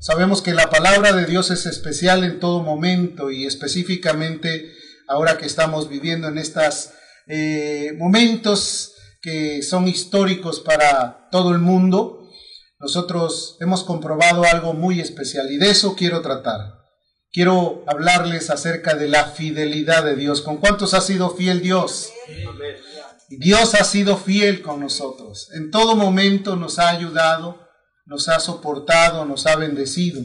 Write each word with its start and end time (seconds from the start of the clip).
Sabemos 0.00 0.40
que 0.40 0.54
la 0.54 0.70
palabra 0.70 1.12
de 1.12 1.26
Dios 1.26 1.50
es 1.50 1.66
especial 1.66 2.24
en 2.24 2.40
todo 2.40 2.62
momento 2.62 3.30
y 3.30 3.44
específicamente 3.44 4.72
ahora 5.06 5.36
que 5.36 5.44
estamos 5.44 5.90
viviendo 5.90 6.28
en 6.28 6.38
estos 6.38 6.92
eh, 7.26 7.92
momentos 7.98 8.94
que 9.20 9.62
son 9.62 9.86
históricos 9.86 10.60
para 10.60 11.28
todo 11.30 11.50
el 11.52 11.58
mundo, 11.58 12.30
nosotros 12.78 13.58
hemos 13.60 13.84
comprobado 13.84 14.44
algo 14.44 14.72
muy 14.72 15.02
especial 15.02 15.52
y 15.52 15.58
de 15.58 15.68
eso 15.68 15.94
quiero 15.94 16.22
tratar. 16.22 16.80
Quiero 17.30 17.84
hablarles 17.86 18.48
acerca 18.48 18.94
de 18.94 19.06
la 19.06 19.26
fidelidad 19.26 20.02
de 20.02 20.16
Dios. 20.16 20.40
¿Con 20.40 20.56
cuántos 20.56 20.94
ha 20.94 21.02
sido 21.02 21.28
fiel 21.36 21.60
Dios? 21.60 22.10
Dios 23.28 23.74
ha 23.74 23.84
sido 23.84 24.16
fiel 24.16 24.62
con 24.62 24.80
nosotros. 24.80 25.50
En 25.52 25.70
todo 25.70 25.94
momento 25.94 26.56
nos 26.56 26.78
ha 26.78 26.88
ayudado, 26.88 27.68
nos 28.10 28.28
ha 28.28 28.40
soportado, 28.40 29.24
nos 29.24 29.46
ha 29.46 29.54
bendecido. 29.54 30.20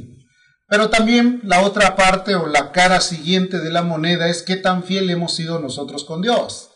Pero 0.67 0.89
también 0.89 1.39
la 1.43 1.61
otra 1.61 1.95
parte 1.95 2.33
o 2.33 2.47
la 2.47 2.71
cara 2.71 2.99
siguiente 2.99 3.59
de 3.59 3.69
la 3.69 3.83
moneda 3.83 4.27
es 4.27 4.41
qué 4.41 4.55
tan 4.55 4.83
fiel 4.83 5.07
hemos 5.11 5.35
sido 5.35 5.59
nosotros 5.59 6.03
con 6.03 6.23
Dios. 6.23 6.71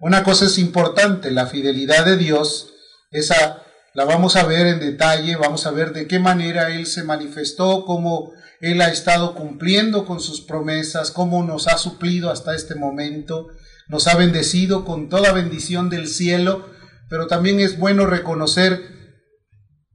Una 0.00 0.24
cosa 0.24 0.46
es 0.46 0.58
importante, 0.58 1.30
la 1.30 1.46
fidelidad 1.46 2.04
de 2.04 2.16
Dios, 2.16 2.72
esa 3.12 3.62
la 3.94 4.04
vamos 4.04 4.34
a 4.34 4.42
ver 4.42 4.66
en 4.66 4.80
detalle, 4.80 5.36
vamos 5.36 5.64
a 5.64 5.70
ver 5.70 5.92
de 5.92 6.08
qué 6.08 6.18
manera 6.18 6.74
Él 6.74 6.86
se 6.86 7.04
manifestó, 7.04 7.84
cómo 7.84 8.32
Él 8.60 8.82
ha 8.82 8.88
estado 8.88 9.36
cumpliendo 9.36 10.06
con 10.06 10.18
sus 10.18 10.40
promesas, 10.40 11.12
cómo 11.12 11.44
nos 11.44 11.68
ha 11.68 11.78
suplido 11.78 12.32
hasta 12.32 12.56
este 12.56 12.74
momento, 12.74 13.46
nos 13.86 14.08
ha 14.08 14.16
bendecido 14.16 14.84
con 14.84 15.08
toda 15.08 15.30
bendición 15.30 15.88
del 15.88 16.08
cielo, 16.08 16.68
pero 17.08 17.28
también 17.28 17.60
es 17.60 17.78
bueno 17.78 18.06
reconocer 18.06 18.97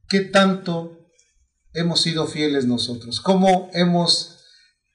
qué 0.08 0.22
tanto 0.22 1.10
hemos 1.74 2.02
sido 2.02 2.28
fieles 2.28 2.66
nosotros, 2.66 3.20
cómo 3.22 3.70
hemos 3.74 4.40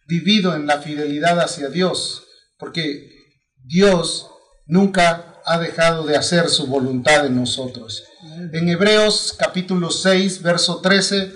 vivido 0.06 0.54
en 0.54 0.66
la 0.66 0.80
fidelidad 0.80 1.40
hacia 1.40 1.68
Dios, 1.68 2.24
porque 2.58 3.10
Dios 3.56 4.28
nunca 4.66 5.40
ha 5.44 5.58
dejado 5.58 6.04
de 6.04 6.16
hacer 6.16 6.48
su 6.48 6.66
voluntad 6.66 7.26
en 7.26 7.36
nosotros. 7.36 8.04
En 8.52 8.68
Hebreos 8.68 9.34
capítulo 9.38 9.90
6, 9.90 10.42
verso 10.42 10.80
13, 10.80 11.32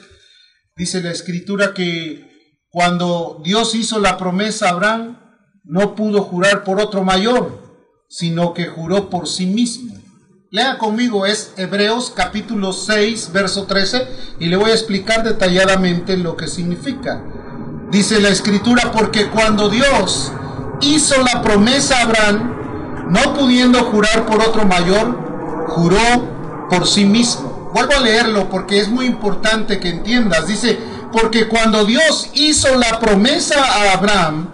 dice 0.77 1.03
la 1.03 1.11
escritura 1.11 1.75
que 1.75 2.31
cuando 2.69 3.41
Dios 3.45 3.75
hizo 3.75 3.99
la 3.99 4.17
promesa 4.17 4.67
a 4.67 4.71
Abraham, 4.71 5.19
no 5.65 5.95
pudo 5.95 6.23
jurar 6.23 6.65
por 6.65 6.81
otro 6.81 7.05
mayor, 7.05 7.63
sino 8.09 8.55
que 8.55 8.67
juró 8.67 9.11
por 9.11 9.29
sí 9.29 9.47
mismo. 9.47 10.02
Lea 10.55 10.77
conmigo, 10.77 11.25
es 11.25 11.55
Hebreos 11.57 12.13
capítulo 12.15 12.75
6, 12.75 13.31
verso 13.33 13.65
13, 13.65 14.07
y 14.39 14.49
le 14.49 14.57
voy 14.57 14.71
a 14.71 14.75
explicar 14.75 15.25
detalladamente 15.25 16.19
lo 16.19 16.37
que 16.37 16.47
significa. 16.47 17.23
Dice 17.91 18.21
la 18.21 18.29
escritura, 18.29 18.93
porque 18.93 19.31
cuando 19.31 19.71
Dios 19.71 20.31
hizo 20.83 21.15
la 21.23 21.41
promesa 21.41 21.97
a 21.97 22.03
Abraham, 22.03 23.09
no 23.09 23.33
pudiendo 23.33 23.83
jurar 23.85 24.27
por 24.27 24.43
otro 24.47 24.67
mayor, 24.67 25.69
juró 25.69 26.69
por 26.69 26.87
sí 26.87 27.07
mismo. 27.07 27.71
Vuelvo 27.73 27.95
a 27.95 28.01
leerlo 28.01 28.51
porque 28.51 28.79
es 28.79 28.91
muy 28.91 29.07
importante 29.07 29.81
que 29.81 29.89
entiendas. 29.89 30.49
Dice, 30.49 30.79
porque 31.13 31.49
cuando 31.49 31.87
Dios 31.87 32.29
hizo 32.35 32.77
la 32.77 33.01
promesa 33.01 33.57
a 33.59 33.93
Abraham, 33.95 34.53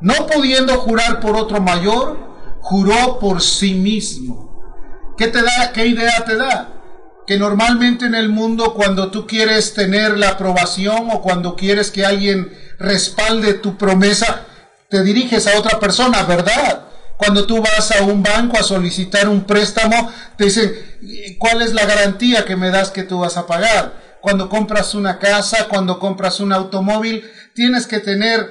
no 0.00 0.24
pudiendo 0.28 0.78
jurar 0.78 1.18
por 1.18 1.34
otro 1.34 1.60
mayor, 1.60 2.16
juró 2.60 3.18
por 3.18 3.42
sí 3.42 3.74
mismo. 3.74 4.51
¿Qué 5.22 5.28
te 5.28 5.40
da? 5.40 5.70
¿Qué 5.72 5.86
idea 5.86 6.24
te 6.24 6.36
da? 6.36 6.68
Que 7.28 7.38
normalmente 7.38 8.06
en 8.06 8.16
el 8.16 8.28
mundo 8.28 8.74
cuando 8.74 9.12
tú 9.12 9.24
quieres 9.24 9.72
tener 9.72 10.18
la 10.18 10.30
aprobación 10.30 11.10
o 11.12 11.22
cuando 11.22 11.54
quieres 11.54 11.92
que 11.92 12.04
alguien 12.04 12.52
respalde 12.80 13.54
tu 13.54 13.78
promesa, 13.78 14.46
te 14.88 15.04
diriges 15.04 15.46
a 15.46 15.56
otra 15.56 15.78
persona, 15.78 16.24
¿verdad? 16.24 16.88
Cuando 17.18 17.46
tú 17.46 17.62
vas 17.62 17.92
a 17.92 18.02
un 18.02 18.24
banco 18.24 18.58
a 18.58 18.64
solicitar 18.64 19.28
un 19.28 19.44
préstamo, 19.44 20.10
te 20.36 20.46
dicen, 20.46 20.74
¿cuál 21.38 21.62
es 21.62 21.72
la 21.72 21.86
garantía 21.86 22.44
que 22.44 22.56
me 22.56 22.70
das 22.70 22.90
que 22.90 23.04
tú 23.04 23.20
vas 23.20 23.36
a 23.36 23.46
pagar? 23.46 24.18
Cuando 24.20 24.48
compras 24.48 24.92
una 24.92 25.20
casa, 25.20 25.68
cuando 25.68 26.00
compras 26.00 26.40
un 26.40 26.52
automóvil, 26.52 27.30
tienes 27.54 27.86
que 27.86 28.00
tener 28.00 28.50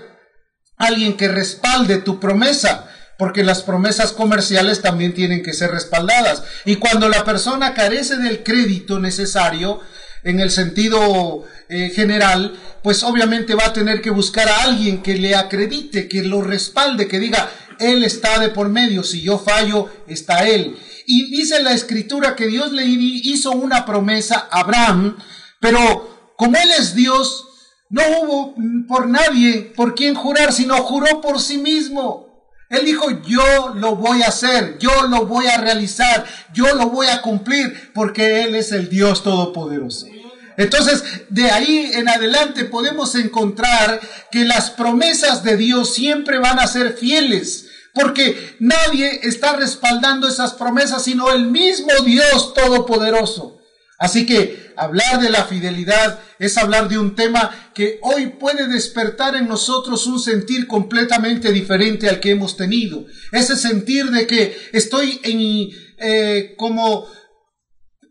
alguien 0.77 1.17
que 1.17 1.27
respalde 1.27 1.97
tu 1.97 2.17
promesa 2.17 2.90
porque 3.21 3.43
las 3.43 3.61
promesas 3.61 4.13
comerciales 4.13 4.81
también 4.81 5.13
tienen 5.13 5.43
que 5.43 5.53
ser 5.53 5.69
respaldadas. 5.69 6.41
Y 6.65 6.77
cuando 6.77 7.07
la 7.07 7.23
persona 7.23 7.75
carece 7.75 8.17
del 8.17 8.41
crédito 8.41 8.99
necesario, 8.99 9.79
en 10.23 10.39
el 10.39 10.49
sentido 10.49 11.45
eh, 11.69 11.91
general, 11.93 12.57
pues 12.81 13.03
obviamente 13.03 13.53
va 13.53 13.65
a 13.65 13.73
tener 13.73 14.01
que 14.01 14.09
buscar 14.09 14.49
a 14.49 14.63
alguien 14.63 15.03
que 15.03 15.13
le 15.13 15.35
acredite, 15.35 16.07
que 16.07 16.23
lo 16.23 16.41
respalde, 16.41 17.07
que 17.07 17.19
diga, 17.19 17.47
Él 17.77 18.03
está 18.03 18.39
de 18.39 18.49
por 18.49 18.69
medio, 18.69 19.03
si 19.03 19.21
yo 19.21 19.37
fallo, 19.37 19.87
está 20.07 20.47
Él. 20.47 20.75
Y 21.05 21.29
dice 21.29 21.61
la 21.61 21.73
escritura 21.73 22.35
que 22.35 22.47
Dios 22.47 22.71
le 22.71 22.85
hizo 22.85 23.51
una 23.51 23.85
promesa 23.85 24.47
a 24.49 24.61
Abraham, 24.61 25.15
pero 25.59 26.33
como 26.37 26.57
Él 26.57 26.71
es 26.79 26.95
Dios, 26.95 27.45
no 27.91 28.01
hubo 28.01 28.55
por 28.87 29.07
nadie 29.07 29.73
por 29.75 29.93
quien 29.93 30.15
jurar, 30.15 30.51
sino 30.51 30.75
juró 30.77 31.21
por 31.21 31.39
sí 31.39 31.59
mismo. 31.59 32.30
Él 32.71 32.85
dijo, 32.85 33.21
yo 33.27 33.73
lo 33.75 33.97
voy 33.97 34.23
a 34.23 34.29
hacer, 34.29 34.77
yo 34.79 35.07
lo 35.09 35.25
voy 35.25 35.45
a 35.47 35.57
realizar, 35.57 36.25
yo 36.53 36.73
lo 36.73 36.87
voy 36.87 37.07
a 37.07 37.21
cumplir, 37.21 37.91
porque 37.93 38.43
Él 38.43 38.55
es 38.55 38.71
el 38.71 38.87
Dios 38.87 39.23
Todopoderoso. 39.23 40.07
Entonces, 40.55 41.03
de 41.27 41.51
ahí 41.51 41.91
en 41.93 42.07
adelante 42.07 42.63
podemos 42.63 43.15
encontrar 43.15 43.99
que 44.31 44.45
las 44.45 44.69
promesas 44.69 45.43
de 45.43 45.57
Dios 45.57 45.93
siempre 45.93 46.39
van 46.39 46.59
a 46.59 46.67
ser 46.67 46.93
fieles, 46.93 47.67
porque 47.93 48.55
nadie 48.59 49.19
está 49.23 49.57
respaldando 49.57 50.29
esas 50.29 50.53
promesas, 50.53 51.03
sino 51.03 51.29
el 51.29 51.47
mismo 51.47 51.91
Dios 52.05 52.53
Todopoderoso. 52.53 53.60
Así 54.01 54.25
que 54.25 54.73
hablar 54.77 55.21
de 55.21 55.29
la 55.29 55.45
fidelidad 55.45 56.19
es 56.39 56.57
hablar 56.57 56.89
de 56.89 56.97
un 56.97 57.13
tema 57.13 57.51
que 57.75 57.99
hoy 58.01 58.29
puede 58.39 58.67
despertar 58.67 59.35
en 59.35 59.47
nosotros 59.47 60.07
un 60.07 60.19
sentir 60.19 60.65
completamente 60.65 61.51
diferente 61.51 62.09
al 62.09 62.19
que 62.19 62.31
hemos 62.31 62.57
tenido. 62.57 63.05
Ese 63.31 63.55
sentir 63.55 64.09
de 64.09 64.25
que 64.25 64.57
estoy 64.73 65.21
en, 65.23 65.69
eh, 65.99 66.55
como 66.57 67.05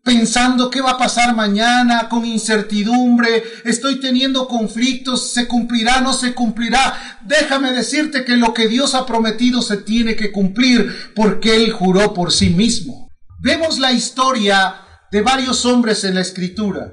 pensando 0.05 0.71
qué 0.71 0.81
va 0.81 0.93
a 0.93 0.99
pasar 0.99 1.35
mañana, 1.35 2.09
con 2.09 2.25
incertidumbre, 2.25 3.43
estoy 3.65 3.99
teniendo 3.99 4.47
conflictos, 4.47 5.33
se 5.33 5.49
cumplirá, 5.49 6.01
no 6.03 6.13
se 6.13 6.35
cumplirá. 6.35 7.19
Déjame 7.27 7.73
decirte 7.73 8.25
que 8.25 8.37
lo 8.37 8.55
que 8.55 8.69
Dios 8.69 8.95
ha 8.95 9.07
prometido 9.07 9.61
se 9.61 9.79
tiene 9.79 10.15
que 10.15 10.31
cumplir 10.31 11.13
porque 11.17 11.57
Él 11.57 11.73
juró 11.73 12.15
por 12.15 12.31
sí 12.31 12.51
mismo. 12.51 13.09
Vemos 13.41 13.81
la 13.81 13.91
historia 13.91 14.87
de 15.11 15.23
varios 15.23 15.65
hombres 15.65 16.05
en 16.05 16.15
la 16.15 16.21
escritura, 16.21 16.93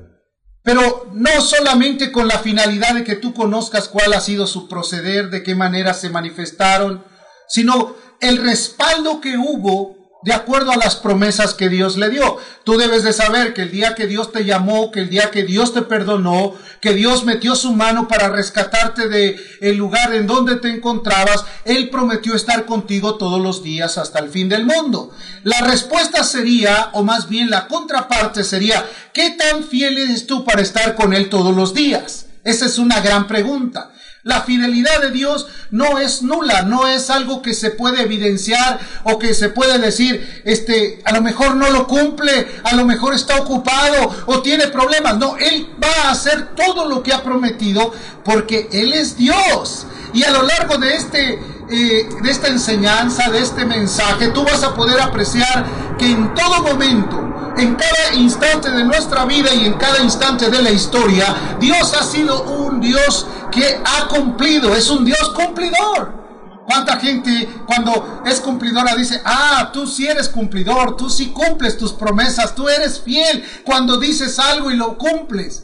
pero 0.63 1.09
no 1.13 1.41
solamente 1.41 2.11
con 2.11 2.27
la 2.27 2.39
finalidad 2.39 2.95
de 2.95 3.03
que 3.03 3.15
tú 3.15 3.33
conozcas 3.33 3.87
cuál 3.87 4.13
ha 4.13 4.21
sido 4.21 4.47
su 4.47 4.67
proceder, 4.67 5.29
de 5.29 5.43
qué 5.43 5.55
manera 5.55 5.93
se 5.93 6.09
manifestaron, 6.09 7.03
sino 7.47 7.95
el 8.19 8.37
respaldo 8.37 9.21
que 9.21 9.37
hubo 9.37 10.06
de 10.23 10.33
acuerdo 10.33 10.71
a 10.71 10.77
las 10.77 10.95
promesas 10.95 11.53
que 11.53 11.69
Dios 11.69 11.97
le 11.97 12.09
dio. 12.09 12.37
Tú 12.63 12.77
debes 12.77 13.03
de 13.03 13.13
saber 13.13 13.53
que 13.53 13.63
el 13.63 13.71
día 13.71 13.95
que 13.95 14.07
Dios 14.07 14.31
te 14.31 14.45
llamó, 14.45 14.91
que 14.91 15.01
el 15.01 15.09
día 15.09 15.31
que 15.31 15.43
Dios 15.43 15.73
te 15.73 15.83
perdonó, 15.83 16.55
que 16.81 16.93
Dios 16.93 17.23
metió 17.23 17.55
su 17.55 17.73
mano 17.73 18.07
para 18.07 18.29
rescatarte 18.29 19.07
de 19.09 19.39
el 19.61 19.77
lugar 19.77 20.13
en 20.13 20.27
donde 20.27 20.57
te 20.57 20.69
encontrabas, 20.69 21.45
Él 21.65 21.89
prometió 21.89 22.35
estar 22.35 22.65
contigo 22.65 23.15
todos 23.15 23.41
los 23.41 23.63
días 23.63 23.97
hasta 23.97 24.19
el 24.19 24.29
fin 24.29 24.49
del 24.49 24.65
mundo. 24.65 25.11
La 25.43 25.61
respuesta 25.61 26.23
sería, 26.23 26.89
o 26.93 27.03
más 27.03 27.29
bien 27.29 27.49
la 27.49 27.67
contraparte 27.67 28.43
sería, 28.43 28.85
¿qué 29.13 29.31
tan 29.31 29.63
fiel 29.63 29.97
eres 29.97 30.27
tú 30.27 30.43
para 30.43 30.61
estar 30.61 30.95
con 30.95 31.13
Él 31.13 31.29
todos 31.29 31.55
los 31.55 31.73
días? 31.73 32.25
Esa 32.43 32.65
es 32.65 32.79
una 32.79 33.01
gran 33.01 33.27
pregunta. 33.27 33.91
La 34.23 34.41
fidelidad 34.41 35.01
de 35.01 35.11
Dios 35.11 35.47
no 35.71 35.99
es 35.99 36.21
nula, 36.21 36.63
no 36.63 36.87
es 36.87 37.09
algo 37.09 37.41
que 37.41 37.53
se 37.53 37.71
puede 37.71 38.01
evidenciar 38.01 38.79
o 39.03 39.19
que 39.19 39.33
se 39.33 39.49
puede 39.49 39.79
decir, 39.79 40.41
este, 40.43 41.01
a 41.05 41.13
lo 41.13 41.21
mejor 41.21 41.55
no 41.55 41.69
lo 41.69 41.87
cumple, 41.87 42.47
a 42.63 42.75
lo 42.75 42.85
mejor 42.85 43.13
está 43.13 43.37
ocupado 43.37 44.15
o 44.25 44.41
tiene 44.41 44.67
problemas. 44.67 45.17
No, 45.17 45.37
Él 45.37 45.69
va 45.81 46.07
a 46.07 46.11
hacer 46.11 46.55
todo 46.55 46.89
lo 46.89 47.03
que 47.03 47.13
ha 47.13 47.23
prometido 47.23 47.93
porque 48.25 48.67
Él 48.71 48.93
es 48.93 49.17
Dios. 49.17 49.87
Y 50.13 50.23
a 50.23 50.31
lo 50.31 50.43
largo 50.43 50.77
de 50.77 50.95
este 50.95 51.39
eh, 51.69 52.07
de 52.21 52.31
esta 52.31 52.47
enseñanza, 52.47 53.29
de 53.29 53.39
este 53.39 53.65
mensaje, 53.65 54.29
tú 54.29 54.45
vas 54.45 54.63
a 54.63 54.73
poder 54.73 55.01
apreciar 55.01 55.65
que 55.97 56.09
en 56.09 56.33
todo 56.33 56.63
momento, 56.63 57.53
en 57.57 57.75
cada 57.75 58.13
instante 58.13 58.71
de 58.71 58.85
nuestra 58.85 59.25
vida 59.25 59.53
y 59.53 59.65
en 59.65 59.73
cada 59.73 59.99
instante 59.99 60.49
de 60.49 60.61
la 60.61 60.71
historia, 60.71 61.57
Dios 61.59 61.93
ha 61.93 62.05
sido 62.05 62.43
un 62.43 62.79
Dios 62.79 63.27
que 63.57 63.81
ha 63.83 64.07
cumplido, 64.07 64.75
es 64.75 64.89
un 64.89 65.03
Dios 65.03 65.29
cumplidor. 65.33 66.27
¿Cuánta 66.67 66.99
gente 66.99 67.47
cuando 67.65 68.21
es 68.25 68.41
cumplidora 68.41 68.93
dice, 68.95 69.21
ah, 69.23 69.69
tú 69.71 69.87
sí 69.87 70.05
eres 70.05 70.27
cumplidor, 70.27 70.97
tú 70.97 71.09
sí 71.09 71.27
cumples 71.27 71.77
tus 71.77 71.93
promesas, 71.93 72.53
tú 72.53 72.67
eres 72.67 72.99
fiel 72.99 73.43
cuando 73.63 73.97
dices 73.97 74.37
algo 74.37 74.69
y 74.69 74.75
lo 74.75 74.97
cumples? 74.97 75.63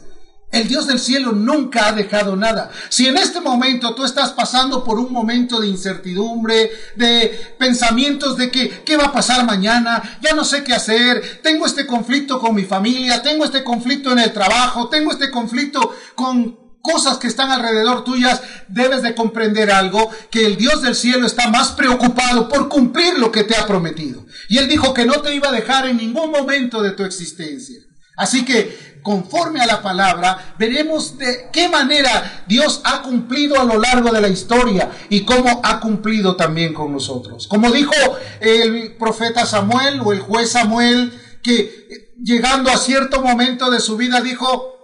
El 0.50 0.66
Dios 0.68 0.86
del 0.86 1.00
cielo 1.00 1.32
nunca 1.32 1.88
ha 1.88 1.92
dejado 1.92 2.36
nada. 2.36 2.70
Si 2.88 3.06
en 3.06 3.16
este 3.16 3.40
momento 3.40 3.94
tú 3.94 4.04
estás 4.04 4.30
pasando 4.32 4.82
por 4.82 4.98
un 4.98 5.12
momento 5.12 5.60
de 5.60 5.66
incertidumbre, 5.66 6.70
de 6.94 7.56
pensamientos 7.58 8.36
de 8.36 8.50
que, 8.50 8.82
¿qué 8.84 8.96
va 8.96 9.06
a 9.06 9.12
pasar 9.12 9.44
mañana? 9.44 10.18
Ya 10.22 10.32
no 10.32 10.44
sé 10.44 10.62
qué 10.62 10.72
hacer. 10.72 11.40
Tengo 11.42 11.66
este 11.66 11.86
conflicto 11.86 12.38
con 12.38 12.54
mi 12.54 12.64
familia, 12.64 13.20
tengo 13.20 13.44
este 13.44 13.64
conflicto 13.64 14.12
en 14.12 14.20
el 14.20 14.32
trabajo, 14.32 14.88
tengo 14.88 15.10
este 15.10 15.30
conflicto 15.30 15.92
con 16.14 16.63
cosas 16.84 17.16
que 17.16 17.28
están 17.28 17.50
alrededor 17.50 18.04
tuyas, 18.04 18.42
debes 18.68 19.02
de 19.02 19.14
comprender 19.14 19.70
algo, 19.70 20.10
que 20.30 20.44
el 20.44 20.56
Dios 20.56 20.82
del 20.82 20.94
cielo 20.94 21.26
está 21.26 21.48
más 21.48 21.72
preocupado 21.72 22.46
por 22.46 22.68
cumplir 22.68 23.18
lo 23.18 23.32
que 23.32 23.42
te 23.42 23.56
ha 23.56 23.66
prometido. 23.66 24.26
Y 24.50 24.58
Él 24.58 24.68
dijo 24.68 24.92
que 24.92 25.06
no 25.06 25.22
te 25.22 25.34
iba 25.34 25.48
a 25.48 25.52
dejar 25.52 25.88
en 25.88 25.96
ningún 25.96 26.30
momento 26.30 26.82
de 26.82 26.90
tu 26.90 27.02
existencia. 27.02 27.80
Así 28.18 28.44
que, 28.44 29.00
conforme 29.02 29.62
a 29.62 29.66
la 29.66 29.80
palabra, 29.80 30.54
veremos 30.58 31.16
de 31.16 31.48
qué 31.50 31.70
manera 31.70 32.44
Dios 32.46 32.82
ha 32.84 33.00
cumplido 33.00 33.58
a 33.58 33.64
lo 33.64 33.78
largo 33.78 34.12
de 34.12 34.20
la 34.20 34.28
historia 34.28 34.90
y 35.08 35.24
cómo 35.24 35.62
ha 35.64 35.80
cumplido 35.80 36.36
también 36.36 36.74
con 36.74 36.92
nosotros. 36.92 37.48
Como 37.48 37.72
dijo 37.72 37.94
el 38.40 38.94
profeta 38.98 39.46
Samuel 39.46 40.02
o 40.04 40.12
el 40.12 40.20
juez 40.20 40.50
Samuel, 40.50 41.18
que 41.42 42.12
llegando 42.22 42.70
a 42.70 42.76
cierto 42.76 43.22
momento 43.22 43.70
de 43.70 43.80
su 43.80 43.96
vida 43.96 44.20
dijo, 44.20 44.74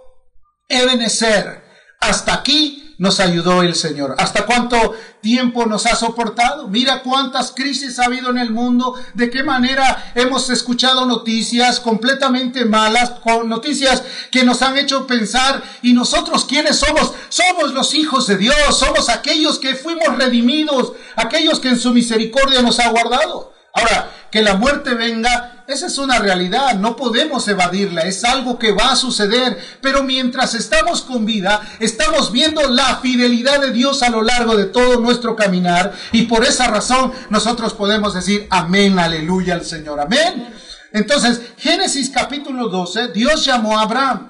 Ebenezer, 0.67 1.70
hasta 2.01 2.33
aquí 2.33 2.95
nos 2.97 3.19
ayudó 3.19 3.63
el 3.63 3.73
Señor. 3.73 4.13
¿Hasta 4.19 4.45
cuánto 4.45 4.93
tiempo 5.21 5.65
nos 5.65 5.87
ha 5.87 5.95
soportado? 5.95 6.67
Mira 6.67 7.01
cuántas 7.01 7.51
crisis 7.51 7.97
ha 7.97 8.05
habido 8.05 8.29
en 8.29 8.37
el 8.37 8.51
mundo, 8.51 8.93
de 9.15 9.31
qué 9.31 9.41
manera 9.41 10.11
hemos 10.13 10.51
escuchado 10.51 11.07
noticias 11.07 11.79
completamente 11.79 12.63
malas, 12.65 13.13
noticias 13.45 14.03
que 14.29 14.43
nos 14.43 14.61
han 14.61 14.77
hecho 14.77 15.07
pensar, 15.07 15.63
y 15.81 15.93
nosotros 15.93 16.45
quiénes 16.45 16.77
somos? 16.77 17.13
Somos 17.29 17.73
los 17.73 17.95
hijos 17.95 18.27
de 18.27 18.37
Dios, 18.37 18.55
somos 18.77 19.09
aquellos 19.09 19.57
que 19.57 19.73
fuimos 19.73 20.15
redimidos, 20.15 20.93
aquellos 21.15 21.59
que 21.59 21.69
en 21.69 21.79
su 21.79 21.93
misericordia 21.93 22.61
nos 22.61 22.79
ha 22.79 22.89
guardado. 22.89 23.51
Ahora, 23.73 24.11
que 24.31 24.41
la 24.41 24.55
muerte 24.55 24.93
venga, 24.93 25.60
esa 25.71 25.87
es 25.87 25.97
una 25.97 26.19
realidad, 26.19 26.75
no 26.75 26.95
podemos 26.95 27.47
evadirla, 27.47 28.01
es 28.01 28.23
algo 28.23 28.59
que 28.59 28.71
va 28.71 28.91
a 28.91 28.95
suceder, 28.95 29.57
pero 29.81 30.03
mientras 30.03 30.53
estamos 30.53 31.01
con 31.01 31.25
vida, 31.25 31.61
estamos 31.79 32.31
viendo 32.31 32.67
la 32.69 32.97
fidelidad 32.97 33.61
de 33.61 33.71
Dios 33.71 34.03
a 34.03 34.09
lo 34.09 34.21
largo 34.21 34.55
de 34.55 34.65
todo 34.65 34.99
nuestro 34.99 35.35
caminar 35.35 35.93
y 36.11 36.23
por 36.23 36.43
esa 36.43 36.67
razón 36.67 37.11
nosotros 37.29 37.73
podemos 37.73 38.13
decir 38.13 38.47
amén, 38.49 38.99
aleluya 38.99 39.53
al 39.53 39.65
Señor, 39.65 39.99
amén. 39.99 40.53
Entonces, 40.93 41.41
Génesis 41.57 42.09
capítulo 42.09 42.67
12, 42.67 43.09
Dios 43.09 43.45
llamó 43.45 43.79
a 43.79 43.83
Abraham. 43.83 44.29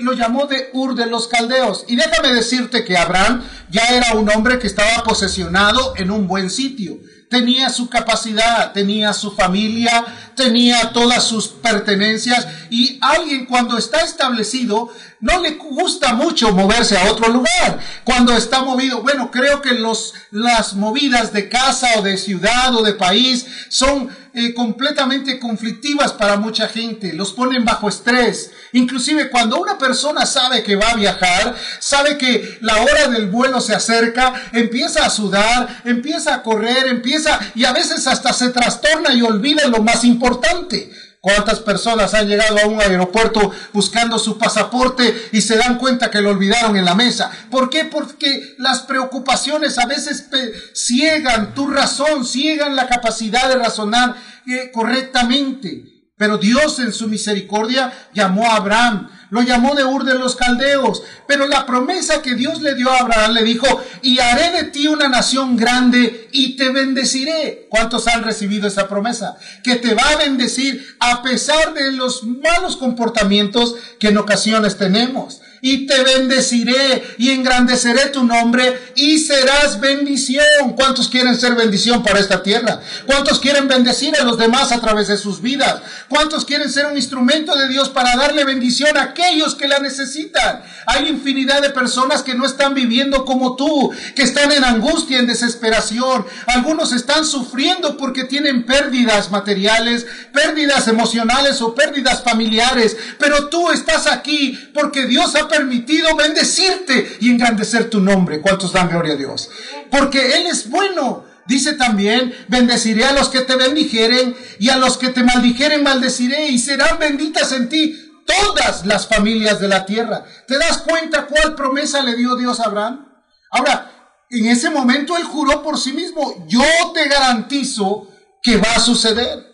lo 0.00 0.14
llamó 0.14 0.46
de 0.46 0.70
Ur 0.72 0.94
de 0.94 1.06
los 1.06 1.28
Caldeos. 1.28 1.84
Y 1.86 1.96
déjame 1.96 2.32
decirte 2.32 2.82
que 2.82 2.96
Abraham 2.96 3.42
ya 3.70 3.82
era 3.90 4.14
un 4.14 4.28
hombre 4.30 4.58
que 4.58 4.66
estaba 4.66 5.04
posesionado 5.04 5.92
en 5.96 6.10
un 6.10 6.26
buen 6.26 6.48
sitio 6.48 6.98
tenía 7.30 7.70
su 7.70 7.88
capacidad, 7.88 8.72
tenía 8.72 9.12
su 9.12 9.30
familia, 9.30 10.04
tenía 10.34 10.92
todas 10.92 11.22
sus 11.22 11.46
pertenencias 11.46 12.46
y 12.70 12.98
alguien 13.00 13.46
cuando 13.46 13.78
está 13.78 14.00
establecido 14.00 14.92
no 15.20 15.40
le 15.40 15.50
gusta 15.52 16.14
mucho 16.14 16.52
moverse 16.52 16.96
a 16.96 17.10
otro 17.10 17.28
lugar. 17.28 17.78
Cuando 18.04 18.34
está 18.34 18.62
movido, 18.62 19.02
bueno, 19.02 19.30
creo 19.30 19.60
que 19.60 19.72
los, 19.72 20.14
las 20.30 20.74
movidas 20.74 21.32
de 21.32 21.48
casa 21.48 21.88
o 21.98 22.02
de 22.02 22.16
ciudad 22.16 22.74
o 22.74 22.82
de 22.82 22.94
país 22.94 23.46
son 23.68 24.10
eh, 24.32 24.54
completamente 24.54 25.40
conflictivas 25.40 26.12
para 26.12 26.36
mucha 26.36 26.68
gente, 26.68 27.12
los 27.12 27.32
ponen 27.32 27.64
bajo 27.64 27.88
estrés. 27.88 28.52
Inclusive 28.72 29.28
cuando 29.28 29.60
una 29.60 29.76
persona 29.76 30.24
sabe 30.24 30.62
que 30.62 30.76
va 30.76 30.90
a 30.90 30.96
viajar, 30.96 31.56
sabe 31.80 32.16
que 32.16 32.58
la 32.60 32.80
hora 32.80 33.08
del 33.08 33.26
vuelo 33.26 33.60
se 33.60 33.74
acerca, 33.74 34.32
empieza 34.52 35.04
a 35.04 35.10
sudar, 35.10 35.82
empieza 35.84 36.34
a 36.34 36.42
correr, 36.42 36.86
empieza 36.86 37.40
y 37.54 37.64
a 37.64 37.72
veces 37.72 38.06
hasta 38.06 38.32
se 38.32 38.50
trastorna 38.50 39.12
y 39.12 39.22
olvida 39.22 39.66
lo 39.66 39.82
más 39.82 40.04
importante. 40.04 40.90
¿Cuántas 41.22 41.60
personas 41.60 42.14
han 42.14 42.28
llegado 42.28 42.58
a 42.58 42.66
un 42.66 42.80
aeropuerto 42.80 43.52
buscando 43.74 44.18
su 44.18 44.38
pasaporte 44.38 45.28
y 45.32 45.42
se 45.42 45.58
dan 45.58 45.76
cuenta 45.76 46.10
que 46.10 46.22
lo 46.22 46.30
olvidaron 46.30 46.78
en 46.78 46.86
la 46.86 46.94
mesa? 46.94 47.30
¿Por 47.50 47.68
qué? 47.68 47.84
Porque 47.84 48.54
las 48.56 48.80
preocupaciones 48.80 49.76
a 49.78 49.84
veces 49.84 50.28
ciegan 50.72 51.54
tu 51.54 51.68
razón, 51.68 52.24
ciegan 52.24 52.74
la 52.74 52.88
capacidad 52.88 53.50
de 53.50 53.56
razonar 53.56 54.16
eh, 54.46 54.70
correctamente. 54.72 55.84
Pero 56.16 56.38
Dios 56.38 56.78
en 56.78 56.92
su 56.92 57.06
misericordia 57.06 57.92
llamó 58.14 58.50
a 58.50 58.56
Abraham 58.56 59.10
lo 59.30 59.42
llamó 59.42 59.74
de 59.74 59.84
Ur 59.84 60.04
de 60.04 60.14
los 60.14 60.36
Caldeos. 60.36 61.02
Pero 61.26 61.46
la 61.46 61.66
promesa 61.66 62.22
que 62.22 62.34
Dios 62.34 62.60
le 62.60 62.74
dio 62.74 62.90
a 62.90 62.98
Abraham 62.98 63.32
le 63.32 63.42
dijo, 63.42 63.66
y 64.02 64.18
haré 64.18 64.50
de 64.50 64.64
ti 64.70 64.88
una 64.88 65.08
nación 65.08 65.56
grande 65.56 66.28
y 66.32 66.56
te 66.56 66.70
bendeciré. 66.70 67.66
¿Cuántos 67.70 68.06
han 68.08 68.22
recibido 68.22 68.68
esa 68.68 68.88
promesa? 68.88 69.36
Que 69.62 69.76
te 69.76 69.94
va 69.94 70.08
a 70.10 70.16
bendecir 70.16 70.96
a 71.00 71.22
pesar 71.22 71.74
de 71.74 71.92
los 71.92 72.24
malos 72.24 72.76
comportamientos 72.76 73.76
que 73.98 74.08
en 74.08 74.18
ocasiones 74.18 74.76
tenemos 74.76 75.40
y 75.62 75.86
te 75.86 76.02
bendeciré 76.02 77.14
y 77.18 77.30
engrandeceré 77.30 78.06
tu 78.06 78.24
nombre 78.24 78.92
y 78.94 79.18
serás 79.18 79.80
bendición. 79.80 80.74
¿Cuántos 80.76 81.08
quieren 81.08 81.38
ser 81.38 81.54
bendición 81.54 82.02
para 82.02 82.20
esta 82.20 82.42
tierra? 82.42 82.80
¿Cuántos 83.06 83.40
quieren 83.40 83.68
bendecir 83.68 84.16
a 84.16 84.24
los 84.24 84.38
demás 84.38 84.72
a 84.72 84.80
través 84.80 85.08
de 85.08 85.16
sus 85.16 85.42
vidas? 85.42 85.82
¿Cuántos 86.08 86.44
quieren 86.44 86.70
ser 86.70 86.86
un 86.86 86.96
instrumento 86.96 87.54
de 87.56 87.68
Dios 87.68 87.88
para 87.88 88.16
darle 88.16 88.44
bendición 88.44 88.96
a 88.96 89.02
aquellos 89.02 89.54
que 89.54 89.68
la 89.68 89.78
necesitan? 89.78 90.62
Hay 90.86 91.08
infinidad 91.08 91.62
de 91.62 91.70
personas 91.70 92.22
que 92.22 92.34
no 92.34 92.46
están 92.46 92.74
viviendo 92.74 93.24
como 93.24 93.56
tú, 93.56 93.92
que 94.14 94.22
están 94.22 94.52
en 94.52 94.64
angustia, 94.64 95.18
en 95.18 95.26
desesperación. 95.26 96.26
Algunos 96.46 96.92
están 96.92 97.24
sufriendo 97.24 97.96
porque 97.96 98.24
tienen 98.24 98.64
pérdidas 98.64 99.30
materiales, 99.30 100.06
pérdidas 100.32 100.88
emocionales 100.88 101.60
o 101.60 101.74
pérdidas 101.74 102.22
familiares. 102.22 102.96
Pero 103.18 103.48
tú 103.48 103.70
estás 103.70 104.06
aquí 104.06 104.58
porque 104.72 105.06
Dios 105.06 105.34
ha 105.34 105.49
permitido 105.50 106.14
bendecirte 106.16 107.18
y 107.20 107.30
engrandecer 107.30 107.90
tu 107.90 108.00
nombre. 108.00 108.40
¿Cuántos 108.40 108.72
dan 108.72 108.88
gloria 108.88 109.14
a 109.14 109.16
Dios? 109.16 109.50
Porque 109.90 110.36
Él 110.36 110.46
es 110.46 110.70
bueno. 110.70 111.24
Dice 111.46 111.72
también, 111.72 112.32
bendeciré 112.48 113.04
a 113.04 113.12
los 113.12 113.28
que 113.28 113.40
te 113.40 113.56
bendijeren 113.56 114.36
y 114.60 114.68
a 114.68 114.76
los 114.76 114.96
que 114.96 115.08
te 115.08 115.24
maldijeren 115.24 115.82
maldeciré 115.82 116.46
y 116.46 116.58
serán 116.58 116.98
benditas 117.00 117.50
en 117.52 117.68
ti 117.68 118.10
todas 118.24 118.86
las 118.86 119.08
familias 119.08 119.58
de 119.58 119.66
la 119.66 119.84
tierra. 119.84 120.24
¿Te 120.46 120.58
das 120.58 120.78
cuenta 120.78 121.26
cuál 121.26 121.56
promesa 121.56 122.02
le 122.02 122.14
dio 122.14 122.36
Dios 122.36 122.60
a 122.60 122.64
Abraham? 122.64 123.08
Ahora, 123.50 123.90
en 124.30 124.46
ese 124.46 124.70
momento 124.70 125.16
él 125.16 125.24
juró 125.24 125.62
por 125.62 125.76
sí 125.76 125.92
mismo, 125.92 126.46
yo 126.46 126.62
te 126.94 127.08
garantizo 127.08 128.08
que 128.42 128.56
va 128.56 128.76
a 128.76 128.80
suceder. 128.80 129.44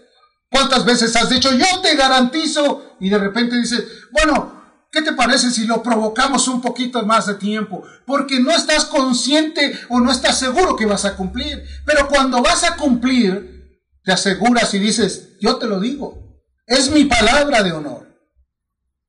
¿Cuántas 0.50 0.84
veces 0.84 1.16
has 1.16 1.30
dicho, 1.30 1.50
yo 1.52 1.80
te 1.82 1.96
garantizo? 1.96 2.96
Y 3.00 3.08
de 3.08 3.18
repente 3.18 3.56
dices, 3.56 3.84
bueno, 4.12 4.55
¿Qué 4.96 5.02
te 5.02 5.12
parece 5.12 5.50
si 5.50 5.66
lo 5.66 5.82
provocamos 5.82 6.48
un 6.48 6.62
poquito 6.62 7.04
más 7.04 7.26
de 7.26 7.34
tiempo? 7.34 7.84
Porque 8.06 8.40
no 8.40 8.50
estás 8.50 8.86
consciente 8.86 9.78
o 9.90 10.00
no 10.00 10.10
estás 10.10 10.38
seguro 10.38 10.74
que 10.74 10.86
vas 10.86 11.04
a 11.04 11.16
cumplir. 11.16 11.62
Pero 11.84 12.08
cuando 12.08 12.40
vas 12.40 12.64
a 12.64 12.76
cumplir, 12.76 13.82
te 14.02 14.12
aseguras 14.12 14.72
y 14.72 14.78
dices, 14.78 15.36
yo 15.38 15.56
te 15.56 15.66
lo 15.66 15.80
digo. 15.80 16.40
Es 16.66 16.90
mi 16.90 17.04
palabra 17.04 17.62
de 17.62 17.72
honor. 17.72 18.06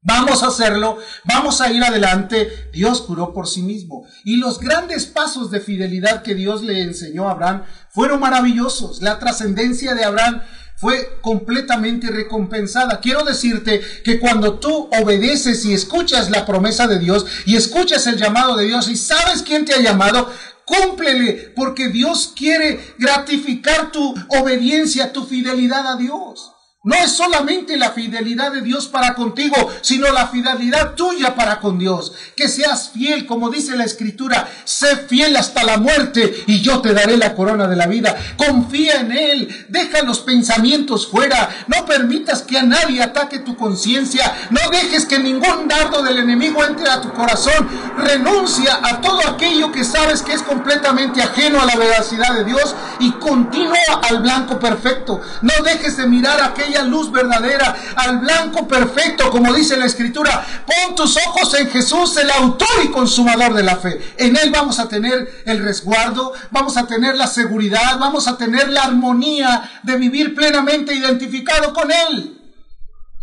Vamos 0.01 0.44
a 0.44 0.48
hacerlo, 0.48 0.98
vamos 1.24 1.62
a 1.62 1.72
ir 1.72 1.82
adelante. 1.82 2.70
Dios 2.74 3.01
curó 3.01 3.34
por 3.34 3.48
sí 3.48 3.62
mismo. 3.62 4.06
Y 4.25 4.38
los 4.38 4.60
grandes 4.60 5.06
pasos 5.06 5.51
de 5.51 5.62
fidelidad 5.62 6.22
que 6.22 6.36
Dios 6.36 6.63
le 6.63 6.82
enseñó 6.82 7.29
a 7.29 7.32
Abraham 7.32 7.63
fueron 7.91 8.20
maravillosos. 8.20 9.01
La 9.01 9.20
trascendencia 9.20 9.96
de 9.96 10.03
Abraham 10.03 10.41
fue 10.77 11.17
completamente 11.22 12.10
recompensada. 12.12 13.00
Quiero 13.00 13.24
decirte 13.24 13.81
que 14.03 14.19
cuando 14.19 14.60
tú 14.60 14.89
obedeces 15.01 15.65
y 15.65 15.74
escuchas 15.74 16.29
la 16.29 16.46
promesa 16.46 16.88
de 16.88 17.00
Dios 17.00 17.25
y 17.46 17.55
escuchas 17.55 18.05
el 18.05 18.17
llamado 18.17 18.55
de 18.55 18.65
Dios 18.67 18.88
y 18.88 18.96
sabes 18.96 19.41
quién 19.41 19.65
te 19.65 19.74
ha 19.74 19.81
llamado, 19.81 20.31
cúmplele, 20.65 21.51
porque 21.55 21.89
Dios 21.89 22.31
quiere 22.36 22.93
gratificar 23.00 23.91
tu 23.91 24.13
obediencia, 24.29 25.12
tu 25.12 25.25
fidelidad 25.25 25.88
a 25.88 25.96
Dios. 25.96 26.51
No 26.88 26.96
es 26.96 27.12
solamente 27.12 27.75
la 27.75 27.91
fidelidad 27.91 28.53
de 28.53 28.62
Dios 28.62 28.88
para 28.88 29.13
contigo, 29.13 29.58
sino 29.82 30.10
la 30.13 30.29
fidelidad 30.29 30.96
tuya 30.96 31.36
para 31.36 31.60
con 31.60 31.77
Dios. 31.77 32.13
Que 32.34 32.48
seas 32.48 32.91
fiel, 32.94 33.25
como 33.25 33.50
dice 33.50 33.75
la 33.75 33.84
Escritura, 33.84 34.48
sé 34.63 34.96
fiel 34.96 35.36
hasta 35.36 35.65
la 35.65 35.79
muerte 35.79 36.46
y 36.48 36.62
yo 36.62 36.79
te 36.79 36.94
daré 36.94 37.17
la 37.17 37.36
corona 37.36 37.67
de 37.67 37.75
la 37.75 37.88
vida. 37.88 38.15
Confía 38.38 39.01
en 39.01 39.12
Él, 39.12 39.65
deja 39.67 40.01
los 40.03 40.22
pensamientos 40.22 41.08
fuera, 41.08 41.50
no 41.67 41.86
permitas 41.86 42.44
que 42.44 42.58
a 42.58 42.63
nadie 42.63 43.03
ataque 43.03 43.39
tu 43.39 43.58
conciencia, 43.58 44.48
no 44.50 44.62
dejes 44.72 45.06
que 45.06 45.20
ningún 45.20 45.67
dardo 45.67 46.01
del 46.03 46.20
enemigo 46.20 46.63
entre 46.63 46.89
a 46.89 47.01
tu 47.01 47.12
corazón. 47.12 47.67
Renuncia 47.98 48.79
a 48.82 49.01
todo 49.01 49.27
aquello 49.27 49.74
que 49.74 49.84
sabes 49.84 50.22
que 50.22 50.32
es 50.32 50.41
completamente 50.41 51.22
ajeno 51.22 51.60
a 51.60 51.65
la 51.65 51.75
veracidad 51.75 52.34
de 52.34 52.46
Dios 52.46 52.74
y 53.01 53.12
continúa 53.12 53.75
al 54.10 54.22
blanco 54.22 54.58
perfecto. 54.58 55.20
No 55.41 55.51
dejes 55.65 55.98
de 55.98 56.08
mirar 56.08 56.41
aquella 56.41 56.76
luz 56.84 57.12
verdadera, 57.12 57.75
al 57.96 58.19
blanco 58.19 58.67
perfecto, 58.67 59.29
como 59.29 59.53
dice 59.53 59.77
la 59.77 59.86
escritura. 59.86 60.46
Pon 60.65 60.96
tus 60.96 61.17
ojos 61.17 61.53
en 61.55 61.69
Jesús, 61.69 62.17
el 62.17 62.29
autor 62.31 62.67
y 62.84 62.89
consumador 62.89 63.53
de 63.53 63.63
la 63.63 63.75
fe. 63.77 64.00
En 64.17 64.36
Él 64.38 64.51
vamos 64.51 64.79
a 64.79 64.88
tener 64.88 65.43
el 65.46 65.63
resguardo, 65.63 66.34
vamos 66.51 66.77
a 66.77 66.88
tener 66.88 67.15
la 67.15 67.27
seguridad, 67.27 67.98
vamos 68.00 68.27
a 68.27 68.38
tener 68.38 68.69
la 68.69 68.84
armonía 68.84 69.69
de 69.84 69.98
vivir 69.98 70.36
plenamente 70.36 70.93
identificado 70.93 71.74
con 71.74 71.91
Él. 71.91 72.38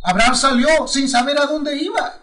Abraham 0.05 0.37
salió 0.37 0.87
sin 0.87 1.09
saber 1.09 1.39
a 1.39 1.47
dónde 1.47 1.77
iba. 1.77 2.21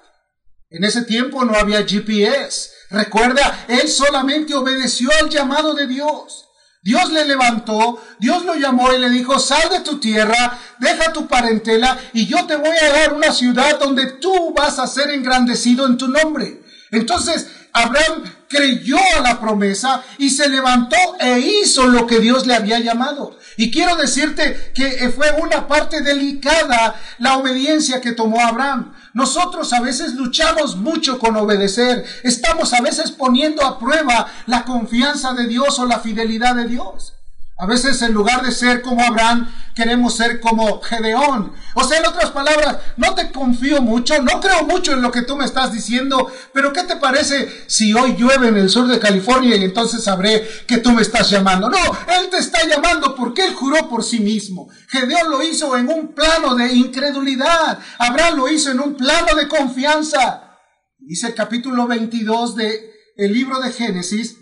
En 0.70 0.86
ese 0.86 1.02
tiempo 1.02 1.44
no 1.44 1.56
había 1.56 1.86
GPS. 1.86 2.70
Recuerda, 2.92 3.66
él 3.68 3.90
solamente 3.90 4.54
obedeció 4.54 5.10
al 5.20 5.30
llamado 5.30 5.74
de 5.74 5.88
Dios. 5.88 6.46
Dios 6.84 7.12
le 7.12 7.26
levantó, 7.26 8.02
Dios 8.18 8.44
lo 8.44 8.56
llamó 8.56 8.92
y 8.92 8.98
le 8.98 9.10
dijo, 9.10 9.38
sal 9.38 9.70
de 9.70 9.82
tu 9.82 10.00
tierra, 10.00 10.58
deja 10.80 11.14
tu 11.14 11.28
parentela 11.28 11.98
y 12.14 12.26
yo 12.26 12.48
te 12.48 12.56
voy 12.56 12.76
a 12.76 12.92
dar 12.92 13.14
una 13.14 13.32
ciudad 13.32 13.80
donde 13.80 14.14
tú 14.14 14.54
vas 14.56 14.80
a 14.80 14.88
ser 14.88 15.12
engrandecido 15.12 15.86
en 15.86 15.98
tu 15.98 16.08
nombre. 16.08 16.64
Entonces, 16.90 17.48
Abraham 17.72 18.24
creyó 18.52 18.98
a 19.18 19.22
la 19.22 19.40
promesa 19.40 20.04
y 20.18 20.30
se 20.30 20.50
levantó 20.50 20.98
e 21.20 21.40
hizo 21.40 21.88
lo 21.88 22.06
que 22.06 22.20
Dios 22.20 22.46
le 22.46 22.56
había 22.56 22.80
llamado. 22.80 23.38
Y 23.58 23.72
quiero 23.72 23.96
decirte 23.96 24.72
que 24.74 25.10
fue 25.10 25.32
una 25.42 25.68
parte 25.68 26.02
delicada 26.02 27.00
la 27.20 27.38
obediencia 27.38 28.02
que 28.02 28.12
tomó 28.12 28.42
Abraham. 28.42 28.94
Nosotros 29.14 29.74
a 29.74 29.82
veces 29.82 30.14
luchamos 30.14 30.76
mucho 30.76 31.20
con 31.20 31.36
obedecer. 31.36 32.06
Estamos 32.24 32.74
a 32.74 32.82
veces 32.82 33.12
poniendo 33.12 33.66
a 33.66 33.80
prueba 33.80 34.28
la 34.46 34.64
confianza 34.64 35.34
de 35.34 35.48
Dios 35.48 35.80
o 35.80 35.86
la 35.86 36.00
fidelidad 36.00 36.56
de 36.56 36.68
Dios. 36.68 37.14
A 37.62 37.68
veces 37.68 38.02
en 38.02 38.12
lugar 38.12 38.42
de 38.42 38.52
ser 38.52 38.82
como 38.82 39.04
Abraham, 39.04 39.48
queremos 39.76 40.16
ser 40.16 40.40
como 40.40 40.82
Gedeón. 40.82 41.54
O 41.76 41.84
sea, 41.84 42.00
en 42.00 42.08
otras 42.08 42.32
palabras, 42.32 42.78
no 42.98 43.14
te 43.14 43.32
confío 43.32 43.84
mucho, 43.84 44.20
no 44.20 44.42
creo 44.42 44.64
mucho 44.64 44.94
en 44.94 45.04
lo 45.04 45.12
que 45.12 45.22
tú 45.22 45.36
me 45.36 45.46
estás 45.46 45.72
diciendo, 45.72 46.32
pero 46.56 46.74
¿qué 46.74 46.86
te 46.86 46.96
parece 46.96 47.66
si 47.68 47.94
hoy 47.94 48.16
llueve 48.18 48.48
en 48.48 48.58
el 48.58 48.68
sur 48.68 48.88
de 48.88 48.98
California 48.98 49.56
y 49.56 49.64
entonces 49.64 50.04
sabré 50.04 50.44
que 50.66 50.80
tú 50.80 50.92
me 50.92 51.04
estás 51.04 51.30
llamando? 51.30 51.70
No, 51.70 51.78
Él 51.78 52.30
te 52.32 52.38
está 52.38 52.68
llamando 52.68 53.14
porque 53.14 53.46
Él 53.46 53.54
juró 53.54 53.88
por 53.88 54.04
sí 54.04 54.22
mismo. 54.22 54.68
Gedeón 54.90 55.30
lo 55.30 55.44
hizo 55.44 55.78
en 55.78 55.88
un 55.88 56.16
plano 56.16 56.56
de 56.56 56.74
incredulidad. 56.74 57.78
Abraham 58.00 58.38
lo 58.38 58.50
hizo 58.50 58.72
en 58.72 58.80
un 58.80 58.96
plano 58.96 59.36
de 59.36 59.48
confianza. 59.48 60.58
Dice 60.98 61.28
el 61.28 61.36
capítulo 61.36 61.86
22 61.86 62.56
de 62.56 62.92
el 63.18 63.32
libro 63.32 63.60
de 63.60 63.72
Génesis 63.72 64.36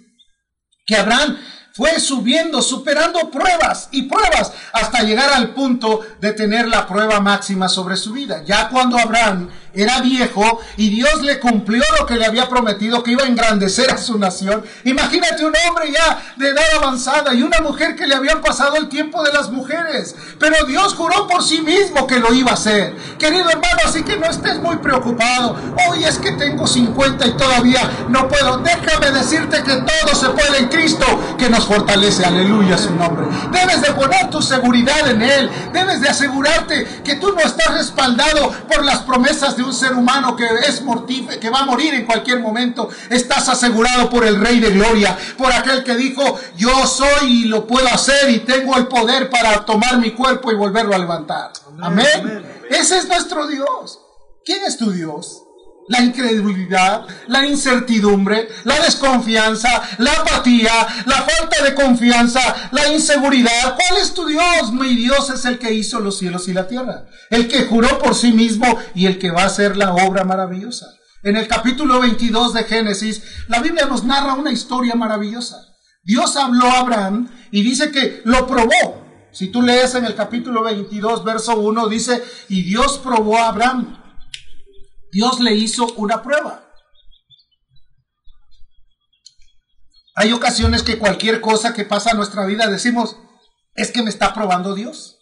que 0.85 0.95
Abraham 0.95 1.37
fue 1.71 1.99
subiendo, 1.99 2.61
superando 2.61 3.29
pruebas 3.31 3.89
y 3.91 4.03
pruebas 4.03 4.51
hasta 4.73 5.03
llegar 5.03 5.31
al 5.33 5.53
punto 5.53 6.01
de 6.19 6.33
tener 6.33 6.67
la 6.67 6.87
prueba 6.87 7.19
máxima 7.19 7.69
sobre 7.69 7.95
su 7.95 8.11
vida. 8.11 8.43
Ya 8.43 8.69
cuando 8.69 8.97
Abraham 8.97 9.49
era 9.73 10.01
viejo 10.01 10.59
y 10.77 10.89
Dios 10.89 11.21
le 11.21 11.39
cumplió 11.39 11.83
lo 11.99 12.05
que 12.05 12.15
le 12.15 12.25
había 12.25 12.49
prometido, 12.49 13.03
que 13.03 13.11
iba 13.11 13.23
a 13.23 13.27
engrandecer 13.27 13.91
a 13.91 13.97
su 13.97 14.17
nación. 14.17 14.63
Imagínate 14.83 15.45
un 15.45 15.53
hombre 15.67 15.91
ya 15.91 16.21
de 16.37 16.49
edad 16.49 16.63
avanzada 16.77 17.33
y 17.33 17.43
una 17.43 17.61
mujer 17.61 17.95
que 17.95 18.07
le 18.07 18.15
habían 18.15 18.41
pasado 18.41 18.77
el 18.77 18.89
tiempo 18.89 19.23
de 19.23 19.33
las 19.33 19.51
mujeres. 19.51 20.15
Pero 20.39 20.65
Dios 20.65 20.95
juró 20.95 21.27
por 21.27 21.43
sí 21.43 21.61
mismo 21.61 22.07
que 22.07 22.19
lo 22.19 22.33
iba 22.33 22.51
a 22.51 22.55
hacer. 22.55 22.95
Querido 23.17 23.49
hermano, 23.49 23.79
así 23.85 24.03
que 24.03 24.17
no 24.17 24.27
estés 24.27 24.59
muy 24.59 24.77
preocupado. 24.77 25.55
Hoy 25.89 26.03
es 26.03 26.17
que 26.17 26.31
tengo 26.33 26.65
50 26.65 27.27
y 27.27 27.31
todavía 27.31 27.89
no 28.09 28.27
puedo. 28.27 28.57
Déjame 28.57 29.11
decirte 29.11 29.63
que 29.63 29.75
todo 29.75 30.15
se 30.15 30.29
puede 30.29 30.59
en 30.59 30.67
Cristo 30.69 31.05
que 31.37 31.49
nos 31.49 31.65
fortalece. 31.65 32.25
Aleluya 32.25 32.77
su 32.77 32.93
nombre. 32.95 33.27
Debes 33.51 33.81
de 33.81 33.91
poner 33.93 34.29
tu 34.29 34.41
seguridad 34.41 35.07
en 35.09 35.21
Él. 35.21 35.49
Debes 35.73 36.01
de 36.01 36.09
asegurarte 36.09 37.01
que 37.03 37.15
tú 37.15 37.33
no 37.33 37.41
estás 37.41 37.73
respaldado 37.73 38.51
por 38.67 38.83
las 38.83 38.99
promesas 38.99 39.57
de 39.59 39.65
un 39.65 39.73
ser 39.73 39.93
humano 39.93 40.35
que 40.35 40.45
es 40.67 40.81
mortífero, 40.81 41.39
que 41.39 41.49
va 41.49 41.59
a 41.59 41.65
morir 41.65 41.93
en 41.93 42.05
cualquier 42.05 42.39
momento. 42.39 42.89
Estás 43.09 43.49
asegurado 43.49 44.09
por 44.09 44.25
el 44.25 44.39
Rey 44.39 44.59
de 44.59 44.71
Gloria, 44.71 45.17
por 45.37 45.51
aquel 45.51 45.83
que 45.83 45.95
dijo, 45.95 46.39
yo 46.55 46.87
soy 46.87 47.43
y 47.43 47.43
lo 47.45 47.67
puedo 47.67 47.87
hacer 47.87 48.29
y 48.29 48.39
tengo 48.39 48.77
el 48.77 48.87
poder 48.87 49.29
para 49.29 49.65
tomar 49.65 49.97
mi 49.97 50.11
cuerpo 50.11 50.51
y 50.51 50.55
volverlo 50.55 50.95
a 50.95 50.97
levantar. 50.97 51.51
Amén. 51.81 52.45
Ese 52.69 52.97
es 52.99 53.07
nuestro 53.07 53.47
Dios. 53.47 53.99
¿Quién 54.45 54.63
es 54.65 54.77
tu 54.77 54.91
Dios? 54.91 55.43
La 55.89 56.01
incredulidad, 56.01 57.05
la 57.27 57.45
incertidumbre, 57.45 58.47
la 58.63 58.79
desconfianza, 58.79 59.81
la 59.97 60.13
apatía, 60.13 60.71
la 61.05 61.15
falta 61.23 61.63
de 61.63 61.73
confianza, 61.73 62.69
la 62.71 62.93
inseguridad. 62.93 63.75
¿Cuál 63.75 64.01
es 64.01 64.13
tu 64.13 64.25
Dios? 64.27 64.71
Mi 64.71 64.95
Dios 64.95 65.31
es 65.31 65.43
el 65.45 65.57
que 65.57 65.73
hizo 65.73 65.99
los 65.99 66.19
cielos 66.19 66.47
y 66.47 66.53
la 66.53 66.67
tierra, 66.67 67.07
el 67.31 67.47
que 67.47 67.65
juró 67.65 67.97
por 67.97 68.13
sí 68.13 68.31
mismo 68.31 68.67
y 68.93 69.07
el 69.07 69.17
que 69.17 69.31
va 69.31 69.43
a 69.43 69.47
hacer 69.47 69.77
la 69.77 69.93
obra 69.95 70.23
maravillosa. 70.23 70.85
En 71.23 71.35
el 71.35 71.47
capítulo 71.47 71.99
22 71.99 72.53
de 72.53 72.63
Génesis, 72.65 73.23
la 73.47 73.59
Biblia 73.59 73.85
nos 73.85 74.03
narra 74.03 74.35
una 74.35 74.51
historia 74.51 74.93
maravillosa. 74.93 75.57
Dios 76.03 76.37
habló 76.37 76.67
a 76.67 76.79
Abraham 76.79 77.29
y 77.51 77.63
dice 77.63 77.91
que 77.91 78.21
lo 78.25 78.45
probó. 78.45 79.09
Si 79.31 79.47
tú 79.47 79.63
lees 79.63 79.95
en 79.95 80.05
el 80.05 80.13
capítulo 80.13 80.63
22, 80.63 81.23
verso 81.23 81.59
1, 81.59 81.87
dice, 81.87 82.23
y 82.47 82.61
Dios 82.61 82.99
probó 83.03 83.37
a 83.37 83.47
Abraham 83.47 83.98
Dios 85.11 85.39
le 85.39 85.55
hizo 85.55 85.87
una 85.95 86.21
prueba. 86.21 86.65
Hay 90.15 90.33
ocasiones 90.33 90.83
que 90.83 90.99
cualquier 90.99 91.39
cosa 91.39 91.73
que 91.73 91.85
pasa 91.85 92.11
en 92.11 92.17
nuestra 92.17 92.45
vida 92.45 92.67
decimos, 92.67 93.15
es 93.75 93.91
que 93.91 94.03
me 94.03 94.09
está 94.09 94.33
probando 94.33 94.75
Dios. 94.75 95.17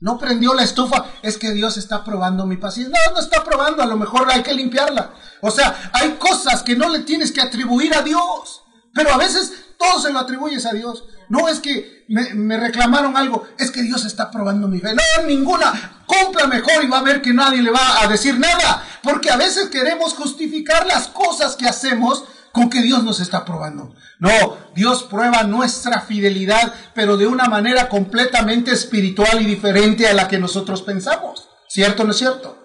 No 0.00 0.18
prendió 0.18 0.54
la 0.54 0.64
estufa, 0.64 1.06
es 1.22 1.36
que 1.36 1.52
Dios 1.52 1.76
está 1.76 2.04
probando 2.04 2.46
mi 2.46 2.56
paciencia. 2.56 2.98
No, 3.06 3.14
no 3.14 3.20
está 3.20 3.44
probando, 3.44 3.82
a 3.82 3.86
lo 3.86 3.96
mejor 3.96 4.30
hay 4.30 4.42
que 4.42 4.54
limpiarla. 4.54 5.14
O 5.42 5.50
sea, 5.50 5.90
hay 5.92 6.12
cosas 6.12 6.62
que 6.62 6.74
no 6.74 6.88
le 6.88 7.00
tienes 7.00 7.32
que 7.32 7.42
atribuir 7.42 7.94
a 7.94 8.02
Dios, 8.02 8.62
pero 8.94 9.12
a 9.12 9.18
veces 9.18 9.52
todo 9.78 10.00
se 10.00 10.12
lo 10.12 10.18
atribuyes 10.18 10.66
a 10.66 10.72
Dios. 10.72 11.04
No 11.30 11.48
es 11.48 11.60
que 11.60 12.04
me, 12.08 12.58
reclamaron 12.58 13.16
algo, 13.16 13.46
es 13.56 13.70
que 13.70 13.82
Dios 13.82 14.04
está 14.04 14.32
probando 14.32 14.66
mi 14.66 14.80
fe. 14.80 14.94
No, 14.94 15.26
ninguna. 15.26 16.02
Compra 16.04 16.48
mejor 16.48 16.82
y 16.82 16.88
va 16.88 16.98
a 16.98 17.04
ver 17.04 17.22
que 17.22 17.32
nadie 17.32 17.62
le 17.62 17.70
va 17.70 18.02
a 18.02 18.08
decir 18.08 18.36
nada. 18.36 18.84
Porque 19.00 19.30
a 19.30 19.36
veces 19.36 19.68
queremos 19.68 20.14
justificar 20.14 20.86
las 20.86 21.06
cosas 21.06 21.54
que 21.54 21.68
hacemos 21.68 22.24
con 22.50 22.68
que 22.68 22.82
Dios 22.82 23.04
nos 23.04 23.20
está 23.20 23.44
probando. 23.44 23.94
No, 24.18 24.58
Dios 24.74 25.04
prueba 25.04 25.44
nuestra 25.44 26.00
fidelidad, 26.00 26.74
pero 26.94 27.16
de 27.16 27.28
una 27.28 27.44
manera 27.44 27.88
completamente 27.88 28.72
espiritual 28.72 29.40
y 29.40 29.44
diferente 29.44 30.08
a 30.08 30.14
la 30.14 30.26
que 30.26 30.38
nosotros 30.38 30.82
pensamos. 30.82 31.48
¿Cierto 31.68 32.02
o 32.02 32.06
no 32.06 32.10
es 32.10 32.18
cierto? 32.18 32.59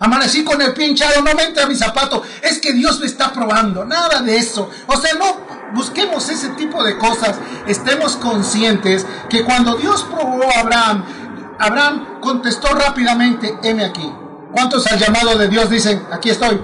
Amanecí 0.00 0.44
con 0.44 0.60
el 0.62 0.72
pie 0.74 0.86
hinchado, 0.86 1.22
no 1.22 1.34
me 1.34 1.44
entra 1.44 1.66
mi 1.66 1.74
zapato. 1.74 2.22
Es 2.42 2.60
que 2.60 2.72
Dios 2.72 3.00
me 3.00 3.06
está 3.06 3.32
probando. 3.32 3.84
Nada 3.84 4.22
de 4.22 4.36
eso. 4.36 4.70
O 4.86 4.96
sea, 4.96 5.14
no 5.14 5.48
busquemos 5.74 6.28
ese 6.28 6.50
tipo 6.50 6.84
de 6.84 6.96
cosas. 6.96 7.36
Estemos 7.66 8.16
conscientes 8.16 9.04
que 9.28 9.42
cuando 9.42 9.76
Dios 9.76 10.04
probó 10.04 10.44
a 10.44 10.60
Abraham, 10.60 11.04
Abraham 11.58 12.20
contestó 12.20 12.68
rápidamente, 12.74 13.58
heme 13.62 13.84
aquí. 13.84 14.08
¿Cuántos 14.52 14.86
al 14.86 14.98
llamado 14.98 15.36
de 15.36 15.48
Dios 15.48 15.68
dicen, 15.68 16.06
aquí 16.12 16.30
estoy? 16.30 16.60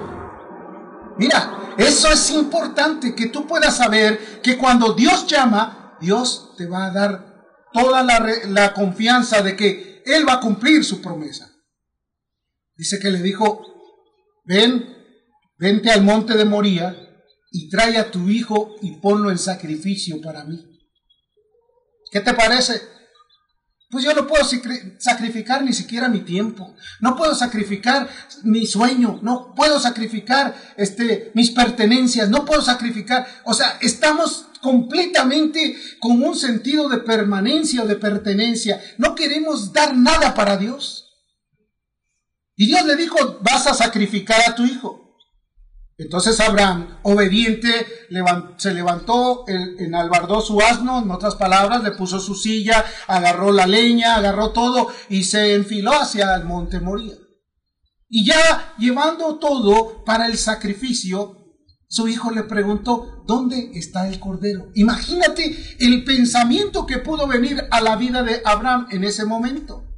Mira, 1.19 1.75
eso 1.77 2.09
es 2.09 2.31
importante, 2.31 3.15
que 3.15 3.27
tú 3.27 3.47
puedas 3.47 3.77
saber 3.77 4.41
que 4.43 4.57
cuando 4.57 4.95
Dios 4.95 5.27
llama, 5.27 5.97
Dios 6.01 6.55
te 6.57 6.67
va 6.67 6.87
a 6.87 6.91
dar 6.91 7.35
toda 7.73 8.03
la, 8.05 8.25
la 8.49 8.73
confianza 8.73 9.43
de 9.43 9.57
que 9.57 10.03
Él 10.07 10.27
va 10.29 10.35
a 10.35 10.41
cumplir 10.41 10.85
su 10.85 11.03
promesa. 11.03 11.54
Dice 12.77 12.99
que 12.99 13.11
le 13.11 13.23
dijo, 13.23 13.65
ven, 14.45 14.85
vente 15.59 15.91
al 15.91 16.03
monte 16.03 16.37
de 16.37 16.45
Moría 16.45 16.97
y 17.53 17.69
trae 17.69 17.99
a 17.99 18.11
tu 18.11 18.29
hijo 18.29 18.75
y 18.83 18.97
ponlo 18.97 19.31
en 19.31 19.39
sacrificio 19.39 20.21
para 20.21 20.45
mí. 20.45 20.75
¿Qué 22.11 22.21
te 22.21 22.35
parece? 22.35 22.81
Pues 23.91 24.05
yo 24.05 24.13
no 24.13 24.27
puedo 24.27 24.45
sacrificar 24.99 25.63
ni 25.63 25.73
siquiera 25.73 26.09
mi 26.09 26.21
tiempo, 26.21 26.75
no 27.01 27.15
puedo 27.17 27.33
sacrificar 27.33 28.09
mi 28.43 28.67
sueño, 28.67 29.21
no 29.23 29.55
puedo 29.55 29.79
sacrificar 29.79 30.53
este, 30.77 31.31
mis 31.35 31.53
pertenencias, 31.53 32.29
no 32.29 32.45
puedo 32.45 32.61
sacrificar, 32.61 33.25
o 33.45 33.55
sea, 33.55 33.79
estamos 33.81 34.47
completamente 34.61 35.77
con 36.01 36.21
un 36.25 36.35
sentido 36.35 36.89
de 36.89 36.99
permanencia 36.99 37.85
o 37.85 37.87
de 37.87 37.95
pertenencia, 37.95 38.83
no 38.99 39.15
queremos 39.15 39.73
dar 39.73 39.97
nada 39.97 40.35
para 40.35 40.57
Dios. 40.57 41.04
Y 42.57 42.67
Dios 42.67 42.85
le 42.87 42.97
dijo, 42.97 43.39
vas 43.41 43.67
a 43.67 43.75
sacrificar 43.75 44.41
a 44.47 44.55
tu 44.55 44.65
hijo. 44.65 45.05
Entonces 45.97 46.41
Abraham, 46.41 46.99
obediente, 47.03 47.87
se 48.57 48.75
levantó, 48.75 49.45
enalbardó 49.47 50.41
su 50.41 50.61
asno, 50.61 51.01
en 51.01 51.11
otras 51.11 51.37
palabras, 51.37 51.85
le 51.85 51.93
puso 51.93 52.19
su 52.19 52.35
silla, 52.35 52.85
agarró 53.07 53.53
la 53.53 53.67
leña, 53.67 54.17
agarró 54.17 54.51
todo 54.51 54.89
y 55.09 55.23
se 55.23 55.55
enfiló 55.55 55.93
hacia 55.93 56.35
el 56.35 56.45
monte 56.45 56.81
Moría. 56.81 57.15
Y 58.09 58.27
ya 58.27 58.75
llevando 58.77 59.39
todo 59.39 60.05
para 60.05 60.27
el 60.27 60.37
sacrificio, 60.37 61.45
su 61.89 62.09
hijo 62.09 62.33
le 62.33 62.43
preguntó, 62.43 63.23
¿dónde 63.25 63.71
está 63.75 64.09
el 64.09 64.19
cordero? 64.19 64.71
Imagínate 64.75 65.77
el 65.79 66.03
pensamiento 66.03 66.87
que 66.87 66.99
pudo 66.99 67.29
venir 67.29 67.69
a 67.71 67.81
la 67.81 67.95
vida 67.95 68.25
de 68.25 68.43
Abraham 68.45 68.89
en 68.91 69.05
ese 69.05 69.25
momento. 69.25 69.94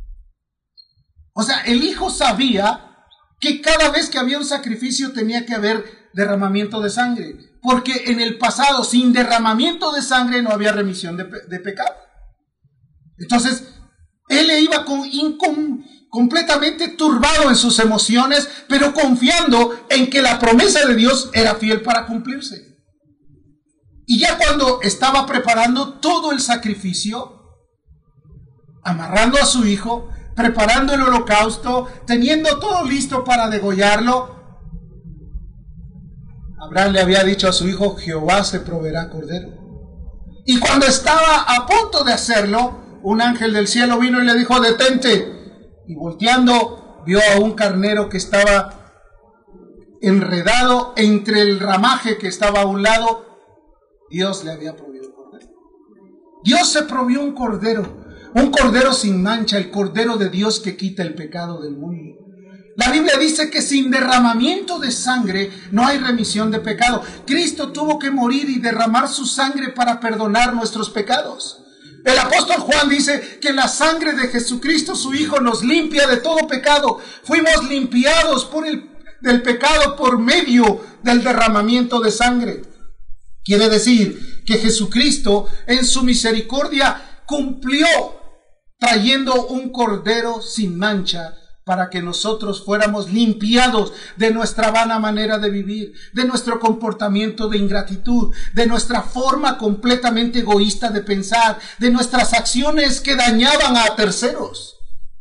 O 1.39 1.43
sea, 1.43 1.61
el 1.61 1.85
hijo 1.85 2.09
sabía 2.09 2.97
que 3.39 3.61
cada 3.61 3.91
vez 3.91 4.09
que 4.09 4.19
había 4.19 4.39
un 4.39 4.45
sacrificio 4.47 5.13
tenía 5.13 5.45
que 5.45 5.55
haber 5.55 6.09
derramamiento 6.15 6.81
de 6.81 6.89
sangre, 6.89 7.37
porque 7.61 8.05
en 8.07 8.21
el 8.21 8.39
pasado 8.39 8.83
sin 8.85 9.13
derramamiento 9.13 9.93
de 9.93 10.01
sangre 10.01 10.41
no 10.41 10.49
había 10.49 10.73
remisión 10.73 11.19
de, 11.19 11.61
pecado. 11.61 11.95
Entonces, 13.19 13.65
él 14.29 14.47
le 14.47 14.63
iba 14.63 14.87
con, 14.87 15.05
completamente 16.09 16.89
turbado 16.89 17.51
en 17.51 17.57
sus 17.57 17.81
emociones, 17.81 18.49
pero 18.67 18.95
confiando 18.95 19.85
en 19.91 20.09
que 20.09 20.23
la 20.23 20.39
promesa 20.39 20.87
de 20.87 20.95
Dios 20.95 21.29
era 21.35 21.57
fiel 21.57 21.83
para 21.83 22.07
cumplirse. 22.07 22.79
Y 24.07 24.21
ya 24.21 24.39
cuando 24.39 24.81
estaba 24.81 25.27
preparando 25.27 25.99
todo 25.99 26.33
el 26.33 26.41
sacrificio, 26.41 27.43
amarrando 28.83 29.37
a 29.37 29.45
su 29.45 29.67
hijo, 29.67 30.09
preparando 30.37 30.93
el 30.93 31.03
holocausto, 31.03 31.89
teniendo 32.07 32.59
todo 32.61 32.85
listo 32.85 33.25
para 33.25 33.49
degollarlo, 33.49 34.37
Abraham 36.61 36.93
le 36.93 37.01
había 37.01 37.25
dicho 37.25 37.49
a 37.49 37.53
su 37.53 37.67
hijo, 37.69 37.97
Jehová 37.97 38.45
se 38.45 38.61
proveerá 38.61 39.09
cordero. 39.09 39.49
Y 40.45 40.61
cuando 40.61 40.87
estaba 40.87 41.43
a 41.43 41.67
punto 41.67 42.05
de 42.05 42.13
hacerlo, 42.13 42.99
un 43.03 43.21
ángel 43.21 43.53
del 43.53 43.67
cielo 43.67 43.99
vino 43.99 44.23
y 44.23 44.27
le 44.27 44.35
dijo, 44.35 44.61
detente. 44.61 45.83
Y 45.87 45.95
volteando, 45.95 47.03
vio 47.07 47.21
a 47.35 47.41
un 47.41 47.53
carnero 47.53 48.09
que 48.09 48.17
estaba 48.17 48.75
enredado 50.03 50.93
entre 50.97 51.41
el 51.41 51.61
ramaje 51.61 52.19
que 52.19 52.29
estaba 52.29 52.63
a 52.63 52.67
un 52.67 52.83
lado. 52.83 53.25
Dios 54.11 54.45
le 54.45 54.53
había 54.53 54.77
provisto 54.77 55.15
cordero. 55.15 55.49
Dios 56.45 56.69
se 56.69 56.83
provió 56.83 57.23
un 57.23 57.35
cordero 57.35 58.06
un 58.37 58.51
cordero 58.51 58.93
sin 58.93 59.23
mancha, 59.23 59.57
el 59.57 59.71
cordero 59.71 60.19
de 60.19 60.29
Dios 60.29 60.61
que 60.61 60.77
quita 60.77 61.03
el 61.03 61.15
pecado 61.15 61.63
del 61.63 61.75
mundo. 61.75 62.19
La 62.77 62.91
Biblia 62.91 63.17
dice 63.17 63.49
que 63.49 63.63
sin 63.63 63.91
derramamiento 63.91 64.79
de 64.79 64.91
sangre 64.91 65.51
no 65.71 65.87
hay 65.87 65.97
remisión 65.97 66.51
de 66.51 66.61
pecado. 66.61 67.03
Cristo 67.27 67.73
tuvo 67.73 67.99
que 67.99 68.11
morir 68.11 68.51
y 68.51 68.59
derramar 68.59 69.09
su 69.09 69.25
sangre 69.25 69.71
para 69.71 69.99
perdonar 70.01 70.55
nuestros 70.55 70.91
pecados. 70.91 71.63
El 72.05 72.19
apóstol 72.19 72.59
Juan 72.59 72.91
dice 72.91 73.39
que 73.41 73.55
la 73.55 73.69
sangre 73.69 74.13
de 74.13 74.29
Jesucristo, 74.29 74.95
su 74.95 75.15
Hijo, 75.15 75.41
nos 75.41 75.65
limpia 75.65 76.07
de 76.07 76.19
todo 76.19 76.47
pecado. 76.47 77.01
Fuimos 77.25 77.67
limpiados 77.71 78.45
por 78.45 78.67
el, 78.67 78.91
del 79.23 79.41
pecado 79.41 79.97
por 79.97 80.19
medio 80.19 80.85
del 81.03 81.25
derramamiento 81.25 82.01
de 82.01 82.11
sangre. 82.11 82.63
Quiere 83.43 83.71
decir 83.71 84.43
que 84.45 84.59
Jesucristo 84.59 85.49
en 85.67 85.87
su 85.87 86.03
misericordia 86.03 87.23
cumplió 87.25 87.87
trayendo 88.79 89.47
un 89.47 89.71
cordero 89.71 90.41
sin 90.43 90.79
mancha 90.79 91.35
para 91.67 91.91
que 91.91 92.01
nosotros 92.01 92.65
fuéramos 92.65 93.11
limpiados 93.11 93.93
de 94.17 94.31
nuestra 94.31 94.71
vana 94.71 95.01
manera 95.01 95.39
de 95.39 95.51
vivir, 95.51 95.95
de 96.13 96.25
nuestro 96.25 96.61
comportamiento 96.61 97.49
de 97.49 97.59
ingratitud, 97.59 98.33
de 98.55 98.67
nuestra 98.67 99.03
forma 99.03 99.59
completamente 99.59 100.39
egoísta 100.39 100.91
de 100.91 101.01
pensar, 101.01 101.59
de 101.79 101.91
nuestras 101.91 102.35
acciones 102.35 103.01
que 103.01 103.17
dañaban 103.17 103.77
a 103.77 103.97
terceros. 103.97 104.77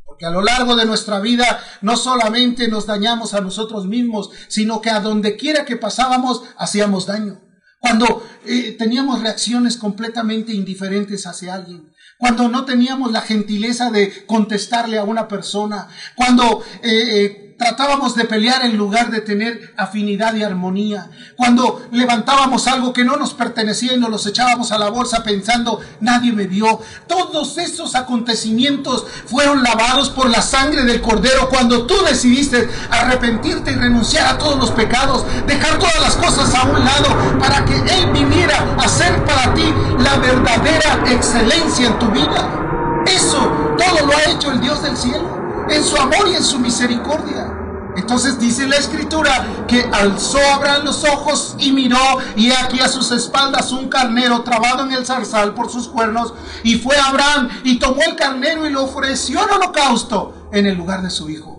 Porque 0.05 0.27
a 0.27 0.29
lo 0.29 0.43
largo 0.43 0.75
de 0.75 0.85
nuestra 0.85 1.19
vida 1.19 1.59
no 1.81 1.97
solamente 1.97 2.67
nos 2.67 2.85
dañamos 2.85 3.33
a 3.33 3.41
nosotros 3.41 3.87
mismos, 3.87 4.29
sino 4.47 4.81
que 4.81 4.91
a 4.91 4.99
donde 4.99 5.37
quiera 5.37 5.65
que 5.65 5.77
pasábamos 5.77 6.43
hacíamos 6.57 7.07
daño. 7.07 7.41
Cuando 7.79 8.23
eh, 8.45 8.75
teníamos 8.77 9.21
reacciones 9.21 9.77
completamente 9.77 10.53
indiferentes 10.53 11.25
hacia 11.25 11.55
alguien, 11.55 11.91
cuando 12.17 12.47
no 12.47 12.65
teníamos 12.65 13.11
la 13.11 13.21
gentileza 13.21 13.91
de 13.91 14.25
contestarle 14.25 14.97
a 14.97 15.03
una 15.03 15.27
persona, 15.27 15.87
cuando 16.15 16.63
eh, 16.81 17.25
eh, 17.25 17.44
tratábamos 17.57 18.15
de 18.15 18.25
pelear 18.25 18.65
en 18.65 18.75
lugar 18.75 19.09
de 19.11 19.21
tener 19.21 19.73
afinidad 19.77 20.35
y 20.35 20.43
armonía, 20.43 21.09
cuando 21.37 21.87
levantábamos 21.91 22.67
algo 22.67 22.91
que 22.91 23.05
no 23.05 23.15
nos 23.15 23.33
pertenecía 23.33 23.93
y 23.93 23.99
nos 23.99 24.09
los 24.09 24.25
echábamos 24.25 24.71
a 24.71 24.77
la 24.77 24.89
bolsa 24.89 25.23
pensando, 25.23 25.79
nadie 26.01 26.33
me 26.33 26.47
vio. 26.47 26.79
Todos 27.07 27.57
esos 27.57 27.95
acontecimientos 27.95 29.05
fueron 29.25 29.63
lavados 29.63 30.09
por 30.09 30.29
la 30.29 30.41
sangre 30.41 30.83
del 30.83 31.01
Cordero 31.01 31.49
cuando 31.49 31.85
tú 31.85 31.95
decidiste 32.05 32.69
arrepentirte 32.89 33.71
y 33.71 33.75
renunciar 33.75 34.27
a 34.27 34.37
todos 34.37 34.59
los 34.59 34.71
pecados, 34.71 35.25
dejar 35.47 35.79
todas 35.79 36.01
las 36.01 36.15
cosas 36.15 36.53
a 36.53 36.63
un 36.63 36.83
lado 36.83 37.39
para 37.39 37.63
que 37.63 37.75
Él 37.75 38.11
viniera 38.11 38.75
a 38.77 38.87
ser 38.87 39.23
para 39.23 39.53
ti 39.53 39.73
la 39.99 40.17
verdadera 40.17 41.03
excelencia 41.09 41.87
en 41.87 41.99
tu 41.99 42.07
vida. 42.07 43.03
Eso 43.07 43.39
todo 43.77 44.07
lo 44.07 44.17
ha 44.17 44.23
hecho 44.31 44.51
el 44.51 44.59
Dios 44.59 44.81
del 44.81 44.97
cielo 44.97 45.44
en 45.69 45.83
su 45.83 45.97
amor 45.97 46.27
y 46.27 46.35
en 46.35 46.43
su 46.43 46.59
misericordia. 46.59 47.51
Entonces 47.95 48.37
dice 48.39 48.67
la 48.67 48.75
escritura 48.75 49.65
que 49.67 49.81
alzó 49.91 50.37
Abraham 50.53 50.83
los 50.85 51.03
ojos 51.05 51.55
y 51.59 51.71
miró 51.71 51.97
y 52.35 52.51
aquí 52.51 52.81
a 52.81 52.89
sus 52.89 53.11
espaldas 53.11 53.71
un 53.71 53.87
carnero 53.87 54.43
trabado 54.43 54.83
en 54.83 54.91
el 54.91 55.05
zarzal 55.05 55.53
por 55.53 55.71
sus 55.71 55.87
cuernos 55.87 56.33
y 56.63 56.75
fue 56.75 56.97
Abraham 56.97 57.49
y 57.63 57.79
tomó 57.79 58.01
el 58.05 58.15
carnero 58.15 58.67
y 58.67 58.69
lo 58.69 58.83
ofreció 58.83 59.41
en 59.43 59.49
holocausto 59.49 60.49
en 60.51 60.65
el 60.65 60.75
lugar 60.75 61.01
de 61.03 61.09
su 61.09 61.29
hijo. 61.29 61.55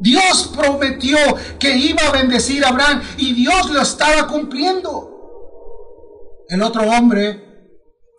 Dios 0.00 0.50
prometió 0.56 1.18
que 1.58 1.76
iba 1.76 2.02
a 2.08 2.12
bendecir 2.12 2.64
a 2.64 2.68
Abraham 2.68 3.02
y 3.18 3.34
Dios 3.34 3.70
lo 3.70 3.80
estaba 3.80 4.26
cumpliendo. 4.26 5.10
El 6.48 6.62
otro 6.62 6.82
hombre 6.82 7.44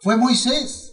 fue 0.02 0.18
Moisés. 0.18 0.85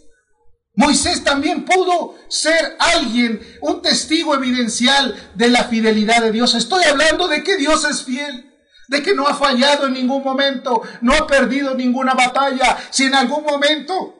Moisés 0.75 1.23
también 1.23 1.65
pudo 1.65 2.15
ser 2.29 2.75
alguien, 2.79 3.39
un 3.61 3.81
testigo 3.81 4.33
evidencial 4.33 5.15
de 5.35 5.49
la 5.49 5.65
fidelidad 5.65 6.21
de 6.21 6.31
Dios. 6.31 6.55
Estoy 6.55 6.83
hablando 6.85 7.27
de 7.27 7.43
que 7.43 7.57
Dios 7.57 7.85
es 7.85 8.03
fiel, 8.03 8.51
de 8.87 9.03
que 9.03 9.13
no 9.13 9.27
ha 9.27 9.35
fallado 9.35 9.85
en 9.85 9.93
ningún 9.93 10.23
momento, 10.23 10.81
no 11.01 11.13
ha 11.13 11.27
perdido 11.27 11.75
ninguna 11.75 12.15
batalla. 12.15 12.77
Si 12.89 13.03
en 13.03 13.13
algún 13.13 13.43
momento 13.43 14.15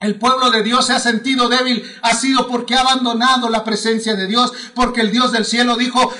el 0.00 0.16
pueblo 0.18 0.50
de 0.50 0.62
Dios 0.62 0.86
se 0.86 0.92
ha 0.92 1.00
sentido 1.00 1.48
débil, 1.48 1.82
ha 2.02 2.14
sido 2.14 2.48
porque 2.48 2.74
ha 2.74 2.80
abandonado 2.80 3.48
la 3.48 3.64
presencia 3.64 4.14
de 4.14 4.26
Dios, 4.26 4.52
porque 4.74 5.00
el 5.00 5.10
Dios 5.10 5.32
del 5.32 5.46
cielo 5.46 5.76
dijo, 5.76 6.12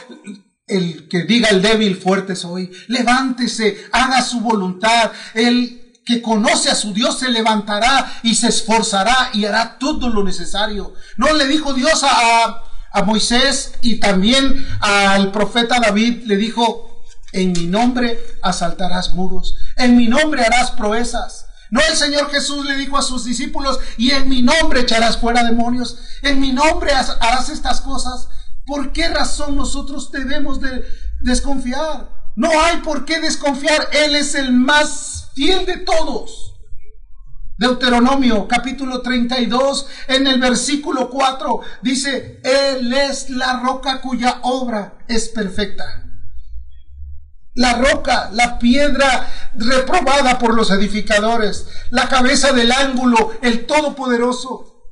el 0.67 1.09
que 1.09 1.25
diga 1.25 1.49
el 1.51 1.61
débil, 1.61 1.97
fuerte 1.97 2.37
soy, 2.37 2.71
levántese, 2.89 3.87
haga 3.93 4.23
su 4.23 4.41
voluntad. 4.41 5.13
El 5.35 5.88
que 6.09 6.23
conoce 6.23 6.71
a 6.71 6.75
su 6.75 6.95
Dios 6.95 7.19
se 7.19 7.29
levantará 7.29 8.21
y 8.23 8.35
se 8.35 8.49
esforzará 8.49 9.29
y 9.35 9.45
hará 9.45 9.77
todo 9.79 10.09
lo 10.09 10.25
necesario. 10.25 10.95
No 11.19 11.35
le 11.35 11.47
dijo 11.47 11.75
Dios 11.75 12.03
a, 12.03 12.63
a 12.91 13.03
Moisés 13.03 13.75
y 13.83 13.97
también 14.01 14.67
al 14.81 15.31
profeta 15.33 15.79
David, 15.81 16.23
le 16.25 16.37
dijo, 16.37 17.05
en 17.33 17.53
mi 17.53 17.67
nombre 17.67 18.19
asaltarás 18.43 19.13
muros, 19.13 19.55
en 19.77 19.99
mi 19.99 20.09
nombre 20.09 20.43
harás 20.43 20.71
proezas. 20.71 21.45
No 21.71 21.83
el 21.83 21.95
Señor 21.95 22.31
Jesús 22.31 22.65
le 22.65 22.77
dijo 22.77 22.97
a 22.97 23.03
sus 23.03 23.27
discípulos, 23.27 23.79
y 23.99 24.13
en 24.13 24.31
mi 24.31 24.41
nombre 24.41 24.81
echarás 24.81 25.19
fuera 25.19 25.45
demonios, 25.45 25.99
en 26.23 26.41
mi 26.41 26.53
nombre 26.53 26.91
harás 26.95 27.51
estas 27.51 27.83
cosas. 27.83 28.29
¿Por 28.65 28.93
qué 28.93 29.09
razón 29.09 29.57
nosotros 29.57 30.11
debemos 30.11 30.59
de 30.63 30.89
desconfiar? 31.21 32.09
No 32.35 32.49
hay 32.63 32.79
por 32.79 33.05
qué 33.05 33.21
desconfiar, 33.21 33.91
Él 33.93 34.15
es 34.15 34.35
el 34.35 34.55
más 34.55 35.28
fiel 35.35 35.67
de 35.67 35.79
todos. 35.79 36.55
Deuteronomio 37.59 38.47
capítulo 38.47 39.03
32 39.03 39.89
en 40.07 40.29
el 40.29 40.41
versículo 40.41 41.11
4 41.11 41.61
dice, 41.83 42.41
Él 42.45 42.93
es 42.93 43.31
la 43.31 43.61
roca 43.61 44.01
cuya 44.01 44.39
obra 44.43 44.99
es 45.09 45.29
perfecta. 45.29 46.05
La 47.55 47.75
roca, 47.75 48.31
la 48.33 48.61
piedra 48.61 49.29
reprobada 49.55 50.39
por 50.39 50.55
los 50.55 50.71
edificadores, 50.71 51.67
la 51.91 52.09
cabeza 52.09 52.53
del 52.53 52.71
ángulo, 52.71 53.33
el 53.43 53.67
todopoderoso. 53.67 54.85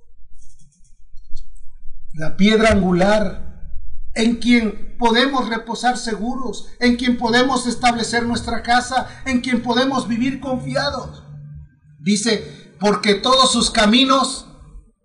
La 2.15 2.37
piedra 2.37 2.71
angular 2.71 3.71
en 4.15 4.37
quien 4.37 4.86
podemos 4.99 5.49
reposar 5.49 5.99
seguros, 5.99 6.69
en 6.81 6.97
quien 6.97 7.17
podemos 7.17 7.67
establecer 7.67 8.25
nuestra 8.25 8.63
casa, 8.63 9.07
en 9.25 9.41
quien 9.41 9.63
podemos 9.63 10.09
vivir 10.09 10.41
confiados. 10.41 11.23
Dice, 12.01 12.73
porque 12.79 13.15
todos 13.15 13.51
sus 13.53 13.71
caminos 13.71 14.47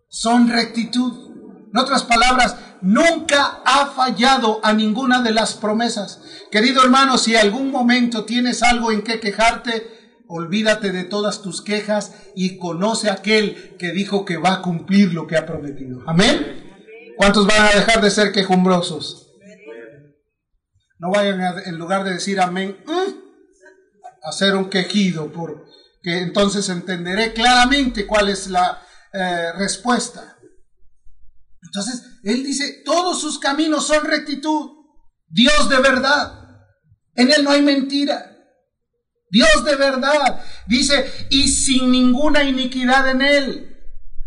son 0.09 0.49
rectitud. 0.49 1.31
En 1.73 1.79
otras 1.79 2.03
palabras, 2.03 2.57
nunca 2.81 3.61
ha 3.65 3.87
fallado 3.87 4.59
a 4.63 4.73
ninguna 4.73 5.21
de 5.21 5.31
las 5.31 5.53
promesas. 5.53 6.21
Querido 6.51 6.83
hermano, 6.83 7.17
si 7.17 7.35
algún 7.35 7.71
momento 7.71 8.25
tienes 8.25 8.61
algo 8.61 8.91
en 8.91 9.03
que 9.03 9.19
quejarte, 9.19 9.87
olvídate 10.27 10.91
de 10.91 11.03
todas 11.05 11.41
tus 11.41 11.61
quejas 11.61 12.13
y 12.35 12.57
conoce 12.57 13.09
a 13.09 13.13
aquel 13.13 13.77
que 13.77 13.91
dijo 13.91 14.25
que 14.25 14.37
va 14.37 14.55
a 14.55 14.61
cumplir 14.61 15.13
lo 15.13 15.27
que 15.27 15.37
ha 15.37 15.45
prometido. 15.45 16.01
Amén. 16.07 16.61
¿Cuántos 17.17 17.47
van 17.47 17.61
a 17.61 17.71
dejar 17.71 18.01
de 18.01 18.09
ser 18.09 18.31
quejumbrosos? 18.31 19.30
No 21.01 21.09
vayan 21.09 21.41
en 21.65 21.77
lugar 21.79 22.03
de 22.03 22.13
decir 22.13 22.39
amén, 22.39 22.77
a 24.23 24.29
hacer 24.29 24.55
un 24.55 24.69
quejido, 24.69 25.31
porque 25.31 26.19
entonces 26.19 26.69
entenderé 26.69 27.33
claramente 27.33 28.05
cuál 28.05 28.29
es 28.29 28.45
la 28.47 28.85
eh, 29.11 29.51
respuesta. 29.53 30.37
Entonces, 31.63 32.03
Él 32.23 32.43
dice, 32.43 32.83
todos 32.85 33.19
sus 33.19 33.39
caminos 33.39 33.87
son 33.87 34.05
rectitud. 34.05 34.69
Dios 35.27 35.69
de 35.69 35.77
verdad. 35.79 36.39
En 37.15 37.31
Él 37.31 37.43
no 37.43 37.49
hay 37.49 37.63
mentira. 37.63 38.37
Dios 39.31 39.65
de 39.65 39.75
verdad. 39.77 40.39
Dice, 40.67 41.11
y 41.31 41.47
sin 41.47 41.91
ninguna 41.91 42.43
iniquidad 42.43 43.09
en 43.09 43.21
Él. 43.23 43.70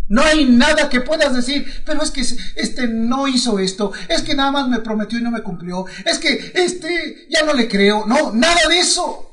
No 0.09 0.23
hay 0.23 0.45
nada 0.45 0.89
que 0.89 1.01
puedas 1.01 1.35
decir, 1.35 1.83
pero 1.87 2.03
es 2.03 2.11
que 2.11 2.21
este 2.21 2.89
no 2.89 3.27
hizo 3.27 3.59
esto, 3.59 3.93
es 4.09 4.23
que 4.23 4.35
nada 4.35 4.51
más 4.51 4.69
me 4.69 4.81
prometió 4.81 5.19
y 5.19 5.23
no 5.23 5.31
me 5.31 5.43
cumplió, 5.43 5.87
es 6.05 6.19
que 6.19 6.53
este 6.55 7.27
ya 7.31 7.43
no 7.45 7.55
le 7.55 7.69
creo, 7.69 8.05
no, 8.07 8.33
nada 8.33 8.69
de 8.69 8.79
eso. 8.79 9.31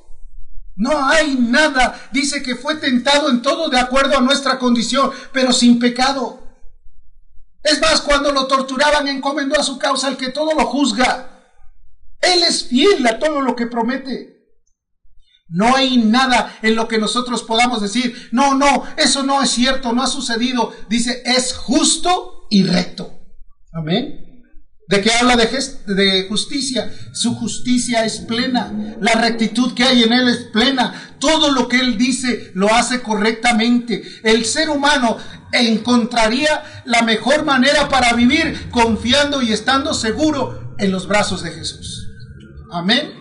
No 0.77 1.05
hay 1.05 1.35
nada. 1.35 2.09
Dice 2.11 2.41
que 2.41 2.55
fue 2.55 2.75
tentado 2.75 3.29
en 3.29 3.41
todo 3.41 3.69
de 3.69 3.77
acuerdo 3.77 4.17
a 4.17 4.21
nuestra 4.21 4.57
condición, 4.57 5.11
pero 5.31 5.51
sin 5.51 5.77
pecado. 5.77 6.41
Es 7.61 7.79
más, 7.81 8.01
cuando 8.01 8.31
lo 8.31 8.47
torturaban, 8.47 9.07
encomendó 9.07 9.59
a 9.59 9.63
su 9.63 9.77
causa 9.77 10.07
al 10.07 10.17
que 10.17 10.29
todo 10.29 10.55
lo 10.55 10.65
juzga. 10.65 11.43
Él 12.19 12.41
es 12.43 12.63
fiel 12.65 13.05
a 13.05 13.19
todo 13.19 13.41
lo 13.41 13.55
que 13.55 13.67
promete. 13.67 14.40
No 15.51 15.75
hay 15.75 15.97
nada 15.97 16.57
en 16.61 16.75
lo 16.75 16.87
que 16.87 16.97
nosotros 16.97 17.43
podamos 17.43 17.81
decir, 17.81 18.29
no, 18.31 18.55
no, 18.55 18.85
eso 18.97 19.23
no 19.23 19.41
es 19.43 19.49
cierto, 19.49 19.91
no 19.91 20.01
ha 20.01 20.07
sucedido. 20.07 20.73
Dice, 20.89 21.21
es 21.25 21.53
justo 21.53 22.47
y 22.49 22.63
recto. 22.63 23.19
Amén. 23.73 24.31
¿De 24.87 25.01
qué 25.01 25.11
habla 25.13 25.37
de, 25.37 25.47
de, 25.93 26.27
justicia? 26.27 26.91
Su 27.13 27.35
justicia 27.35 28.03
es 28.05 28.19
plena. 28.19 28.73
La 28.99 29.13
rectitud 29.13 29.73
que 29.73 29.83
hay 29.83 30.03
en 30.03 30.11
él 30.11 30.27
es 30.27 30.49
plena. 30.51 31.15
Todo 31.19 31.51
lo 31.51 31.67
que 31.67 31.79
él 31.79 31.97
dice 31.97 32.51
lo 32.55 32.73
hace 32.73 33.01
correctamente. 33.01 34.03
El 34.23 34.43
ser 34.43 34.69
humano 34.69 35.17
encontraría 35.53 36.83
la 36.85 37.03
mejor 37.03 37.45
manera 37.45 37.87
para 37.87 38.13
vivir 38.13 38.69
confiando 38.69 39.41
y 39.41 39.53
estando 39.53 39.93
seguro 39.93 40.75
en 40.77 40.91
los 40.91 41.07
brazos 41.07 41.43
de 41.43 41.51
Jesús. 41.51 42.09
Amén. 42.71 43.20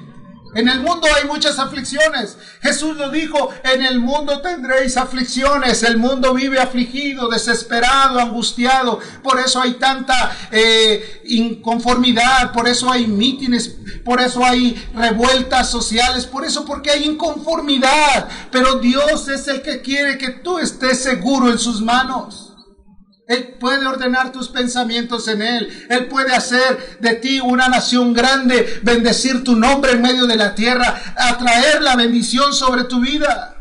En 0.52 0.68
el 0.68 0.80
mundo 0.80 1.06
hay 1.16 1.28
muchas 1.28 1.58
aflicciones. 1.58 2.36
Jesús 2.60 2.96
lo 2.96 3.10
dijo, 3.10 3.50
en 3.62 3.82
el 3.82 4.00
mundo 4.00 4.40
tendréis 4.40 4.96
aflicciones. 4.96 5.82
El 5.84 5.96
mundo 5.96 6.34
vive 6.34 6.58
afligido, 6.58 7.28
desesperado, 7.28 8.18
angustiado. 8.18 8.98
Por 9.22 9.38
eso 9.38 9.60
hay 9.60 9.74
tanta 9.74 10.36
eh, 10.50 11.22
inconformidad, 11.26 12.52
por 12.52 12.66
eso 12.66 12.90
hay 12.90 13.06
mítines, 13.06 13.76
por 14.04 14.20
eso 14.20 14.44
hay 14.44 14.74
revueltas 14.94 15.70
sociales, 15.70 16.26
por 16.26 16.44
eso 16.44 16.64
porque 16.64 16.90
hay 16.90 17.04
inconformidad. 17.04 18.28
Pero 18.50 18.80
Dios 18.80 19.28
es 19.28 19.46
el 19.46 19.62
que 19.62 19.80
quiere 19.80 20.18
que 20.18 20.30
tú 20.30 20.58
estés 20.58 21.00
seguro 21.00 21.48
en 21.48 21.58
sus 21.58 21.80
manos. 21.80 22.49
Él 23.30 23.54
puede 23.60 23.86
ordenar 23.86 24.32
tus 24.32 24.48
pensamientos 24.48 25.28
en 25.28 25.40
Él. 25.40 25.86
Él 25.88 26.08
puede 26.08 26.34
hacer 26.34 26.98
de 26.98 27.14
ti 27.14 27.38
una 27.38 27.68
nación 27.68 28.12
grande, 28.12 28.80
bendecir 28.82 29.44
tu 29.44 29.54
nombre 29.54 29.92
en 29.92 30.02
medio 30.02 30.26
de 30.26 30.34
la 30.34 30.56
tierra, 30.56 31.00
atraer 31.16 31.80
la 31.80 31.94
bendición 31.94 32.52
sobre 32.52 32.84
tu 32.84 33.00
vida. 33.00 33.54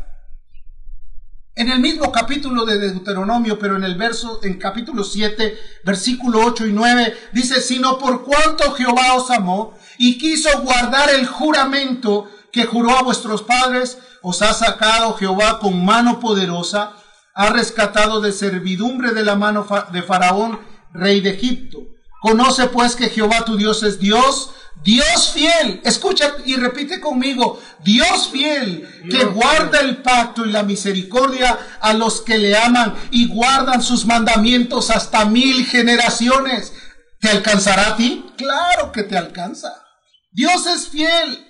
En 1.54 1.70
el 1.70 1.78
mismo 1.78 2.10
capítulo 2.10 2.64
de 2.64 2.80
Deuteronomio, 2.80 3.60
pero 3.60 3.76
en 3.76 3.84
el 3.84 3.94
verso, 3.94 4.40
en 4.42 4.58
capítulo 4.58 5.04
7, 5.04 5.56
versículo 5.84 6.44
8 6.44 6.66
y 6.66 6.72
9, 6.72 7.16
dice, 7.32 7.60
sino 7.60 7.96
por 7.96 8.24
cuanto 8.24 8.72
Jehová 8.72 9.14
os 9.14 9.30
amó 9.30 9.78
y 9.98 10.18
quiso 10.18 10.48
guardar 10.62 11.10
el 11.10 11.28
juramento 11.28 12.28
que 12.50 12.64
juró 12.64 12.98
a 12.98 13.02
vuestros 13.02 13.42
padres, 13.42 13.98
os 14.20 14.42
ha 14.42 14.52
sacado 14.52 15.14
Jehová 15.14 15.60
con 15.60 15.84
mano 15.84 16.18
poderosa 16.18 16.96
ha 17.40 17.48
rescatado 17.48 18.20
de 18.20 18.32
servidumbre 18.32 19.12
de 19.12 19.24
la 19.24 19.34
mano 19.34 19.66
de 19.92 20.02
Faraón, 20.02 20.60
rey 20.92 21.22
de 21.22 21.30
Egipto. 21.30 21.78
Conoce 22.20 22.66
pues 22.66 22.94
que 22.94 23.08
Jehová 23.08 23.46
tu 23.46 23.56
Dios 23.56 23.82
es 23.82 23.98
Dios, 23.98 24.50
Dios 24.84 25.30
fiel. 25.32 25.80
Escucha 25.82 26.34
y 26.44 26.56
repite 26.56 27.00
conmigo, 27.00 27.58
Dios 27.82 28.28
fiel, 28.30 28.86
que 29.10 29.24
guarda 29.24 29.80
el 29.80 30.02
pacto 30.02 30.44
y 30.44 30.52
la 30.52 30.64
misericordia 30.64 31.58
a 31.80 31.94
los 31.94 32.20
que 32.20 32.36
le 32.36 32.58
aman 32.58 32.94
y 33.10 33.28
guardan 33.28 33.80
sus 33.82 34.04
mandamientos 34.04 34.90
hasta 34.90 35.24
mil 35.24 35.64
generaciones. 35.64 36.74
¿Te 37.20 37.30
alcanzará 37.30 37.88
a 37.88 37.96
ti? 37.96 38.26
Claro 38.36 38.92
que 38.92 39.04
te 39.04 39.16
alcanza. 39.16 39.82
Dios 40.30 40.66
es 40.66 40.88
fiel. 40.88 41.46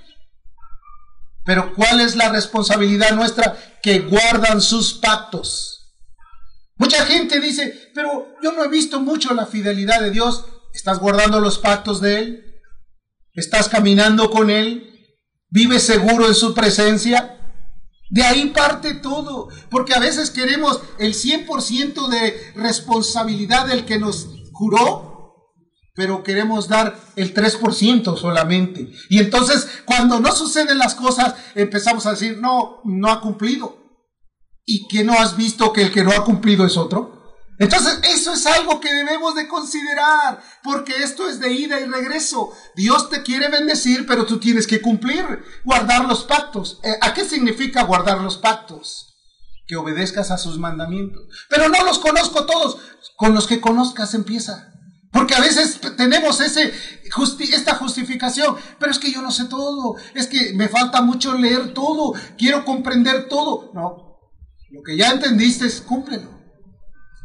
Pero 1.45 1.75
¿cuál 1.75 1.99
es 1.99 2.15
la 2.15 2.29
responsabilidad 2.29 3.11
nuestra? 3.17 3.59
Que 3.83 3.99
guardan 3.99 4.61
sus 4.61 4.95
pactos. 4.95 5.70
Mucha 6.81 7.05
gente 7.05 7.41
dice, 7.41 7.91
pero 7.95 8.37
yo 8.43 8.53
no 8.53 8.65
he 8.65 8.69
visto 8.69 9.01
mucho 9.01 9.35
la 9.35 9.45
fidelidad 9.45 10.01
de 10.01 10.11
Dios. 10.11 10.47
¿Estás 10.73 10.99
guardando 10.99 11.39
los 11.39 11.59
pactos 11.59 12.01
de 12.01 12.19
Él? 12.19 12.45
¿Estás 13.35 13.69
caminando 13.69 14.31
con 14.31 14.49
Él? 14.49 14.91
¿Vives 15.51 15.83
seguro 15.83 16.27
en 16.27 16.35
su 16.35 16.55
presencia? 16.55 17.37
De 18.09 18.23
ahí 18.23 18.47
parte 18.47 18.95
todo, 18.95 19.51
porque 19.71 19.93
a 19.93 19.99
veces 19.99 20.31
queremos 20.31 20.81
el 20.99 21.13
100% 21.13 22.09
de 22.09 22.53
responsabilidad 22.57 23.67
del 23.67 23.85
que 23.85 23.99
nos 23.99 24.31
juró, 24.51 25.53
pero 25.95 26.23
queremos 26.23 26.67
dar 26.67 26.99
el 27.15 27.35
3% 27.35 28.17
solamente. 28.17 28.91
Y 29.11 29.19
entonces 29.19 29.69
cuando 29.85 30.19
no 30.19 30.33
suceden 30.33 30.79
las 30.79 30.95
cosas, 30.95 31.35
empezamos 31.55 32.07
a 32.07 32.13
decir, 32.13 32.39
no, 32.39 32.81
no 32.85 33.13
ha 33.13 33.21
cumplido 33.21 33.80
y 34.71 34.87
que 34.87 35.03
no 35.03 35.15
has 35.15 35.37
visto 35.37 35.73
que 35.73 35.83
el 35.83 35.91
que 35.91 36.05
no 36.05 36.13
ha 36.13 36.25
cumplido 36.25 36.65
es 36.65 36.77
otro. 36.77 37.19
Entonces, 37.59 37.99
eso 38.05 38.33
es 38.33 38.47
algo 38.47 38.79
que 38.79 38.95
debemos 38.95 39.35
de 39.35 39.49
considerar, 39.49 40.41
porque 40.63 41.03
esto 41.03 41.29
es 41.29 41.41
de 41.41 41.53
ida 41.53 41.81
y 41.81 41.87
regreso. 41.87 42.53
Dios 42.77 43.11
te 43.11 43.25
quiere 43.25 43.49
bendecir, 43.49 44.07
pero 44.07 44.27
tú 44.27 44.39
tienes 44.39 44.69
que 44.69 44.81
cumplir, 44.81 45.43
guardar 45.65 46.05
los 46.05 46.23
pactos. 46.23 46.79
Eh, 46.85 46.97
¿A 47.01 47.13
qué 47.13 47.25
significa 47.25 47.83
guardar 47.83 48.21
los 48.21 48.37
pactos? 48.37 49.09
Que 49.67 49.75
obedezcas 49.75 50.31
a 50.31 50.39
sus 50.39 50.57
mandamientos. 50.57 51.23
Pero 51.49 51.69
no 51.69 51.85
los 51.85 51.99
conozco 51.99 52.47
todos. 52.47 52.79
Con 53.17 53.35
los 53.35 53.49
que 53.49 53.61
conozcas 53.61 54.15
empieza. 54.15 54.73
Porque 55.11 55.35
a 55.35 55.41
veces 55.41 55.81
tenemos 55.97 56.41
ese, 56.41 56.73
esta 57.41 57.75
justificación, 57.75 58.57
pero 58.79 58.93
es 58.93 59.01
que 59.01 59.11
yo 59.11 59.21
no 59.21 59.33
sé 59.33 59.47
todo, 59.47 59.97
es 60.15 60.29
que 60.29 60.53
me 60.55 60.69
falta 60.69 61.03
mucho 61.03 61.35
leer 61.35 61.75
todo, 61.75 62.15
quiero 62.39 62.65
comprender 62.65 63.29
todo. 63.29 63.73
No, 63.75 64.10
lo 64.71 64.83
que 64.83 64.97
ya 64.97 65.11
entendiste 65.11 65.67
es 65.67 65.81
cúmplelo. 65.81 66.29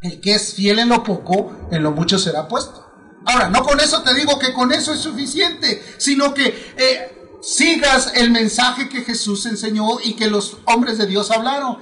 El 0.02 0.20
que 0.20 0.34
es 0.36 0.54
fiel 0.54 0.80
en 0.80 0.90
lo 0.90 1.04
poco, 1.04 1.68
en 1.72 1.84
lo 1.84 1.92
mucho 1.92 2.18
será 2.20 2.48
puesto. 2.48 2.86
Ahora, 3.26 3.50
no 3.50 3.64
con 3.64 3.80
eso 3.80 4.02
te 4.04 4.14
digo 4.14 4.38
que 4.38 4.54
con 4.54 4.72
eso 4.72 4.94
es 4.94 5.00
suficiente, 5.00 5.84
sino 5.98 6.34
que 6.34 6.74
eh, 6.78 7.38
sigas 7.42 8.14
el 8.16 8.32
mensaje 8.32 8.90
que 8.90 9.02
Jesús 9.02 9.46
enseñó 9.46 10.00
y 10.04 10.14
que 10.14 10.28
los 10.28 10.58
hombres 10.66 10.98
de 10.98 11.08
Dios 11.08 11.32
hablaron. 11.32 11.78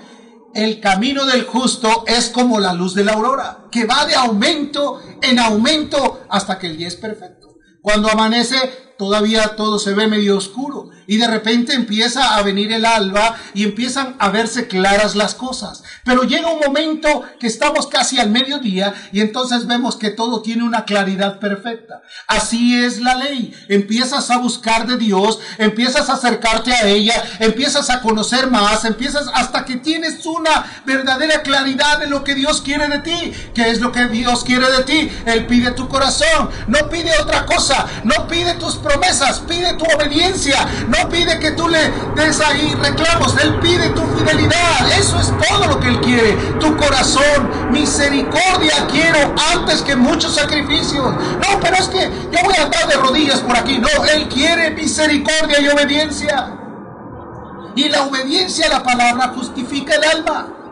El 0.54 0.80
camino 0.80 1.26
del 1.26 1.46
justo 1.46 2.06
es 2.08 2.30
como 2.30 2.60
la 2.60 2.74
luz 2.74 2.94
de 2.94 3.04
la 3.04 3.14
aurora, 3.14 3.66
que 3.72 3.86
va 3.86 4.06
de 4.06 4.16
aumento 4.16 5.02
en 5.22 5.40
aumento 5.40 6.26
hasta 6.30 6.60
que 6.60 6.68
el 6.68 6.78
día 6.78 6.88
es 6.88 6.96
perfecto. 6.96 7.56
Cuando 7.82 8.10
amanece, 8.10 8.93
todavía 8.98 9.56
todo 9.56 9.80
se 9.80 9.94
ve 9.94 10.08
medio 10.08 10.38
oscuro 10.38 10.90
y 11.08 11.18
de 11.18 11.28
repente 11.28 11.74
empieza 11.74 12.36
a 12.36 12.44
venir 12.44 12.72
el 12.72 12.86
alba 12.86 13.36
y 13.54 13.64
empiezan 13.64 14.16
a 14.20 14.30
verse 14.30 14.68
claras 14.68 15.16
las 15.16 15.36
cosas. 15.36 15.84
Pero 16.04 16.24
llega 16.24 16.52
un 16.52 16.60
momento 16.60 17.24
que 17.40 17.48
estamos 17.48 17.88
casi 17.88 18.20
al 18.20 18.30
mediodía 18.30 18.94
y 19.12 19.22
entonces 19.22 19.68
vemos 19.68 19.96
que 19.96 20.12
todo 20.12 20.42
tiene 20.42 20.64
una 20.64 20.86
claridad 20.86 21.40
perfecta. 21.40 22.02
Así 22.28 22.78
es 22.78 23.00
la 23.00 23.16
ley. 23.16 23.54
Empiezas 23.68 24.30
a 24.32 24.38
buscar 24.38 24.88
de 24.88 24.98
Dios, 24.98 25.40
empiezas 25.58 26.10
a 26.10 26.14
acercarte 26.14 26.74
a 26.74 26.88
ella, 26.88 27.22
empiezas 27.40 27.90
a 27.90 28.02
conocer 28.02 28.50
más, 28.50 28.86
empiezas 28.86 29.28
hasta 29.34 29.66
que 29.66 29.78
tienes 29.78 30.26
una 30.26 30.66
verdadera 30.86 31.42
claridad 31.42 32.00
de 32.00 32.08
lo 32.08 32.24
que 32.24 32.36
Dios 32.36 32.62
quiere 32.62 32.88
de 32.88 33.00
ti. 33.00 33.34
¿Qué 33.54 33.70
es 33.70 33.82
lo 33.82 33.92
que 33.92 34.08
Dios 34.08 34.44
quiere 34.44 34.70
de 34.72 34.84
ti? 34.84 35.12
Él 35.26 35.46
pide 35.48 35.72
tu 35.72 35.88
corazón, 35.88 36.50
no 36.68 36.90
pide 36.90 37.12
otra 37.22 37.46
cosa, 37.46 37.86
no 38.04 38.28
pide 38.28 38.54
tus 38.56 38.76
promesas, 38.84 39.40
pide 39.40 39.74
tu 39.74 39.86
obediencia 39.86 40.68
no 40.88 41.10
pide 41.10 41.40
que 41.40 41.52
tú 41.52 41.68
le 41.68 41.80
des 42.16 42.40
ahí 42.42 42.76
reclamos, 42.82 43.36
Él 43.42 43.60
pide 43.60 43.90
tu 43.90 44.02
fidelidad. 44.18 44.92
Eso 44.98 45.20
es 45.20 45.32
todo 45.48 45.68
lo 45.68 45.80
que 45.80 45.88
Él 45.88 46.00
quiere. 46.02 46.34
Tu 46.60 46.76
corazón, 46.78 47.72
misericordia 47.72 48.88
quiero 48.92 49.34
antes 49.54 49.82
que 49.82 49.96
muchos 49.96 50.36
sacrificios. 50.36 51.04
No, 51.04 51.60
pero 51.62 51.76
es 51.78 51.88
que 51.88 52.12
yo 52.32 52.40
voy 52.44 52.56
a 52.58 52.64
andar 52.64 52.88
de 52.88 52.96
rodillas 52.96 53.40
por 53.40 53.58
aquí. 53.58 53.80
No, 53.80 54.06
Él 54.06 54.28
quiere 54.30 54.72
misericordia 54.72 55.60
y 55.62 55.68
obediencia. 55.68 56.60
Y 57.76 57.90
la 57.90 58.04
obediencia 58.04 58.68
a 58.68 58.70
la 58.70 58.84
palabra 58.84 59.34
justifica 59.36 59.96
el 59.96 60.04
alma. 60.04 60.63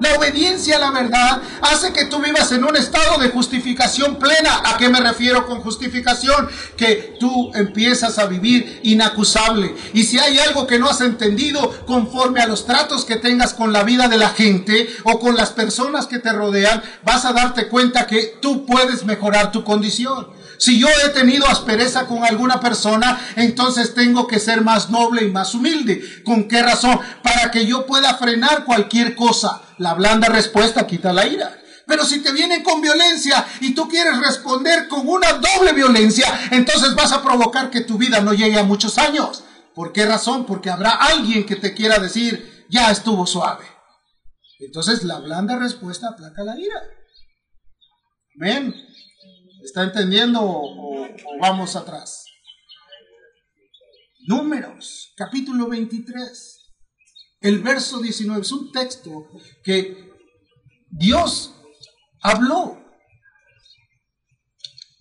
La 0.00 0.14
obediencia 0.14 0.76
a 0.76 0.80
la 0.80 0.90
verdad 0.90 1.42
hace 1.60 1.92
que 1.92 2.06
tú 2.06 2.20
vivas 2.20 2.50
en 2.52 2.64
un 2.64 2.74
estado 2.74 3.18
de 3.18 3.28
justificación 3.28 4.16
plena. 4.16 4.62
¿A 4.64 4.78
qué 4.78 4.88
me 4.88 4.98
refiero 4.98 5.46
con 5.46 5.60
justificación? 5.60 6.48
Que 6.78 7.16
tú 7.20 7.52
empiezas 7.54 8.18
a 8.18 8.24
vivir 8.24 8.80
inacusable. 8.82 9.74
Y 9.92 10.04
si 10.04 10.18
hay 10.18 10.38
algo 10.38 10.66
que 10.66 10.78
no 10.78 10.88
has 10.88 11.02
entendido 11.02 11.84
conforme 11.84 12.40
a 12.40 12.46
los 12.46 12.64
tratos 12.64 13.04
que 13.04 13.16
tengas 13.16 13.52
con 13.52 13.74
la 13.74 13.82
vida 13.82 14.08
de 14.08 14.16
la 14.16 14.30
gente 14.30 14.88
o 15.04 15.20
con 15.20 15.36
las 15.36 15.50
personas 15.50 16.06
que 16.06 16.18
te 16.18 16.32
rodean, 16.32 16.82
vas 17.04 17.26
a 17.26 17.34
darte 17.34 17.68
cuenta 17.68 18.06
que 18.06 18.38
tú 18.40 18.64
puedes 18.64 19.04
mejorar 19.04 19.52
tu 19.52 19.64
condición. 19.64 20.28
Si 20.56 20.78
yo 20.78 20.88
he 21.04 21.08
tenido 21.10 21.46
aspereza 21.46 22.06
con 22.06 22.24
alguna 22.24 22.60
persona, 22.60 23.20
entonces 23.36 23.94
tengo 23.94 24.26
que 24.26 24.38
ser 24.38 24.62
más 24.62 24.88
noble 24.88 25.24
y 25.24 25.30
más 25.30 25.54
humilde. 25.54 26.22
¿Con 26.24 26.48
qué 26.48 26.62
razón? 26.62 26.98
Para 27.22 27.50
que 27.50 27.66
yo 27.66 27.86
pueda 27.86 28.14
frenar 28.16 28.64
cualquier 28.64 29.14
cosa. 29.14 29.62
La 29.80 29.94
blanda 29.94 30.28
respuesta 30.28 30.86
quita 30.86 31.10
la 31.10 31.26
ira. 31.26 31.58
Pero 31.86 32.04
si 32.04 32.22
te 32.22 32.32
vienen 32.32 32.62
con 32.62 32.82
violencia 32.82 33.46
y 33.62 33.74
tú 33.74 33.88
quieres 33.88 34.20
responder 34.20 34.88
con 34.88 35.08
una 35.08 35.32
doble 35.32 35.72
violencia, 35.72 36.26
entonces 36.50 36.94
vas 36.94 37.12
a 37.12 37.22
provocar 37.22 37.70
que 37.70 37.80
tu 37.80 37.96
vida 37.96 38.20
no 38.20 38.34
llegue 38.34 38.58
a 38.58 38.62
muchos 38.62 38.98
años. 38.98 39.42
¿Por 39.74 39.94
qué 39.94 40.04
razón? 40.04 40.44
Porque 40.44 40.68
habrá 40.68 40.90
alguien 40.90 41.46
que 41.46 41.56
te 41.56 41.72
quiera 41.72 41.98
decir, 41.98 42.66
ya 42.68 42.90
estuvo 42.90 43.26
suave. 43.26 43.64
Entonces 44.58 45.02
la 45.04 45.18
blanda 45.18 45.58
respuesta 45.58 46.08
aplaca 46.08 46.44
la 46.44 46.60
ira. 46.60 46.82
Amén. 48.36 48.74
¿Está 49.64 49.84
entendiendo 49.84 50.40
o, 50.42 51.08
vamos 51.40 51.74
atrás? 51.74 52.26
Números, 54.26 55.14
capítulo 55.16 55.68
23. 55.68 56.59
El 57.40 57.60
verso 57.60 58.00
19 58.00 58.42
es 58.42 58.52
un 58.52 58.70
texto 58.70 59.26
que 59.64 60.12
Dios 60.90 61.54
habló 62.20 62.78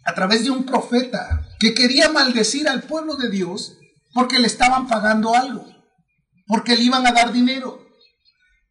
a 0.06 0.14
través 0.14 0.46
de 0.46 0.52
un 0.52 0.66
profeta 0.66 1.48
que 1.60 1.74
quería 1.74 2.10
maldecir 2.10 2.70
al 2.70 2.84
pueblo 2.84 3.16
de 3.16 3.30
Dios 3.30 3.78
porque 4.14 4.40
le 4.40 4.48
estaban 4.48 4.88
pagando 4.88 5.36
algo, 5.36 5.68
porque 6.48 6.78
le 6.78 6.84
iban 6.84 7.06
a 7.06 7.12
dar 7.12 7.34
dinero. 7.34 7.86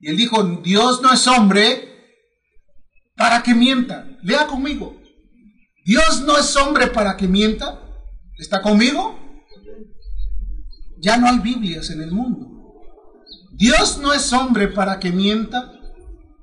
Y 0.00 0.08
él 0.08 0.16
dijo, 0.16 0.42
Dios 0.62 1.02
no 1.02 1.12
es 1.12 1.26
hombre 1.26 1.88
para 3.16 3.42
que 3.42 3.54
mienta. 3.54 4.08
Lea 4.22 4.46
conmigo. 4.46 4.98
Dios 5.84 6.22
no 6.22 6.38
es 6.38 6.56
hombre 6.56 6.86
para 6.86 7.16
que 7.16 7.28
mienta. 7.28 7.82
¿Está 8.38 8.62
conmigo? 8.62 9.18
Ya 11.00 11.18
no 11.18 11.28
hay 11.28 11.38
Biblias 11.40 11.90
en 11.90 12.00
el 12.00 12.12
mundo. 12.12 12.57
Dios 13.58 13.98
no 13.98 14.12
es 14.12 14.32
hombre 14.32 14.68
para 14.68 15.00
que 15.00 15.10
mienta, 15.10 15.72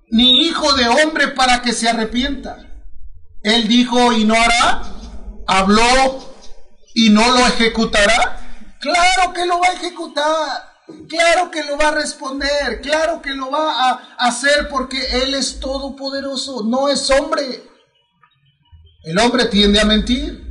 ni 0.10 0.42
hijo 0.42 0.74
de 0.74 0.86
hombre 0.90 1.30
para 1.30 1.62
que 1.62 1.72
se 1.72 1.88
arrepienta. 1.88 2.58
Él 3.42 3.70
dijo 3.70 4.12
y 4.12 4.26
no 4.26 4.34
hará, 4.36 4.84
habló 5.48 6.36
y 6.94 7.10
no 7.12 7.26
lo 7.32 7.48
ejecutará. 7.48 8.76
Claro 8.82 9.32
que 9.34 9.46
lo 9.46 9.62
va 9.62 9.68
a 9.68 9.74
ejecutar, 9.76 10.74
claro 11.08 11.52
que 11.52 11.64
lo 11.64 11.78
va 11.78 11.88
a 11.88 11.96
responder, 11.96 12.82
claro 12.82 13.22
que 13.22 13.34
lo 13.34 13.50
va 13.50 13.92
a 13.92 13.92
hacer 14.18 14.68
porque 14.68 15.00
Él 15.24 15.36
es 15.36 15.62
todopoderoso, 15.62 16.66
no 16.66 16.90
es 16.90 17.10
hombre. 17.12 17.64
El 19.04 19.18
hombre 19.20 19.46
tiende 19.46 19.80
a 19.80 19.86
mentir. 19.86 20.44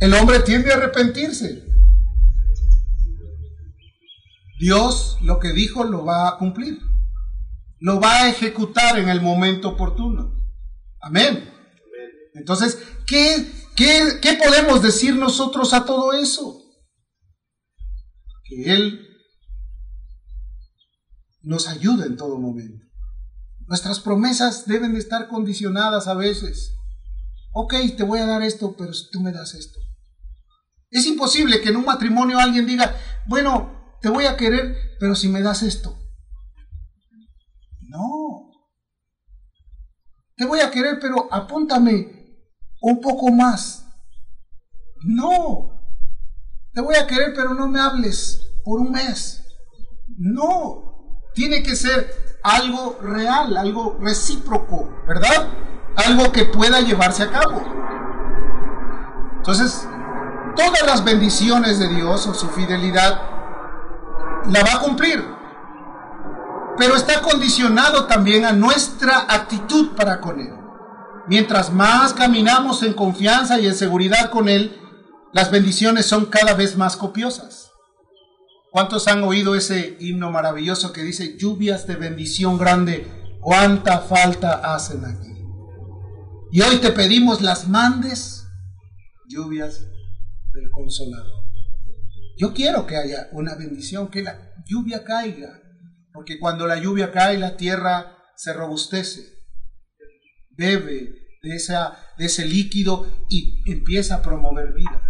El 0.00 0.14
hombre 0.14 0.40
tiende 0.40 0.72
a 0.72 0.76
arrepentirse. 0.76 1.71
Dios 4.62 5.18
lo 5.22 5.40
que 5.40 5.52
dijo 5.52 5.82
lo 5.82 6.04
va 6.04 6.28
a 6.28 6.38
cumplir. 6.38 6.78
Lo 7.80 7.98
va 7.98 8.22
a 8.22 8.28
ejecutar 8.28 8.96
en 8.96 9.08
el 9.08 9.20
momento 9.20 9.70
oportuno. 9.70 10.40
Amén. 11.00 11.52
Entonces, 12.34 12.78
¿qué, 13.04 13.50
qué, 13.74 14.20
qué 14.22 14.34
podemos 14.34 14.80
decir 14.80 15.16
nosotros 15.16 15.74
a 15.74 15.84
todo 15.84 16.12
eso? 16.12 16.62
Que 18.44 18.72
Él 18.72 19.04
nos 21.40 21.66
ayuda 21.66 22.06
en 22.06 22.16
todo 22.16 22.38
momento. 22.38 22.86
Nuestras 23.66 23.98
promesas 23.98 24.64
deben 24.66 24.92
de 24.92 25.00
estar 25.00 25.26
condicionadas 25.26 26.06
a 26.06 26.14
veces. 26.14 26.76
Ok, 27.52 27.74
te 27.96 28.04
voy 28.04 28.20
a 28.20 28.26
dar 28.26 28.42
esto, 28.42 28.76
pero 28.78 28.94
si 28.94 29.10
tú 29.10 29.20
me 29.20 29.32
das 29.32 29.54
esto. 29.54 29.80
Es 30.88 31.04
imposible 31.06 31.60
que 31.60 31.70
en 31.70 31.76
un 31.78 31.84
matrimonio 31.84 32.38
alguien 32.38 32.64
diga, 32.64 32.96
bueno, 33.26 33.81
te 34.02 34.08
voy 34.08 34.26
a 34.26 34.36
querer, 34.36 34.76
pero 34.98 35.14
si 35.14 35.28
me 35.28 35.42
das 35.42 35.62
esto. 35.62 35.96
No. 37.88 38.50
Te 40.36 40.44
voy 40.44 40.58
a 40.58 40.70
querer, 40.72 40.98
pero 41.00 41.32
apúntame 41.32 42.36
un 42.80 43.00
poco 43.00 43.30
más. 43.30 43.86
No. 45.04 45.70
Te 46.72 46.80
voy 46.80 46.96
a 46.96 47.06
querer, 47.06 47.32
pero 47.34 47.54
no 47.54 47.68
me 47.68 47.78
hables 47.78 48.40
por 48.64 48.80
un 48.80 48.90
mes. 48.90 49.44
No. 50.18 51.20
Tiene 51.34 51.62
que 51.62 51.76
ser 51.76 52.10
algo 52.42 52.98
real, 53.02 53.56
algo 53.56 53.98
recíproco, 54.00 54.92
¿verdad? 55.06 55.48
Algo 55.94 56.32
que 56.32 56.44
pueda 56.46 56.80
llevarse 56.80 57.22
a 57.22 57.30
cabo. 57.30 57.62
Entonces, 59.36 59.86
todas 60.56 60.82
las 60.86 61.04
bendiciones 61.04 61.78
de 61.78 61.88
Dios 61.88 62.26
o 62.26 62.34
su 62.34 62.48
fidelidad 62.48 63.31
la 64.50 64.62
va 64.62 64.74
a 64.74 64.80
cumplir. 64.80 65.24
Pero 66.78 66.96
está 66.96 67.20
condicionado 67.20 68.06
también 68.06 68.44
a 68.44 68.52
nuestra 68.52 69.26
actitud 69.28 69.90
para 69.94 70.20
con 70.20 70.40
Él. 70.40 70.52
Mientras 71.28 71.72
más 71.72 72.12
caminamos 72.12 72.82
en 72.82 72.94
confianza 72.94 73.60
y 73.60 73.66
en 73.66 73.74
seguridad 73.74 74.30
con 74.30 74.48
Él, 74.48 74.78
las 75.32 75.50
bendiciones 75.50 76.06
son 76.06 76.26
cada 76.26 76.54
vez 76.54 76.76
más 76.76 76.96
copiosas. 76.96 77.70
¿Cuántos 78.70 79.06
han 79.06 79.22
oído 79.22 79.54
ese 79.54 79.96
himno 80.00 80.30
maravilloso 80.30 80.92
que 80.92 81.02
dice, 81.02 81.36
lluvias 81.38 81.86
de 81.86 81.96
bendición 81.96 82.56
grande, 82.56 83.36
cuánta 83.40 83.98
falta 84.00 84.74
hacen 84.74 85.04
aquí? 85.04 85.32
Y 86.50 86.62
hoy 86.62 86.78
te 86.78 86.90
pedimos 86.90 87.42
las 87.42 87.68
mandes, 87.68 88.46
lluvias 89.28 89.86
del 90.52 90.70
consolador. 90.70 91.41
Yo 92.38 92.54
quiero 92.54 92.86
que 92.86 92.96
haya 92.96 93.28
una 93.32 93.54
bendición, 93.54 94.08
que 94.08 94.22
la 94.22 94.54
lluvia 94.66 95.04
caiga, 95.04 95.60
porque 96.12 96.38
cuando 96.38 96.66
la 96.66 96.78
lluvia 96.78 97.12
cae 97.12 97.38
la 97.38 97.56
tierra 97.56 98.16
se 98.36 98.52
robustece, 98.52 99.22
bebe 100.50 101.14
de, 101.42 101.50
de 102.18 102.24
ese 102.24 102.46
líquido 102.46 103.06
y 103.28 103.62
empieza 103.70 104.16
a 104.16 104.22
promover 104.22 104.72
vida. 104.72 105.02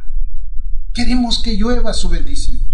Queremos 0.94 1.42
que 1.42 1.56
llueva 1.56 1.94
su 1.94 2.08
bendición 2.08 2.72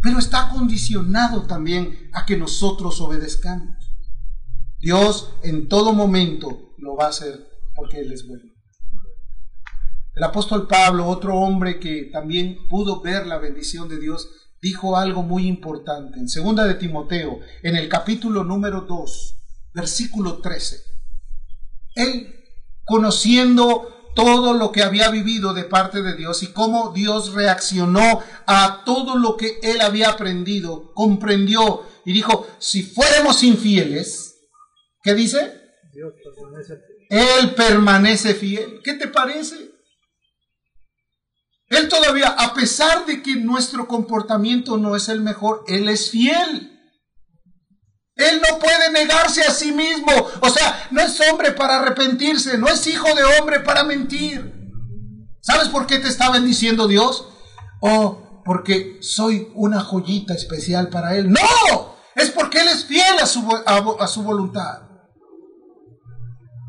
pero 0.00 0.18
está 0.18 0.48
condicionado 0.50 1.46
también 1.46 2.10
a 2.12 2.24
que 2.24 2.36
nosotros 2.36 3.00
obedezcamos. 3.00 3.76
Dios 4.78 5.34
en 5.42 5.68
todo 5.68 5.92
momento 5.92 6.74
lo 6.78 6.96
va 6.96 7.06
a 7.06 7.10
hacer 7.10 7.48
porque 7.74 8.00
Él 8.00 8.12
es 8.12 8.26
bueno. 8.26 8.44
El 10.18 10.24
apóstol 10.24 10.66
Pablo, 10.66 11.06
otro 11.06 11.36
hombre 11.36 11.78
que 11.78 12.10
también 12.12 12.66
pudo 12.68 13.00
ver 13.00 13.24
la 13.24 13.38
bendición 13.38 13.88
de 13.88 14.00
Dios, 14.00 14.28
dijo 14.60 14.96
algo 14.96 15.22
muy 15.22 15.46
importante. 15.46 16.18
En 16.18 16.28
segunda 16.28 16.64
de 16.64 16.74
Timoteo, 16.74 17.38
en 17.62 17.76
el 17.76 17.88
capítulo 17.88 18.42
número 18.42 18.80
2, 18.80 19.36
versículo 19.74 20.38
13. 20.38 20.76
Él, 21.94 22.34
conociendo 22.84 24.10
todo 24.16 24.54
lo 24.54 24.72
que 24.72 24.82
había 24.82 25.08
vivido 25.08 25.54
de 25.54 25.62
parte 25.62 26.02
de 26.02 26.16
Dios 26.16 26.42
y 26.42 26.48
cómo 26.48 26.92
Dios 26.92 27.34
reaccionó 27.34 28.20
a 28.44 28.82
todo 28.84 29.16
lo 29.18 29.36
que 29.36 29.60
él 29.62 29.80
había 29.80 30.08
aprendido, 30.08 30.92
comprendió 30.94 31.84
y 32.04 32.12
dijo, 32.12 32.44
si 32.58 32.82
fuéramos 32.82 33.44
infieles, 33.44 34.36
¿qué 35.04 35.14
dice? 35.14 35.60
Dios 35.92 36.12
permanece 36.24 36.74
Él 37.08 37.54
permanece 37.54 38.34
fiel. 38.34 38.80
¿Qué 38.82 38.94
te 38.94 39.06
parece? 39.06 39.67
Él 41.68 41.88
todavía, 41.88 42.28
a 42.28 42.54
pesar 42.54 43.04
de 43.04 43.22
que 43.22 43.36
nuestro 43.36 43.86
comportamiento 43.86 44.78
no 44.78 44.96
es 44.96 45.08
el 45.08 45.20
mejor, 45.20 45.64
Él 45.68 45.88
es 45.88 46.10
fiel. 46.10 46.74
Él 48.14 48.42
no 48.50 48.58
puede 48.58 48.90
negarse 48.90 49.42
a 49.42 49.50
sí 49.52 49.72
mismo. 49.72 50.12
O 50.40 50.50
sea, 50.50 50.88
no 50.90 51.00
es 51.00 51.20
hombre 51.30 51.52
para 51.52 51.78
arrepentirse, 51.80 52.58
no 52.58 52.68
es 52.68 52.86
hijo 52.86 53.06
de 53.14 53.22
hombre 53.38 53.60
para 53.60 53.84
mentir. 53.84 54.54
¿Sabes 55.40 55.68
por 55.68 55.86
qué 55.86 55.98
te 55.98 56.08
está 56.08 56.30
bendiciendo 56.30 56.88
Dios? 56.88 57.28
Oh, 57.80 58.42
porque 58.44 58.98
soy 59.02 59.52
una 59.54 59.80
joyita 59.80 60.34
especial 60.34 60.88
para 60.88 61.16
Él. 61.16 61.30
No, 61.30 61.96
es 62.16 62.30
porque 62.30 62.60
Él 62.60 62.68
es 62.68 62.86
fiel 62.86 63.18
a 63.22 63.26
su, 63.26 63.46
a 63.66 64.06
su 64.08 64.22
voluntad. 64.22 64.88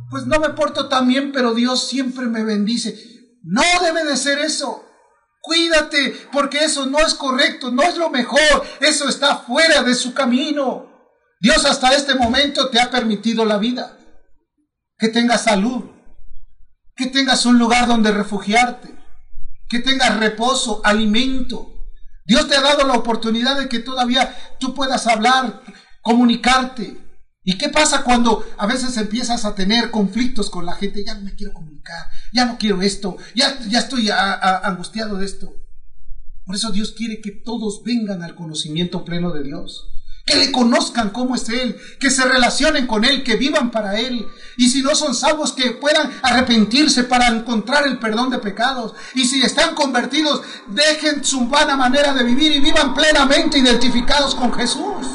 Pues 0.09 0.25
no 0.25 0.39
me 0.39 0.49
porto 0.49 0.89
tan 0.89 1.07
bien, 1.07 1.31
pero 1.31 1.53
Dios 1.53 1.87
siempre 1.87 2.25
me 2.27 2.43
bendice. 2.43 2.95
No 3.43 3.63
debe 3.81 4.03
de 4.03 4.17
ser 4.17 4.39
eso. 4.39 4.85
Cuídate, 5.41 6.27
porque 6.31 6.59
eso 6.59 6.85
no 6.85 6.99
es 6.99 7.13
correcto, 7.13 7.71
no 7.71 7.83
es 7.83 7.97
lo 7.97 8.09
mejor. 8.09 8.65
Eso 8.81 9.07
está 9.07 9.37
fuera 9.37 9.83
de 9.83 9.95
su 9.95 10.13
camino. 10.13 10.89
Dios 11.39 11.63
hasta 11.65 11.93
este 11.95 12.15
momento 12.15 12.69
te 12.69 12.79
ha 12.79 12.91
permitido 12.91 13.45
la 13.45 13.57
vida, 13.57 13.97
que 14.97 15.07
tengas 15.07 15.43
salud, 15.43 15.85
que 16.95 17.07
tengas 17.07 17.45
un 17.45 17.57
lugar 17.57 17.87
donde 17.87 18.11
refugiarte, 18.11 18.93
que 19.69 19.79
tengas 19.79 20.19
reposo, 20.19 20.81
alimento. 20.83 21.73
Dios 22.25 22.47
te 22.49 22.57
ha 22.57 22.61
dado 22.61 22.85
la 22.85 22.93
oportunidad 22.93 23.57
de 23.57 23.69
que 23.69 23.79
todavía 23.79 24.35
tú 24.59 24.73
puedas 24.75 25.07
hablar, 25.07 25.63
comunicarte. 26.01 27.08
¿Y 27.49 27.57
qué 27.57 27.69
pasa 27.69 28.03
cuando 28.03 28.45
a 28.59 28.67
veces 28.67 28.95
empiezas 28.97 29.43
a 29.43 29.55
tener 29.55 29.89
conflictos 29.89 30.51
con 30.51 30.67
la 30.67 30.73
gente? 30.73 31.03
Ya 31.03 31.15
no 31.15 31.21
me 31.21 31.33
quiero 31.33 31.51
comunicar, 31.51 32.05
ya 32.31 32.45
no 32.45 32.59
quiero 32.59 32.83
esto, 32.83 33.17
ya, 33.33 33.57
ya 33.67 33.79
estoy 33.79 34.11
angustiado 34.11 35.17
de 35.17 35.25
esto. 35.25 35.51
Por 36.45 36.55
eso 36.55 36.69
Dios 36.69 36.91
quiere 36.91 37.21
que 37.21 37.31
todos 37.31 37.81
vengan 37.83 38.21
al 38.21 38.35
conocimiento 38.35 39.03
pleno 39.03 39.31
de 39.31 39.41
Dios 39.41 39.87
que 40.27 40.35
le 40.35 40.51
conozcan 40.51 41.09
cómo 41.09 41.33
es 41.33 41.49
Él, 41.49 41.75
que 41.99 42.11
se 42.11 42.23
relacionen 42.23 42.85
con 42.85 43.03
Él, 43.03 43.23
que 43.23 43.35
vivan 43.35 43.71
para 43.71 43.99
Él. 43.99 44.27
Y 44.57 44.69
si 44.69 44.83
no 44.83 44.93
son 44.93 45.15
salvos, 45.15 45.53
que 45.53 45.71
puedan 45.71 46.11
arrepentirse 46.21 47.05
para 47.05 47.29
encontrar 47.29 47.87
el 47.87 47.97
perdón 47.97 48.29
de 48.29 48.37
pecados. 48.37 48.93
Y 49.15 49.25
si 49.25 49.41
están 49.41 49.73
convertidos, 49.73 50.43
dejen 50.67 51.23
su 51.23 51.47
vana 51.47 51.75
manera 51.75 52.13
de 52.13 52.23
vivir 52.23 52.51
y 52.51 52.59
vivan 52.59 52.93
plenamente 52.93 53.57
identificados 53.57 54.35
con 54.35 54.53
Jesús. 54.53 55.07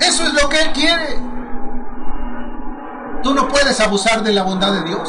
Eso 0.00 0.24
es 0.24 0.34
lo 0.34 0.48
que 0.48 0.60
Él 0.60 0.72
quiere. 0.72 1.39
Tú 3.22 3.34
no 3.34 3.48
puedes 3.48 3.80
abusar 3.80 4.22
de 4.22 4.32
la 4.32 4.42
bondad 4.42 4.72
de 4.72 4.84
Dios. 4.84 5.08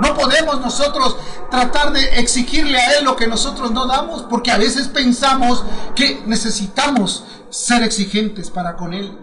No 0.00 0.14
podemos 0.14 0.60
nosotros 0.60 1.16
tratar 1.50 1.92
de 1.92 2.18
exigirle 2.18 2.78
a 2.78 2.98
Él 2.98 3.04
lo 3.04 3.16
que 3.16 3.26
nosotros 3.26 3.70
no 3.70 3.86
damos, 3.86 4.22
porque 4.24 4.50
a 4.50 4.58
veces 4.58 4.88
pensamos 4.88 5.64
que 5.94 6.22
necesitamos 6.26 7.24
ser 7.50 7.82
exigentes 7.82 8.50
para 8.50 8.76
con 8.76 8.92
Él. 8.92 9.18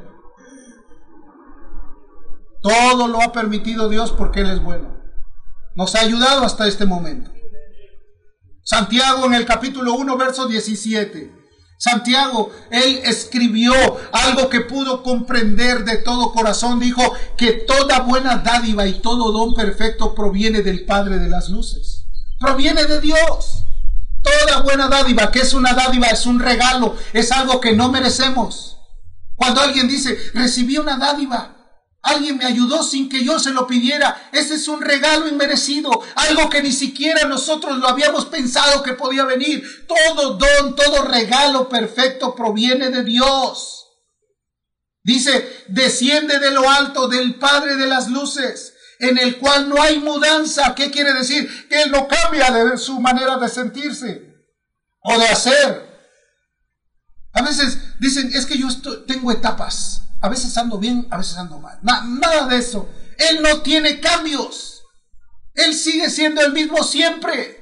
Todo 2.62 3.08
lo 3.08 3.22
ha 3.22 3.32
permitido 3.32 3.90
Dios 3.90 4.12
porque 4.12 4.42
Él 4.42 4.50
es 4.50 4.64
bueno. 4.64 5.02
Nos 5.76 5.96
ha 5.96 6.02
ayudado 6.02 6.44
hasta 6.44 6.68
este 6.68 6.86
momento. 6.86 7.32
Santiago 8.64 9.26
en 9.26 9.34
el 9.34 9.46
capítulo 9.46 9.94
1, 9.94 10.18
verso 10.18 10.48
17. 10.48 11.41
Santiago, 11.82 12.52
él 12.70 13.02
escribió 13.06 13.74
algo 14.12 14.52
que 14.52 14.62
pudo 14.62 15.02
comprender 15.02 15.84
de 15.84 15.98
todo 15.98 16.32
corazón. 16.32 16.80
Dijo 16.80 17.02
que 17.36 17.54
toda 17.54 18.02
buena 18.02 18.38
dádiva 18.38 18.86
y 18.86 19.00
todo 19.00 19.32
don 19.32 19.56
perfecto 19.56 20.14
proviene 20.14 20.62
del 20.62 20.86
Padre 20.86 21.18
de 21.18 21.28
las 21.28 21.50
Luces. 21.50 22.06
Proviene 22.40 22.86
de 22.86 23.02
Dios. 23.02 23.66
Toda 24.22 24.62
buena 24.62 24.90
dádiva, 24.90 25.32
que 25.32 25.40
es 25.40 25.56
una 25.56 25.74
dádiva, 25.74 26.06
es 26.10 26.28
un 26.28 26.40
regalo, 26.40 26.96
es 27.14 27.32
algo 27.32 27.60
que 27.60 27.76
no 27.76 27.90
merecemos. 27.90 28.78
Cuando 29.36 29.62
alguien 29.62 29.88
dice, 29.88 30.16
recibí 30.36 30.78
una 30.78 31.00
dádiva, 31.00 31.61
alguien 32.02 32.38
me 32.38 32.46
ayudó 32.46 32.84
sin 32.84 33.10
que 33.10 33.24
yo 33.24 33.40
se 33.40 33.52
lo 33.52 33.68
pidiera, 33.68 34.30
ese 34.32 34.56
es 34.56 34.68
un 34.68 34.82
regalo 34.82 35.28
inmerecido, 35.28 35.92
algo 36.16 36.50
que 36.50 36.64
ni 36.64 36.72
siquiera 36.72 37.28
nosotros 37.28 37.78
lo 37.78 37.88
habíamos 37.88 38.26
pensado 38.26 38.84
que 38.84 38.94
podía 38.94 39.26
venir. 39.26 39.86
Todo 39.88 40.36
don, 40.36 40.76
todo 40.76 41.04
regalo 41.04 41.70
perfecto 41.70 42.36
proviene 42.36 42.90
de 42.90 43.04
Dios. 43.04 43.88
Dice, 45.04 45.66
desciende 45.68 46.40
de 46.40 46.52
lo 46.52 46.70
alto 46.70 47.08
del 47.08 47.36
Padre 47.36 47.76
de 47.76 47.88
las 47.88 48.10
Luces 48.10 48.74
en 49.02 49.18
el 49.18 49.38
cual 49.38 49.68
no 49.68 49.82
hay 49.82 50.00
mudanza. 50.00 50.76
¿Qué 50.76 50.92
quiere 50.92 51.14
decir? 51.14 51.68
Que 51.68 51.84
Él 51.84 51.92
no 51.92 52.08
cambia 52.08 52.52
de 52.52 52.78
su 52.78 53.00
manera 53.00 53.38
de 53.38 53.50
sentirse 53.50 54.32
o 55.02 55.18
de 55.18 55.26
hacer. 55.28 55.92
A 57.34 57.42
veces 57.42 57.80
dicen, 58.00 58.32
es 58.34 58.46
que 58.46 58.58
yo 58.58 58.68
tengo 59.08 59.32
etapas. 59.32 60.02
A 60.22 60.30
veces 60.30 60.56
ando 60.58 60.78
bien, 60.78 61.08
a 61.10 61.18
veces 61.18 61.38
ando 61.38 61.60
mal. 61.60 61.80
nada 61.82 62.48
de 62.48 62.58
eso. 62.58 62.90
Él 63.18 63.42
no 63.42 63.62
tiene 63.62 64.00
cambios. 64.00 64.84
Él 65.54 65.74
sigue 65.74 66.10
siendo 66.10 66.42
el 66.42 66.54
mismo 66.54 66.84
siempre. 66.84 67.62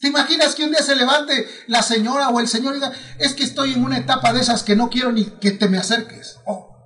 ¿Te 0.00 0.08
imaginas 0.08 0.54
que 0.54 0.64
un 0.64 0.70
día 0.70 0.82
se 0.82 0.94
levante 0.94 1.48
la 1.68 1.82
señora 1.82 2.28
o 2.28 2.40
el 2.40 2.48
señor 2.48 2.74
y 2.74 2.80
diga, 2.80 2.92
es 3.18 3.34
que 3.34 3.44
estoy 3.44 3.72
en 3.72 3.84
una 3.84 3.98
etapa 3.98 4.32
de 4.32 4.40
esas 4.40 4.62
que 4.62 4.76
no 4.76 4.90
quiero 4.90 5.12
ni 5.12 5.24
que 5.24 5.52
te 5.52 5.68
me 5.68 5.78
acerques? 5.78 6.38
Oh, 6.44 6.76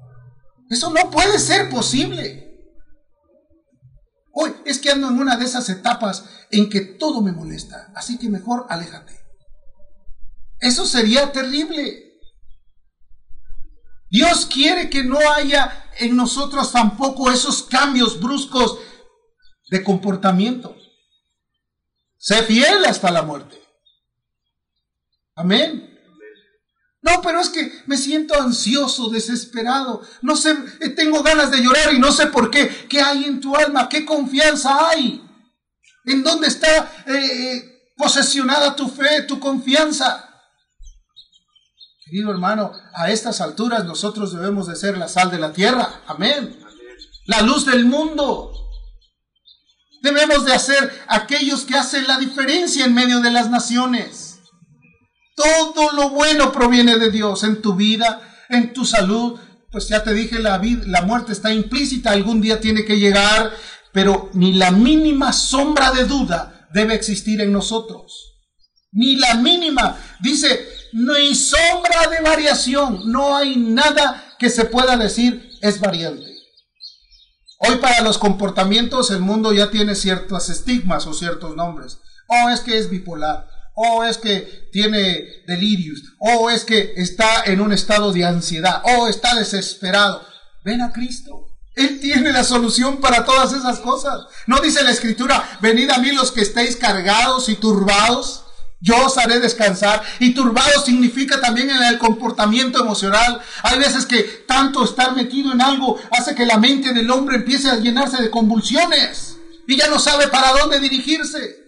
eso 0.69 0.91
no 0.91 1.11
puede 1.11 1.39
ser 1.39 1.69
posible. 1.69 2.47
Hoy 4.33 4.55
es 4.65 4.79
que 4.79 4.91
ando 4.91 5.09
en 5.09 5.19
una 5.19 5.37
de 5.37 5.45
esas 5.45 5.69
etapas 5.69 6.25
en 6.53 6.71
que 6.71 6.81
todo 6.81 7.21
me 7.21 7.33
molesta, 7.33 7.93
así 7.97 8.17
que 8.17 8.29
mejor 8.29 8.67
aléjate. 8.69 9.19
Eso 10.61 10.87
sería 10.87 11.33
terrible. 11.33 12.10
Dios 14.11 14.47
quiere 14.47 14.91
que 14.91 15.05
no 15.05 15.19
haya 15.19 15.89
en 15.99 16.17
nosotros 16.17 16.73
tampoco 16.73 17.31
esos 17.31 17.63
cambios 17.63 18.21
bruscos 18.21 18.79
de 19.71 19.85
comportamiento. 19.85 20.77
Sé 22.19 22.43
fiel 22.43 22.85
hasta 22.85 23.11
la 23.11 23.23
muerte. 23.23 23.57
Amén. 25.37 25.87
No, 27.03 27.23
pero 27.23 27.41
es 27.41 27.49
que 27.49 27.73
me 27.87 27.97
siento 27.97 28.35
ansioso, 28.35 29.09
desesperado. 29.09 30.03
No 30.21 30.37
sé, 30.37 30.55
eh, 30.81 30.91
tengo 30.91 31.23
ganas 31.23 31.51
de 31.51 31.63
llorar 31.63 31.95
y 31.95 31.99
no 31.99 32.13
sé 32.13 32.27
por 32.27 32.51
qué. 32.51 32.69
¿Qué 32.89 33.01
hay 33.01 33.25
en 33.25 33.41
tu 33.41 33.57
alma? 33.57 33.89
¿Qué 33.89 34.05
confianza 34.05 34.91
hay? 34.91 35.25
¿En 36.05 36.23
dónde 36.23 36.49
está 36.49 36.93
eh, 37.07 37.15
eh, 37.15 37.93
posesionada 37.97 38.77
tu 38.77 38.89
fe, 38.89 39.23
tu 39.23 39.41
confianza? 39.41 40.30
Querido 42.11 42.33
hermano, 42.33 42.73
a 42.93 43.09
estas 43.13 43.41
alturas 43.41 43.85
nosotros 43.85 44.33
debemos 44.33 44.67
de 44.67 44.75
ser 44.75 44.99
la 44.99 45.07
sal 45.07 45.31
de 45.31 45.39
la 45.39 45.53
tierra. 45.53 46.03
Amén. 46.09 46.59
La 47.27 47.43
luz 47.43 47.67
del 47.67 47.85
mundo. 47.85 48.51
Debemos 50.03 50.45
de 50.45 50.53
hacer 50.53 50.93
aquellos 51.07 51.63
que 51.63 51.77
hacen 51.77 52.09
la 52.09 52.19
diferencia 52.19 52.85
en 52.85 52.95
medio 52.95 53.21
de 53.21 53.31
las 53.31 53.49
naciones. 53.49 54.41
Todo 55.37 55.93
lo 55.93 56.11
bueno 56.11 56.51
proviene 56.51 56.99
de 56.99 57.13
Dios 57.13 57.45
en 57.45 57.63
tu 57.63 57.77
vida, 57.77 58.21
en 58.49 58.73
tu 58.73 58.85
salud. 58.85 59.39
Pues 59.71 59.87
ya 59.87 60.03
te 60.03 60.13
dije, 60.13 60.41
la, 60.41 60.59
vida, 60.59 60.83
la 60.87 61.03
muerte 61.03 61.31
está 61.31 61.55
implícita, 61.55 62.11
algún 62.11 62.41
día 62.41 62.61
tiene 62.61 62.85
que 62.85 62.99
llegar, 62.99 63.53
pero 63.93 64.31
ni 64.33 64.55
la 64.55 64.73
mínima 64.73 65.33
sombra 65.33 65.93
de 65.93 66.07
duda 66.07 66.67
debe 66.73 66.95
existir 66.95 67.41
en 67.41 67.53
nosotros. 67.53 68.35
Ni 68.91 69.15
la 69.15 69.35
mínima. 69.37 69.97
Dice, 70.21 70.80
no 70.93 71.15
hay 71.15 71.35
sombra 71.35 72.09
de 72.11 72.21
variación, 72.23 73.03
no 73.11 73.37
hay 73.37 73.57
nada 73.57 74.35
que 74.39 74.51
se 74.51 74.65
pueda 74.65 74.97
decir 74.97 75.51
es 75.61 75.81
variante. 75.81 76.27
Hoy 77.59 77.77
para 77.77 78.01
los 78.01 78.19
comportamientos 78.19 79.11
el 79.11 79.21
mundo 79.21 79.53
ya 79.53 79.71
tiene 79.71 79.95
ciertos 79.95 80.49
estigmas 80.49 81.07
o 81.07 81.13
ciertos 81.13 81.57
nombres. 81.57 81.99
Oh, 82.27 82.49
es 82.49 82.61
que 82.61 82.79
es 82.79 82.89
bipolar 82.89 83.51
o 83.83 84.05
es 84.05 84.19
que 84.19 84.69
tiene 84.73 85.43
delirios, 85.47 86.01
o 86.19 86.51
es 86.51 86.65
que 86.65 86.93
está 86.97 87.45
en 87.45 87.61
un 87.61 87.73
estado 87.73 88.13
de 88.13 88.27
ansiedad, 88.27 88.83
o 88.85 89.09
está 89.09 89.35
desesperado. 89.35 90.23
Ven 90.65 90.83
a 90.83 90.93
Cristo. 90.93 91.47
Él 91.75 91.99
tiene 91.99 92.31
la 92.33 92.45
solución 92.45 92.99
para 92.99 93.25
todas 93.25 93.55
esas 93.55 93.79
cosas. 93.79 94.27
No 94.47 94.61
dice 94.61 94.83
la 94.83 94.91
escritura, 94.91 95.59
venid 95.63 95.89
a 95.89 95.99
mí 95.99 96.13
los 96.13 96.31
que 96.31 96.43
estéis 96.43 96.77
cargados 96.77 97.49
y 97.49 97.55
turbados, 97.55 98.45
yo 98.81 99.07
os 99.07 99.19
haré 99.19 99.41
descansar. 99.41 100.03
Y 100.19 100.33
turbado 100.35 100.83
significa 100.85 101.41
también 101.41 101.71
en 101.71 101.83
el 101.83 101.99
comportamiento 101.99 102.81
emocional. 102.81 103.41
Hay 103.63 103.79
veces 103.79 104.07
que 104.07 104.23
tanto 104.47 104.85
estar 104.85 105.15
metido 105.15 105.53
en 105.53 105.61
algo 105.61 105.99
hace 106.11 106.35
que 106.35 106.47
la 106.47 106.59
mente 106.59 106.93
del 106.93 107.11
hombre 107.11 107.37
empiece 107.37 107.69
a 107.69 107.77
llenarse 107.77 108.23
de 108.23 108.31
convulsiones 108.31 109.37
y 109.67 109.77
ya 109.77 109.89
no 109.89 109.99
sabe 109.99 110.29
para 110.29 110.53
dónde 110.53 110.81
dirigirse. 110.81 111.61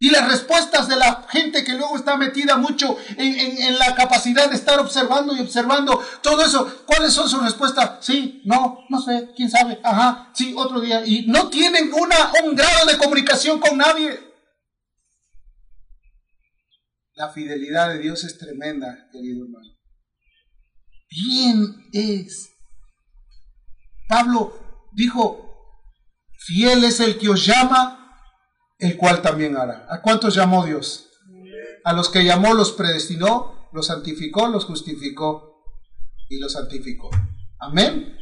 Y 0.00 0.10
las 0.10 0.28
respuestas 0.28 0.86
de 0.86 0.94
la 0.94 1.26
gente 1.28 1.64
que 1.64 1.72
luego 1.72 1.96
está 1.96 2.16
metida 2.16 2.56
mucho 2.56 2.96
en, 3.16 3.78
la 3.78 3.96
capacidad 3.96 4.48
de 4.48 4.54
estar 4.54 4.78
observando 4.78 5.34
y 5.34 5.40
observando 5.40 6.00
todo 6.22 6.44
eso, 6.44 6.84
¿cuáles 6.86 7.12
son 7.12 7.28
sus 7.28 7.42
respuestas? 7.42 7.98
Sí, 8.00 8.42
no, 8.44 8.84
no 8.88 9.02
sé, 9.02 9.30
quién 9.36 9.50
sabe, 9.50 9.80
ajá, 9.82 10.30
sí, 10.34 10.54
otro 10.56 10.80
día. 10.80 11.04
Y 11.04 11.26
no 11.26 11.48
tienen 11.48 11.92
una, 11.92 12.32
un 12.44 12.54
grado 12.54 12.86
de 12.86 12.96
comunicación 12.96 13.58
con 13.58 13.76
nadie. 13.76 14.27
La 17.18 17.30
fidelidad 17.30 17.88
de 17.88 17.98
Dios 17.98 18.22
es 18.22 18.38
tremenda, 18.38 19.08
querido 19.10 19.44
hermano. 19.44 19.76
Bien 21.10 21.88
es. 21.92 22.54
Pablo 24.08 24.86
dijo, 24.92 25.82
fiel 26.46 26.84
es 26.84 27.00
el 27.00 27.18
que 27.18 27.28
os 27.28 27.44
llama 27.44 28.16
el 28.78 28.96
cual 28.96 29.20
también 29.20 29.56
hará. 29.56 29.84
¿A 29.90 30.00
cuántos 30.00 30.36
llamó 30.36 30.64
Dios? 30.64 31.10
A 31.82 31.92
los 31.92 32.08
que 32.08 32.24
llamó 32.24 32.54
los 32.54 32.70
predestinó, 32.70 33.68
los 33.72 33.88
santificó, 33.88 34.46
los 34.46 34.64
justificó 34.64 35.64
y 36.28 36.38
los 36.38 36.52
santificó. 36.52 37.10
Amén. 37.58 38.16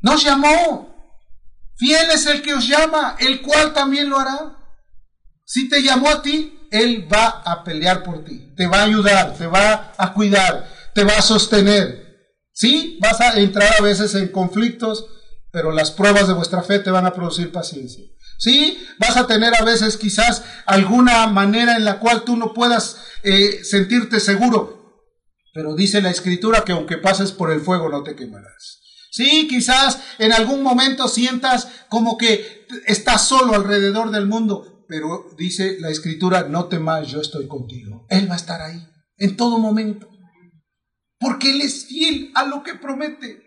Nos 0.00 0.24
llamó. 0.24 0.96
Fiel 1.76 2.10
es 2.10 2.24
el 2.24 2.40
que 2.40 2.54
os 2.54 2.66
llama, 2.66 3.16
el 3.18 3.42
cual 3.42 3.74
también 3.74 4.08
lo 4.08 4.18
hará. 4.18 4.56
Si 5.44 5.68
te 5.68 5.82
llamó 5.82 6.08
a 6.08 6.22
ti, 6.22 6.57
Él 6.70 7.08
va 7.12 7.42
a 7.44 7.64
pelear 7.64 8.02
por 8.02 8.24
ti, 8.24 8.52
te 8.56 8.66
va 8.66 8.80
a 8.80 8.84
ayudar, 8.84 9.34
te 9.34 9.46
va 9.46 9.92
a 9.96 10.12
cuidar, 10.12 10.68
te 10.94 11.04
va 11.04 11.14
a 11.14 11.22
sostener. 11.22 12.06
Sí, 12.52 12.98
vas 13.00 13.20
a 13.20 13.38
entrar 13.38 13.74
a 13.78 13.82
veces 13.82 14.14
en 14.14 14.28
conflictos, 14.28 15.06
pero 15.50 15.72
las 15.72 15.90
pruebas 15.90 16.26
de 16.28 16.34
vuestra 16.34 16.62
fe 16.62 16.78
te 16.78 16.90
van 16.90 17.06
a 17.06 17.12
producir 17.12 17.52
paciencia. 17.52 18.04
Sí, 18.38 18.86
vas 18.98 19.16
a 19.16 19.26
tener 19.26 19.54
a 19.54 19.64
veces 19.64 19.96
quizás 19.96 20.44
alguna 20.66 21.26
manera 21.26 21.76
en 21.76 21.84
la 21.84 21.98
cual 21.98 22.22
tú 22.22 22.36
no 22.36 22.54
puedas 22.54 22.98
eh, 23.24 23.64
sentirte 23.64 24.20
seguro, 24.20 25.02
pero 25.52 25.74
dice 25.74 26.00
la 26.00 26.10
escritura 26.10 26.64
que 26.64 26.72
aunque 26.72 26.98
pases 26.98 27.32
por 27.32 27.50
el 27.50 27.60
fuego 27.60 27.88
no 27.88 28.02
te 28.02 28.14
quemarás. 28.14 28.78
Sí, 29.10 29.48
quizás 29.48 29.98
en 30.18 30.32
algún 30.32 30.62
momento 30.62 31.08
sientas 31.08 31.66
como 31.88 32.16
que 32.16 32.66
estás 32.86 33.26
solo 33.26 33.54
alrededor 33.54 34.10
del 34.10 34.26
mundo, 34.26 34.77
pero 34.88 35.26
dice 35.36 35.76
la 35.80 35.90
escritura, 35.90 36.44
no 36.48 36.66
temas, 36.66 37.06
yo 37.08 37.20
estoy 37.20 37.46
contigo. 37.46 38.06
Él 38.08 38.28
va 38.28 38.34
a 38.34 38.38
estar 38.38 38.60
ahí 38.62 38.82
en 39.18 39.36
todo 39.36 39.58
momento, 39.58 40.08
porque 41.20 41.50
Él 41.50 41.60
es 41.60 41.86
fiel 41.86 42.32
a 42.34 42.46
lo 42.46 42.62
que 42.62 42.74
promete. 42.74 43.42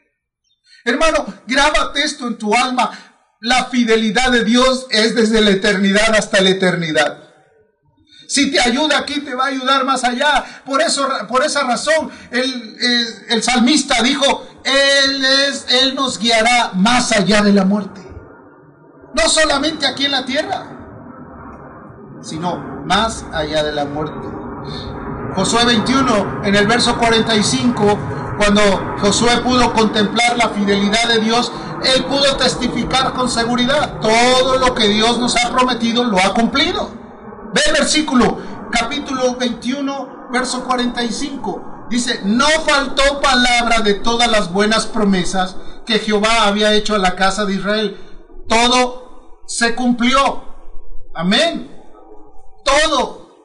Hermano, 0.85 1.25
grábate 1.47 2.03
esto 2.03 2.27
en 2.27 2.37
tu 2.37 2.53
alma. 2.53 2.91
La 3.39 3.65
fidelidad 3.65 4.31
de 4.31 4.45
Dios 4.45 4.85
es 4.91 5.15
desde 5.15 5.41
la 5.41 5.49
eternidad 5.49 6.13
hasta 6.15 6.41
la 6.41 6.49
eternidad. 6.51 7.31
Si 8.27 8.51
te 8.51 8.61
ayuda 8.61 8.99
aquí, 8.99 9.19
te 9.21 9.33
va 9.33 9.45
a 9.45 9.47
ayudar 9.47 9.83
más 9.83 10.03
allá. 10.03 10.61
Por, 10.63 10.81
eso, 10.81 11.07
por 11.27 11.43
esa 11.43 11.63
razón, 11.63 12.11
el, 12.29 12.77
el, 13.29 13.43
salmista 13.43 14.01
dijo, 14.03 14.47
él, 14.63 15.25
es, 15.25 15.65
él 15.69 15.95
nos 15.95 16.19
guiará 16.19 16.71
más 16.75 17.11
allá 17.11 17.41
de 17.41 17.51
la 17.51 17.65
muerte. 17.65 17.99
No 19.15 19.27
solamente 19.27 19.85
aquí 19.85 20.05
en 20.05 20.11
la 20.11 20.23
tierra, 20.23 20.80
sino 22.21 22.57
más 22.85 23.25
allá 23.33 23.63
de 23.63 23.71
la 23.71 23.85
muerte. 23.85 24.27
Josué 25.35 25.65
21, 25.65 26.43
en 26.43 26.55
el 26.55 26.67
verso 26.67 26.97
45, 26.97 27.97
cuando 28.37 28.61
Josué 29.01 29.37
pudo 29.37 29.71
contemplar 29.73 30.37
la 30.37 30.49
fidelidad 30.49 31.07
de 31.07 31.19
Dios, 31.19 31.51
él 31.83 32.05
pudo 32.05 32.35
testificar 32.37 33.13
con 33.13 33.29
seguridad, 33.29 33.99
todo 33.99 34.57
lo 34.57 34.75
que 34.75 34.87
Dios 34.87 35.19
nos 35.19 35.35
ha 35.37 35.51
prometido 35.51 36.03
lo 36.03 36.19
ha 36.19 36.33
cumplido. 36.33 36.89
Ve 37.53 37.61
el 37.67 37.73
versículo, 37.73 38.37
capítulo 38.71 39.35
21, 39.35 40.27
verso 40.31 40.63
45. 40.63 41.87
Dice, 41.89 42.21
no 42.23 42.45
faltó 42.65 43.19
palabra 43.21 43.81
de 43.81 43.95
todas 43.95 44.29
las 44.31 44.51
buenas 44.51 44.85
promesas 44.85 45.57
que 45.85 45.99
Jehová 45.99 46.45
había 46.45 46.73
hecho 46.73 46.95
a 46.95 46.99
la 46.99 47.15
casa 47.15 47.45
de 47.45 47.55
Israel. 47.55 47.97
Todo 48.47 49.41
se 49.47 49.75
cumplió. 49.75 50.43
Amén. 51.13 51.70
Todo. 52.63 53.35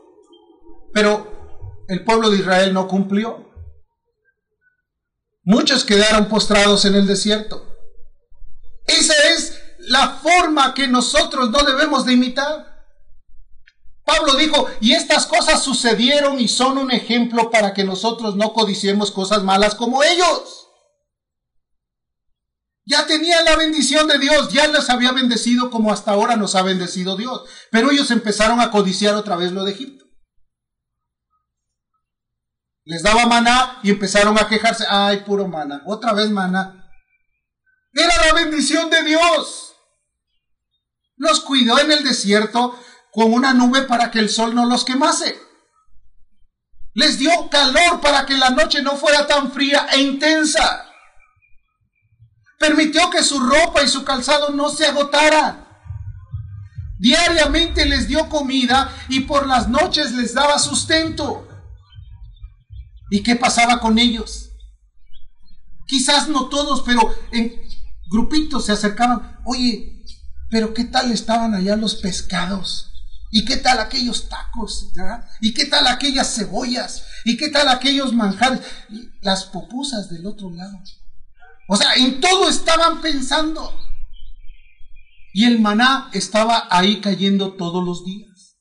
Pero 0.92 1.84
el 1.88 2.04
pueblo 2.04 2.30
de 2.30 2.38
Israel 2.38 2.72
no 2.72 2.88
cumplió. 2.88 3.46
Muchos 5.44 5.84
quedaron 5.84 6.28
postrados 6.28 6.84
en 6.84 6.96
el 6.96 7.06
desierto. 7.06 7.64
Esa 8.86 9.14
es 9.34 9.60
la 9.78 10.08
forma 10.08 10.74
que 10.74 10.88
nosotros 10.88 11.50
no 11.50 11.62
debemos 11.62 12.04
de 12.04 12.14
imitar. 12.14 12.76
Pablo 14.04 14.34
dijo, 14.34 14.68
y 14.80 14.92
estas 14.92 15.26
cosas 15.26 15.62
sucedieron 15.62 16.40
y 16.40 16.48
son 16.48 16.78
un 16.78 16.90
ejemplo 16.90 17.50
para 17.50 17.74
que 17.74 17.84
nosotros 17.84 18.36
no 18.36 18.52
codiciemos 18.52 19.10
cosas 19.10 19.42
malas 19.42 19.74
como 19.74 20.02
ellos. 20.02 20.65
Ya 22.88 23.04
tenían 23.04 23.44
la 23.44 23.56
bendición 23.56 24.06
de 24.06 24.18
Dios, 24.18 24.52
ya 24.52 24.68
les 24.68 24.88
había 24.88 25.10
bendecido 25.10 25.70
como 25.70 25.92
hasta 25.92 26.12
ahora 26.12 26.36
nos 26.36 26.54
ha 26.54 26.62
bendecido 26.62 27.16
Dios. 27.16 27.42
Pero 27.72 27.90
ellos 27.90 28.12
empezaron 28.12 28.60
a 28.60 28.70
codiciar 28.70 29.16
otra 29.16 29.34
vez 29.34 29.50
lo 29.50 29.64
de 29.64 29.72
Egipto. 29.72 30.06
Les 32.84 33.02
daba 33.02 33.26
maná 33.26 33.80
y 33.82 33.90
empezaron 33.90 34.38
a 34.38 34.46
quejarse, 34.46 34.86
ay, 34.88 35.24
puro 35.26 35.48
maná, 35.48 35.82
otra 35.84 36.12
vez 36.12 36.30
maná. 36.30 36.88
Era 37.92 38.26
la 38.26 38.34
bendición 38.34 38.88
de 38.88 39.02
Dios. 39.02 39.74
Los 41.16 41.40
cuidó 41.40 41.80
en 41.80 41.90
el 41.90 42.04
desierto, 42.04 42.78
con 43.10 43.32
una 43.32 43.52
nube 43.52 43.82
para 43.82 44.12
que 44.12 44.20
el 44.20 44.30
sol 44.30 44.54
no 44.54 44.66
los 44.66 44.84
quemase. 44.84 45.40
Les 46.94 47.18
dio 47.18 47.50
calor 47.50 48.00
para 48.00 48.24
que 48.24 48.34
la 48.34 48.50
noche 48.50 48.80
no 48.82 48.96
fuera 48.96 49.26
tan 49.26 49.50
fría 49.50 49.88
e 49.92 49.98
intensa. 49.98 50.85
Permitió 52.66 53.10
que 53.10 53.22
su 53.22 53.38
ropa 53.38 53.84
y 53.84 53.88
su 53.88 54.02
calzado 54.02 54.50
no 54.50 54.70
se 54.70 54.86
agotaran. 54.86 55.64
Diariamente 56.98 57.86
les 57.86 58.08
dio 58.08 58.28
comida 58.28 58.92
y 59.08 59.20
por 59.20 59.46
las 59.46 59.68
noches 59.68 60.10
les 60.10 60.34
daba 60.34 60.58
sustento. 60.58 61.46
¿Y 63.08 63.22
qué 63.22 63.36
pasaba 63.36 63.78
con 63.78 64.00
ellos? 64.00 64.50
Quizás 65.86 66.28
no 66.28 66.48
todos, 66.48 66.82
pero 66.82 67.14
en 67.30 67.54
grupitos 68.10 68.64
se 68.64 68.72
acercaban. 68.72 69.38
Oye, 69.44 70.02
pero 70.50 70.74
¿qué 70.74 70.86
tal 70.86 71.12
estaban 71.12 71.54
allá 71.54 71.76
los 71.76 71.94
pescados? 71.94 72.90
¿Y 73.30 73.44
qué 73.44 73.58
tal 73.58 73.78
aquellos 73.78 74.28
tacos? 74.28 74.92
¿Y 75.40 75.54
qué 75.54 75.66
tal 75.66 75.86
aquellas 75.86 76.34
cebollas? 76.34 77.04
¿Y 77.24 77.36
qué 77.36 77.48
tal 77.48 77.68
aquellos 77.68 78.12
manjares? 78.12 78.60
Las 79.20 79.44
pupusas 79.44 80.10
del 80.10 80.26
otro 80.26 80.50
lado. 80.50 80.80
O 81.68 81.76
sea, 81.76 81.94
en 81.94 82.20
todo 82.20 82.48
estaban 82.48 83.00
pensando. 83.00 83.72
Y 85.32 85.44
el 85.44 85.60
maná 85.60 86.08
estaba 86.12 86.66
ahí 86.70 87.00
cayendo 87.00 87.54
todos 87.54 87.84
los 87.84 88.04
días. 88.04 88.56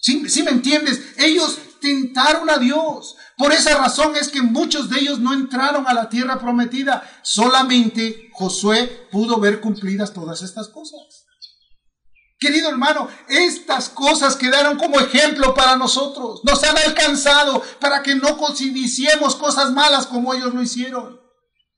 ¿Sí, 0.00 0.42
me 0.42 0.50
entiendes? 0.50 1.14
Ellos 1.18 1.58
tentaron 1.80 2.50
a 2.50 2.58
Dios. 2.58 3.16
Por 3.36 3.52
esa 3.52 3.76
razón 3.76 4.16
es 4.16 4.28
que 4.28 4.42
muchos 4.42 4.88
de 4.88 5.00
ellos 5.00 5.18
no 5.18 5.32
entraron 5.32 5.86
a 5.86 5.94
la 5.94 6.08
tierra 6.08 6.38
prometida. 6.38 7.08
Solamente 7.22 8.30
Josué 8.32 9.08
pudo 9.10 9.38
ver 9.38 9.60
cumplidas 9.60 10.12
todas 10.12 10.42
estas 10.42 10.68
cosas. 10.68 11.26
Querido 12.38 12.68
hermano, 12.68 13.08
estas 13.28 13.88
cosas 13.88 14.36
quedaron 14.36 14.78
como 14.78 15.00
ejemplo 15.00 15.54
para 15.54 15.76
nosotros. 15.76 16.40
Nos 16.44 16.62
han 16.62 16.78
alcanzado 16.78 17.62
para 17.80 18.02
que 18.02 18.14
no 18.14 18.36
iniciemos 18.60 19.34
cosas 19.34 19.72
malas 19.72 20.06
como 20.06 20.34
ellos 20.34 20.54
lo 20.54 20.62
hicieron. 20.62 21.27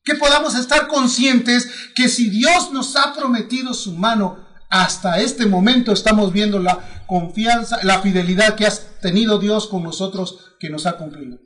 Que 0.05 0.14
podamos 0.14 0.55
estar 0.55 0.88
conscientes 0.88 1.68
que 1.94 2.09
si 2.09 2.30
Dios 2.30 2.72
nos 2.72 2.96
ha 2.96 3.14
prometido 3.14 3.74
su 3.74 3.92
mano, 3.92 4.46
hasta 4.70 5.18
este 5.18 5.46
momento 5.46 5.92
estamos 5.92 6.32
viendo 6.32 6.61
la 6.61 7.05
confianza, 7.07 7.78
la 7.82 8.01
fidelidad 8.01 8.55
que 8.55 8.66
ha 8.66 8.72
tenido 9.01 9.38
Dios 9.38 9.66
con 9.66 9.82
nosotros 9.82 10.55
que 10.61 10.70
nos 10.70 10.86
ha 10.86 10.96
cumplido. 10.96 11.38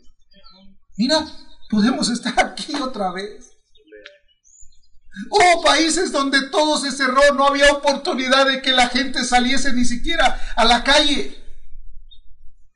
Mira, 0.97 1.27
podemos 1.71 2.11
estar 2.11 2.35
aquí 2.39 2.75
otra 2.77 3.13
vez. 3.13 3.51
Oh, 5.31 5.63
países 5.63 6.13
donde 6.13 6.49
todo 6.49 6.77
se 6.79 6.91
cerró, 6.91 7.35
no 7.35 7.47
había 7.47 7.73
oportunidad 7.73 8.47
de 8.47 8.61
que 8.61 8.73
la 8.73 8.89
gente 8.89 9.25
saliese 9.25 9.73
ni 9.73 9.85
siquiera 9.85 10.39
a 10.57 10.65
la 10.65 10.85
calle. 10.85 11.44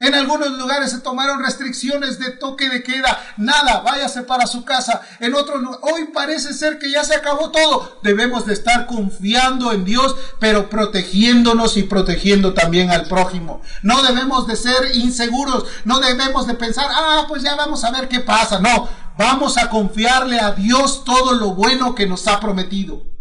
En 0.00 0.14
algunos 0.14 0.52
lugares 0.52 0.92
se 0.92 1.00
tomaron 1.00 1.42
restricciones 1.42 2.20
de 2.20 2.30
toque 2.30 2.68
de 2.68 2.84
queda. 2.84 3.20
Nada, 3.36 3.80
váyase 3.80 4.22
para 4.22 4.46
su 4.46 4.64
casa. 4.64 5.02
En 5.18 5.34
otros 5.34 5.60
hoy 5.80 6.04
parece 6.14 6.54
ser 6.54 6.78
que 6.78 6.92
ya 6.92 7.02
se 7.02 7.16
acabó 7.16 7.50
todo. 7.50 7.98
Debemos 8.04 8.46
de 8.46 8.52
estar 8.52 8.86
confiando 8.86 9.72
en 9.72 9.84
Dios, 9.84 10.14
pero 10.38 10.70
protegiéndonos 10.70 11.76
y 11.76 11.82
protegiendo 11.82 12.54
también 12.54 12.92
al 12.92 13.08
prójimo. 13.08 13.60
No 13.82 14.00
debemos 14.02 14.46
de 14.46 14.54
ser 14.54 14.94
inseguros. 14.94 15.64
No 15.84 15.98
debemos 15.98 16.46
de 16.46 16.54
pensar, 16.54 16.86
ah, 16.88 17.24
pues 17.26 17.42
ya 17.42 17.56
vamos 17.56 17.82
a 17.82 17.90
ver 17.90 18.06
qué 18.06 18.20
pasa. 18.20 18.60
No, 18.60 18.88
vamos 19.18 19.58
a 19.58 19.68
confiarle 19.68 20.38
a 20.38 20.52
Dios 20.52 21.02
todo 21.04 21.32
lo 21.32 21.54
bueno 21.54 21.96
que 21.96 22.06
nos 22.06 22.28
ha 22.28 22.38
prometido. 22.38 23.17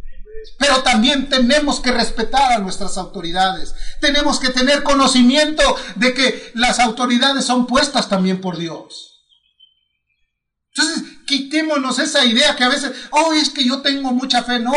Pero 0.58 0.82
también 0.82 1.30
tenemos 1.30 1.80
que 1.80 1.92
respetar 1.92 2.52
a 2.52 2.60
nuestras 2.60 2.98
autoridades. 2.98 3.76
Tenemos 4.02 4.40
que 4.40 4.50
tener 4.50 4.84
conocimiento 4.84 5.64
de 5.96 6.14
que 6.14 6.52
las 6.56 6.80
autoridades 6.80 7.46
son 7.46 7.68
puestas 7.68 8.10
también 8.10 8.42
por 8.42 8.58
Dios. 8.58 9.18
Entonces, 10.78 11.04
quitémonos 11.26 11.98
esa 11.98 12.24
idea 12.24 12.56
que 12.56 12.64
a 12.64 12.70
veces, 12.70 12.92
oh, 13.10 13.34
es 13.34 13.50
que 13.50 13.64
yo 13.64 13.82
tengo 13.82 14.12
mucha 14.12 14.44
fe. 14.44 14.60
No, 14.60 14.74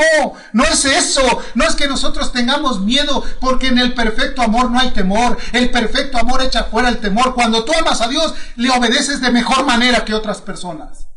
no 0.52 0.64
es 0.64 0.84
eso. 0.86 1.22
No 1.54 1.64
es 1.64 1.74
que 1.74 1.88
nosotros 1.88 2.32
tengamos 2.32 2.80
miedo 2.80 3.22
porque 3.38 3.66
en 3.66 3.78
el 3.78 3.92
perfecto 3.92 4.40
amor 4.40 4.70
no 4.70 4.80
hay 4.80 4.92
temor. 4.92 5.36
El 5.52 5.70
perfecto 5.70 6.16
amor 6.16 6.42
echa 6.42 6.64
fuera 6.64 6.88
el 6.88 7.00
temor. 7.00 7.34
Cuando 7.34 7.64
tú 7.64 7.72
amas 7.78 8.00
a 8.00 8.08
Dios, 8.08 8.34
le 8.56 8.70
obedeces 8.70 9.20
de 9.20 9.30
mejor 9.30 9.66
manera 9.66 10.04
que 10.04 10.14
otras 10.14 10.40
personas. 10.40 11.09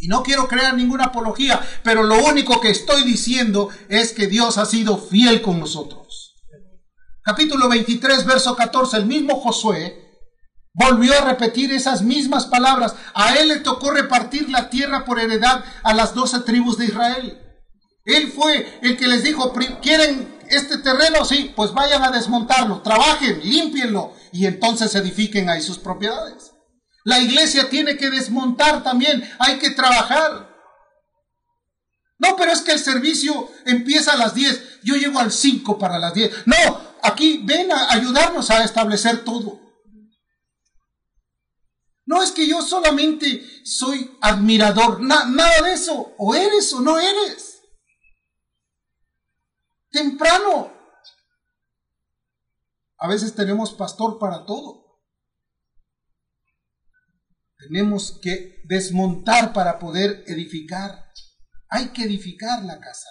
Y 0.00 0.08
no 0.08 0.22
quiero 0.22 0.48
crear 0.48 0.74
ninguna 0.74 1.06
apología, 1.06 1.60
pero 1.82 2.02
lo 2.02 2.24
único 2.24 2.60
que 2.60 2.70
estoy 2.70 3.04
diciendo 3.04 3.68
es 3.88 4.12
que 4.12 4.26
Dios 4.26 4.56
ha 4.56 4.64
sido 4.64 4.96
fiel 4.96 5.42
con 5.42 5.60
nosotros. 5.60 6.34
Capítulo 7.22 7.68
23, 7.68 8.24
verso 8.24 8.56
14, 8.56 8.96
el 8.96 9.06
mismo 9.06 9.38
Josué 9.40 10.10
volvió 10.72 11.12
a 11.18 11.26
repetir 11.26 11.70
esas 11.72 12.00
mismas 12.00 12.46
palabras. 12.46 12.94
A 13.12 13.34
él 13.34 13.48
le 13.48 13.60
tocó 13.60 13.90
repartir 13.90 14.48
la 14.48 14.70
tierra 14.70 15.04
por 15.04 15.20
heredad 15.20 15.64
a 15.82 15.92
las 15.92 16.14
doce 16.14 16.40
tribus 16.40 16.78
de 16.78 16.86
Israel. 16.86 17.38
Él 18.06 18.32
fue 18.32 18.80
el 18.80 18.96
que 18.96 19.06
les 19.06 19.22
dijo, 19.22 19.52
¿quieren 19.82 20.38
este 20.48 20.78
terreno? 20.78 21.26
Sí, 21.26 21.52
pues 21.54 21.72
vayan 21.72 22.02
a 22.02 22.10
desmontarlo, 22.10 22.80
trabajen, 22.80 23.40
límpienlo 23.44 24.14
y 24.32 24.46
entonces 24.46 24.94
edifiquen 24.94 25.50
ahí 25.50 25.60
sus 25.60 25.78
propiedades. 25.78 26.49
La 27.10 27.18
iglesia 27.18 27.68
tiene 27.68 27.96
que 27.96 28.08
desmontar 28.08 28.84
también, 28.84 29.28
hay 29.40 29.58
que 29.58 29.70
trabajar. 29.70 30.48
No, 32.18 32.36
pero 32.36 32.52
es 32.52 32.60
que 32.60 32.70
el 32.70 32.78
servicio 32.78 33.50
empieza 33.64 34.12
a 34.12 34.16
las 34.16 34.32
10, 34.32 34.82
yo 34.84 34.94
llego 34.94 35.18
al 35.18 35.32
5 35.32 35.76
para 35.76 35.98
las 35.98 36.14
10. 36.14 36.46
No, 36.46 36.54
aquí 37.02 37.40
ven 37.42 37.72
a 37.72 37.90
ayudarnos 37.90 38.48
a 38.52 38.62
establecer 38.62 39.24
todo. 39.24 39.58
No 42.06 42.22
es 42.22 42.30
que 42.30 42.46
yo 42.46 42.62
solamente 42.62 43.44
soy 43.64 44.16
admirador, 44.20 45.00
nada 45.00 45.62
de 45.62 45.72
eso, 45.72 46.14
o 46.16 46.36
eres 46.36 46.72
o 46.74 46.80
no 46.80 46.96
eres. 47.00 47.60
Temprano. 49.90 50.72
A 52.98 53.08
veces 53.08 53.34
tenemos 53.34 53.72
pastor 53.72 54.16
para 54.20 54.46
todo. 54.46 54.89
Tenemos 57.60 58.18
que 58.22 58.62
desmontar 58.64 59.52
para 59.52 59.78
poder 59.78 60.24
edificar. 60.26 61.04
Hay 61.68 61.88
que 61.88 62.04
edificar 62.04 62.64
la 62.64 62.80
casa. 62.80 63.08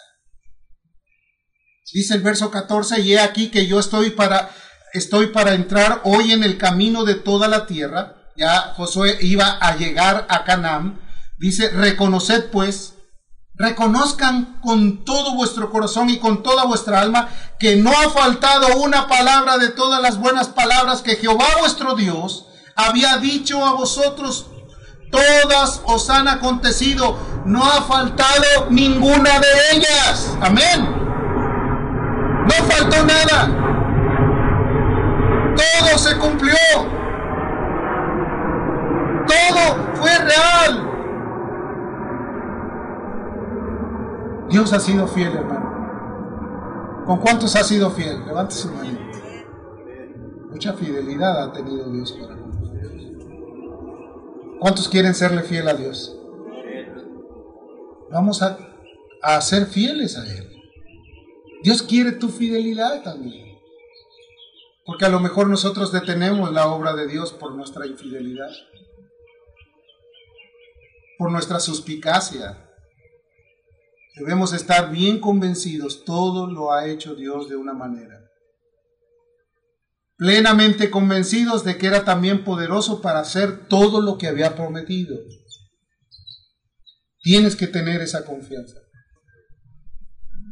Dice 1.93 2.15
el 2.15 2.21
verso 2.21 2.49
14, 2.49 3.01
y 3.01 3.13
he 3.13 3.19
aquí 3.19 3.49
que 3.49 3.67
yo 3.67 3.79
estoy 3.79 4.11
para, 4.11 4.49
estoy 4.93 5.27
para 5.27 5.53
entrar 5.53 6.01
hoy 6.03 6.31
en 6.31 6.43
el 6.43 6.57
camino 6.57 7.05
de 7.05 7.15
toda 7.15 7.47
la 7.47 7.67
tierra. 7.67 8.15
Ya 8.37 8.73
Josué 8.75 9.17
iba 9.21 9.57
a 9.59 9.75
llegar 9.75 10.25
a 10.29 10.43
Canaán. 10.43 10.99
Dice, 11.37 11.69
reconoced 11.69 12.49
pues, 12.51 12.95
reconozcan 13.53 14.59
con 14.61 15.03
todo 15.05 15.35
vuestro 15.35 15.69
corazón 15.69 16.09
y 16.09 16.17
con 16.17 16.41
toda 16.41 16.65
vuestra 16.65 17.01
alma 17.01 17.29
que 17.59 17.75
no 17.75 17.91
ha 17.91 18.09
faltado 18.09 18.77
una 18.77 19.07
palabra 19.07 19.57
de 19.57 19.69
todas 19.69 20.01
las 20.01 20.17
buenas 20.17 20.47
palabras 20.47 21.01
que 21.01 21.17
Jehová 21.17 21.45
vuestro 21.59 21.95
Dios 21.95 22.48
había 22.87 23.17
dicho 23.17 23.63
a 23.65 23.73
vosotros 23.73 24.47
todas 25.11 25.81
os 25.85 26.09
han 26.09 26.27
acontecido, 26.27 27.17
no 27.45 27.63
ha 27.63 27.81
faltado 27.81 28.69
ninguna 28.69 29.39
de 29.39 29.77
ellas. 29.77 30.37
Amén. 30.41 30.87
No 32.43 32.53
faltó 32.65 33.05
nada. 33.05 33.49
Todo 35.55 35.97
se 35.97 36.17
cumplió. 36.17 36.55
Todo 39.27 39.93
fue 39.95 40.17
real. 40.17 40.85
Dios 44.49 44.73
ha 44.73 44.79
sido 44.79 45.07
fiel, 45.07 45.35
hermano. 45.35 47.03
¿Con 47.05 47.17
cuántos 47.17 47.55
ha 47.55 47.63
sido 47.63 47.91
fiel? 47.91 48.25
Levante 48.25 48.55
su 48.55 48.71
mano. 48.71 48.97
Mucha 50.51 50.73
fidelidad 50.73 51.43
ha 51.43 51.51
tenido 51.51 51.89
Dios 51.89 52.11
para 52.13 52.35
¿Cuántos 54.59 54.89
quieren 54.89 55.15
serle 55.15 55.43
fiel 55.43 55.67
a 55.67 55.73
Dios? 55.73 56.15
Vamos 58.11 58.41
a, 58.41 58.57
a 59.21 59.39
ser 59.41 59.65
fieles 59.65 60.17
a 60.17 60.25
Él. 60.25 60.49
Dios 61.63 61.81
quiere 61.81 62.11
tu 62.11 62.29
fidelidad 62.29 63.01
también. 63.03 63.57
Porque 64.85 65.05
a 65.05 65.09
lo 65.09 65.19
mejor 65.19 65.47
nosotros 65.47 65.91
detenemos 65.91 66.51
la 66.51 66.67
obra 66.67 66.93
de 66.93 67.07
Dios 67.07 67.31
por 67.31 67.53
nuestra 67.53 67.85
infidelidad, 67.85 68.51
por 71.17 71.31
nuestra 71.31 71.59
suspicacia. 71.59 72.65
Debemos 74.15 74.51
estar 74.53 74.91
bien 74.91 75.19
convencidos, 75.19 76.03
todo 76.03 76.47
lo 76.47 76.73
ha 76.73 76.87
hecho 76.87 77.15
Dios 77.15 77.47
de 77.47 77.55
una 77.55 77.73
manera 77.73 78.28
plenamente 80.19 80.91
convencidos 80.91 81.63
de 81.63 81.77
que 81.77 81.87
era 81.87 82.03
también 82.03 82.43
poderoso 82.43 83.01
para 83.01 83.21
hacer 83.21 83.67
todo 83.67 84.01
lo 84.01 84.17
que 84.17 84.27
había 84.27 84.53
prometido. 84.53 85.17
Tienes 87.21 87.55
que 87.55 87.67
tener 87.67 88.01
esa 88.01 88.25
confianza. 88.25 88.75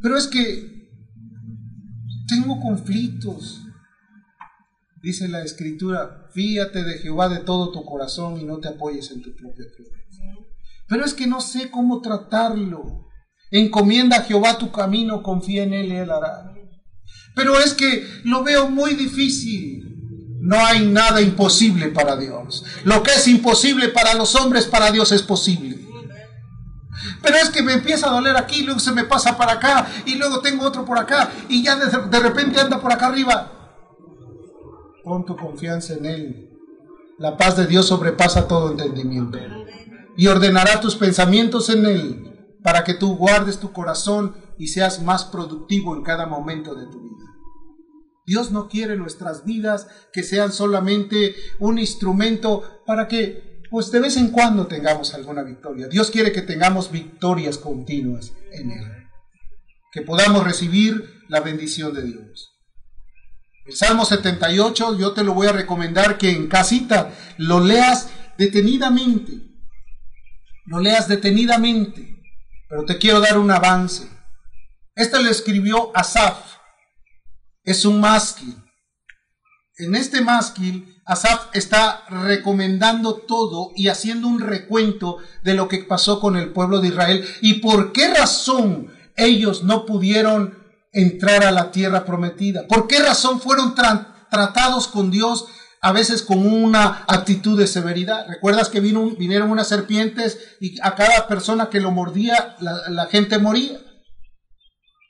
Pero 0.02 0.16
es 0.16 0.26
que 0.26 0.88
tengo 2.26 2.58
conflictos. 2.60 3.60
Dice 5.02 5.28
la 5.28 5.42
escritura, 5.42 6.28
fíate 6.32 6.82
de 6.82 6.98
Jehová 6.98 7.28
de 7.28 7.40
todo 7.40 7.70
tu 7.70 7.84
corazón 7.84 8.40
y 8.40 8.44
no 8.44 8.58
te 8.60 8.68
apoyes 8.68 9.10
en 9.10 9.20
tu 9.20 9.36
propia 9.36 9.66
prudencia. 9.76 10.34
Pero 10.88 11.04
es 11.04 11.12
que 11.12 11.26
no 11.26 11.42
sé 11.42 11.70
cómo 11.70 12.00
tratarlo. 12.00 13.06
Encomienda 13.50 14.16
a 14.16 14.22
Jehová 14.22 14.56
tu 14.56 14.72
camino, 14.72 15.22
confía 15.22 15.64
en 15.64 15.74
él 15.74 15.92
y 15.92 15.96
él 15.96 16.10
hará. 16.10 16.54
Pero 17.38 17.60
es 17.60 17.72
que 17.72 18.04
lo 18.24 18.42
veo 18.42 18.68
muy 18.68 18.94
difícil. 18.94 19.84
No 20.40 20.58
hay 20.58 20.84
nada 20.84 21.20
imposible 21.20 21.86
para 21.86 22.16
Dios. 22.16 22.64
Lo 22.82 23.00
que 23.04 23.12
es 23.12 23.28
imposible 23.28 23.90
para 23.90 24.14
los 24.14 24.34
hombres, 24.34 24.66
para 24.66 24.90
Dios 24.90 25.12
es 25.12 25.22
posible. 25.22 25.78
Pero 27.22 27.36
es 27.36 27.50
que 27.50 27.62
me 27.62 27.74
empieza 27.74 28.08
a 28.08 28.10
doler 28.10 28.36
aquí, 28.36 28.64
luego 28.64 28.80
se 28.80 28.90
me 28.90 29.04
pasa 29.04 29.38
para 29.38 29.52
acá, 29.52 29.86
y 30.04 30.16
luego 30.16 30.40
tengo 30.40 30.66
otro 30.66 30.84
por 30.84 30.98
acá, 30.98 31.30
y 31.48 31.62
ya 31.62 31.76
de, 31.76 32.08
de 32.08 32.20
repente 32.20 32.58
anda 32.58 32.80
por 32.80 32.92
acá 32.92 33.06
arriba. 33.06 33.52
Pon 35.04 35.24
tu 35.24 35.36
confianza 35.36 35.94
en 35.94 36.06
Él. 36.06 36.50
La 37.18 37.36
paz 37.36 37.56
de 37.56 37.68
Dios 37.68 37.86
sobrepasa 37.86 38.48
todo 38.48 38.72
entendimiento. 38.72 39.38
Y 40.16 40.26
ordenará 40.26 40.80
tus 40.80 40.96
pensamientos 40.96 41.70
en 41.70 41.86
Él, 41.86 42.58
para 42.64 42.82
que 42.82 42.94
tú 42.94 43.16
guardes 43.16 43.60
tu 43.60 43.70
corazón 43.70 44.34
y 44.58 44.68
seas 44.68 45.02
más 45.02 45.24
productivo 45.24 45.96
en 45.96 46.02
cada 46.02 46.26
momento 46.26 46.74
de 46.74 46.86
tu 46.86 47.00
vida. 47.00 47.24
Dios 48.26 48.50
no 48.50 48.68
quiere 48.68 48.96
nuestras 48.96 49.46
vidas 49.46 49.88
que 50.12 50.22
sean 50.22 50.52
solamente 50.52 51.34
un 51.58 51.78
instrumento 51.78 52.82
para 52.84 53.08
que, 53.08 53.62
pues 53.70 53.90
de 53.90 54.00
vez 54.00 54.18
en 54.18 54.28
cuando 54.28 54.66
tengamos 54.66 55.14
alguna 55.14 55.42
victoria. 55.42 55.88
Dios 55.88 56.10
quiere 56.10 56.30
que 56.30 56.42
tengamos 56.42 56.92
victorias 56.92 57.56
continuas 57.56 58.34
en 58.52 58.70
Él. 58.70 58.84
Que 59.92 60.02
podamos 60.02 60.44
recibir 60.44 61.22
la 61.28 61.40
bendición 61.40 61.94
de 61.94 62.02
Dios. 62.02 62.58
El 63.64 63.74
Salmo 63.74 64.04
78 64.04 64.98
yo 64.98 65.12
te 65.12 65.24
lo 65.24 65.32
voy 65.32 65.46
a 65.46 65.52
recomendar 65.52 66.18
que 66.18 66.30
en 66.30 66.48
casita 66.48 67.12
lo 67.38 67.60
leas 67.60 68.10
detenidamente. 68.36 69.32
Lo 70.66 70.80
leas 70.80 71.08
detenidamente. 71.08 72.22
Pero 72.68 72.84
te 72.84 72.98
quiero 72.98 73.20
dar 73.20 73.38
un 73.38 73.50
avance. 73.50 74.17
Este 74.98 75.22
lo 75.22 75.30
escribió 75.30 75.92
Asaf. 75.94 76.56
Es 77.62 77.84
un 77.84 78.00
másquil. 78.00 78.56
En 79.76 79.94
este 79.94 80.22
másquil, 80.22 81.00
Asaf 81.06 81.54
está 81.54 82.02
recomendando 82.08 83.14
todo 83.14 83.70
y 83.76 83.86
haciendo 83.86 84.26
un 84.26 84.40
recuento 84.40 85.18
de 85.44 85.54
lo 85.54 85.68
que 85.68 85.84
pasó 85.84 86.18
con 86.18 86.36
el 86.36 86.52
pueblo 86.52 86.80
de 86.80 86.88
Israel 86.88 87.24
y 87.42 87.60
por 87.60 87.92
qué 87.92 88.12
razón 88.12 88.92
ellos 89.16 89.62
no 89.62 89.86
pudieron 89.86 90.58
entrar 90.92 91.44
a 91.44 91.52
la 91.52 91.70
tierra 91.70 92.04
prometida. 92.04 92.66
¿Por 92.66 92.88
qué 92.88 92.98
razón 92.98 93.40
fueron 93.40 93.76
tratados 93.76 94.88
con 94.88 95.12
Dios 95.12 95.46
a 95.80 95.92
veces 95.92 96.22
con 96.22 96.44
una 96.44 97.04
actitud 97.06 97.56
de 97.56 97.68
severidad? 97.68 98.26
¿Recuerdas 98.26 98.68
que 98.68 98.80
vino, 98.80 99.08
vinieron 99.10 99.52
unas 99.52 99.68
serpientes 99.68 100.56
y 100.60 100.76
a 100.82 100.96
cada 100.96 101.28
persona 101.28 101.70
que 101.70 101.78
lo 101.78 101.92
mordía 101.92 102.56
la 102.58 103.06
gente 103.06 103.38
moría? 103.38 103.78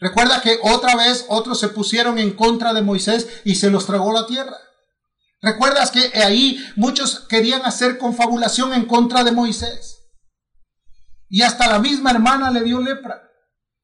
Recuerda 0.00 0.40
que 0.40 0.58
otra 0.62 0.94
vez 0.94 1.26
otros 1.28 1.58
se 1.58 1.68
pusieron 1.68 2.18
en 2.18 2.34
contra 2.34 2.72
de 2.72 2.82
Moisés 2.82 3.40
y 3.44 3.56
se 3.56 3.70
los 3.70 3.86
tragó 3.86 4.12
la 4.12 4.26
tierra. 4.26 4.56
¿Recuerdas 5.40 5.90
que 5.90 6.10
ahí 6.20 6.64
muchos 6.76 7.26
querían 7.28 7.62
hacer 7.64 7.98
confabulación 7.98 8.72
en 8.72 8.86
contra 8.86 9.24
de 9.24 9.32
Moisés? 9.32 9.98
Y 11.28 11.42
hasta 11.42 11.68
la 11.68 11.78
misma 11.78 12.10
hermana 12.10 12.50
le 12.50 12.62
dio 12.62 12.80
lepra. 12.80 13.22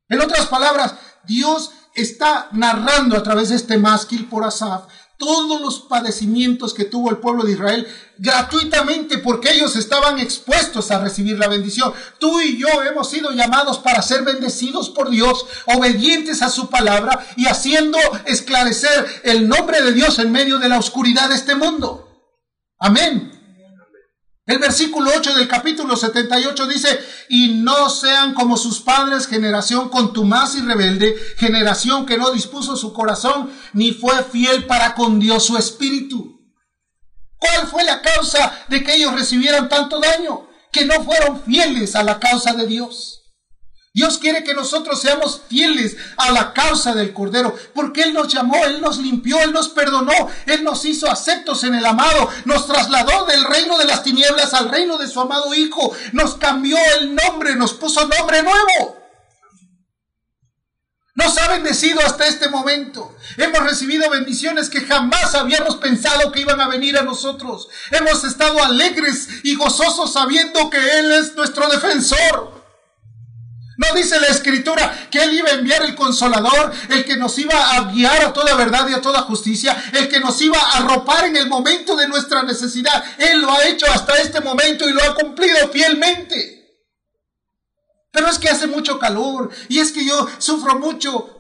En 0.09 0.21
otras 0.21 0.47
palabras, 0.47 0.95
Dios 1.25 1.73
está 1.95 2.49
narrando 2.53 3.17
a 3.17 3.23
través 3.23 3.51
de 3.51 3.57
este 3.57 3.79
másquil 3.79 4.29
por 4.29 4.45
Asaf 4.45 4.87
todos 5.19 5.61
los 5.61 5.81
padecimientos 5.81 6.75
que 6.75 6.85
tuvo 6.85 7.11
el 7.11 7.19
pueblo 7.19 7.45
de 7.45 7.53
Israel 7.53 7.87
gratuitamente 8.19 9.19
porque 9.19 9.53
ellos 9.53 9.77
estaban 9.77 10.19
expuestos 10.19 10.91
a 10.91 10.99
recibir 10.99 11.39
la 11.39 11.49
bendición. 11.49 11.93
Tú 12.19 12.41
y 12.41 12.59
yo 12.59 12.83
hemos 12.83 13.11
sido 13.11 13.31
llamados 13.33 13.79
para 13.79 14.03
ser 14.03 14.23
bendecidos 14.23 14.91
por 14.91 15.11
Dios, 15.11 15.47
obedientes 15.67 16.43
a 16.43 16.49
su 16.49 16.69
palabra 16.69 17.27
y 17.37 17.47
haciendo 17.47 17.99
esclarecer 18.27 19.23
el 19.25 19.49
nombre 19.49 19.83
de 19.83 19.93
Dios 19.93 20.19
en 20.19 20.33
medio 20.33 20.59
de 20.59 20.69
la 20.69 20.79
oscuridad 20.79 21.29
de 21.29 21.37
este 21.37 21.55
mundo. 21.55 22.09
Amén. 22.79 23.34
El 24.47 24.59
versículo 24.59 25.11
8 25.17 25.37
del 25.37 25.49
capítulo 25.49 25.97
78 25.97 26.67
dice, 26.67 27.01
y 27.31 27.55
no 27.55 27.89
sean 27.89 28.35
como 28.35 28.59
sus 28.59 28.81
padres, 28.81 29.27
generación 29.27 29.89
contumaz 29.89 30.55
y 30.57 30.61
rebelde, 30.61 31.17
generación 31.39 32.05
que 32.05 32.19
no 32.19 32.31
dispuso 32.31 32.77
su 32.77 32.93
corazón, 32.93 33.51
ni 33.73 33.93
fue 33.93 34.23
fiel 34.23 34.67
para 34.67 34.95
con 34.95 35.19
Dios 35.19 35.45
su 35.47 35.57
espíritu. 35.57 36.43
¿Cuál 37.39 37.67
fue 37.69 37.85
la 37.85 38.03
causa 38.03 38.53
de 38.69 38.85
que 38.85 38.95
ellos 38.95 39.15
recibieran 39.15 39.71
tanto 39.71 39.99
daño? 39.99 40.47
Que 40.71 40.85
no 40.85 41.03
fueron 41.05 41.43
fieles 41.43 41.97
a 41.97 42.03
la 42.03 42.21
causa 42.21 42.53
de 42.53 42.67
Dios. 42.67 43.14
Dios 43.95 44.19
quiere 44.19 44.43
que 44.43 44.55
nosotros 44.55 45.01
seamos 45.01 45.43
fieles 45.49 45.97
a 46.17 46.33
la 46.33 46.53
causa 46.53 46.97
del 46.97 47.13
Cordero, 47.13 47.55
porque 47.75 48.03
Él 48.03 48.13
nos 48.13 48.27
llamó, 48.27 48.57
Él 48.65 48.81
nos 48.81 48.99
limpió, 48.99 49.41
Él 49.41 49.53
nos 49.53 49.69
perdonó, 49.69 50.13
Él 50.47 50.65
nos 50.65 50.85
hizo 50.85 51.09
aceptos 51.09 51.63
en 51.63 51.77
el 51.77 51.87
amado, 51.87 52.29
nos 52.45 52.67
trasladó 52.67 53.25
del 53.27 53.45
reino 53.45 53.79
de 53.79 53.85
las 53.85 54.03
tinieblas 54.03 54.53
al 54.53 54.69
reino 54.69 54.99
de 54.99 55.07
su 55.07 55.21
amado 55.21 55.55
Hijo, 55.55 55.97
nos 56.13 56.35
cambió 56.35 56.77
el 56.99 57.15
nombre, 57.15 57.55
nos 57.55 57.73
puso 57.75 58.05
nombre 58.09 58.43
nuevo. 58.43 58.99
Nos 61.15 61.39
ha 61.39 61.47
bendecido 61.47 62.01
hasta 62.01 62.27
este 62.27 62.49
momento. 62.49 63.17
Hemos 63.37 63.61
recibido 63.61 64.11
bendiciones 64.11 64.69
que 64.69 64.81
jamás 64.81 65.37
habíamos 65.37 65.77
pensado 65.77 66.33
que 66.33 66.41
iban 66.41 66.61
a 66.61 66.67
venir 66.67 66.99
a 66.99 67.03
nosotros. 67.03 67.69
Hemos 67.93 68.25
estado 68.25 68.61
alegres 68.65 69.29
y 69.45 69.55
gozosos 69.55 70.13
sabiendo 70.13 70.69
que 70.69 70.99
Él 70.99 71.13
es 71.13 71.37
nuestro 71.37 71.69
defensor. 71.69 72.64
No 73.77 73.95
dice 73.95 74.21
la 74.21 74.29
escritura 74.29 75.09
que 75.11 75.23
Él 75.23 75.35
iba 75.35 75.49
a 75.49 75.55
enviar 75.55 75.83
el 75.83 75.95
consolador, 75.95 76.73
el 76.91 77.05
que 77.05 77.17
nos 77.17 77.39
iba 77.39 77.77
a 77.77 77.91
guiar 77.91 78.25
a 78.25 78.33
toda 78.33 78.55
verdad 78.55 78.89
y 78.89 78.95
a 78.95 79.01
toda 79.01 79.23
justicia, 79.23 79.77
el 79.93 80.09
que 80.09 80.21
nos 80.21 80.41
iba 80.41 80.59
a 80.59 80.79
arropar 80.79 81.25
en 81.25 81.37
el 81.37 81.49
momento 81.49 81.97
de 81.97 82.07
nuestra 82.09 82.43
necesidad. 82.43 83.05
Él 83.19 83.41
lo 83.41 83.51
ha 83.51 83.65
hecho 83.67 83.87
hasta 83.87 84.17
este 84.19 84.41
momento 84.41 84.89
y 84.89 84.93
lo 84.93 85.03
ha 85.03 85.15
cumplido 85.15 85.69
fielmente. 85.73 86.55
Pero 88.13 88.29
es 88.29 88.39
que 88.39 88.49
hace 88.49 88.69
mucho 88.69 88.99
calor 88.99 89.51
y 89.69 89.81
es 89.81 89.91
que 89.91 90.05
yo 90.05 90.29
sufro 90.39 90.79
mucho. 90.79 91.31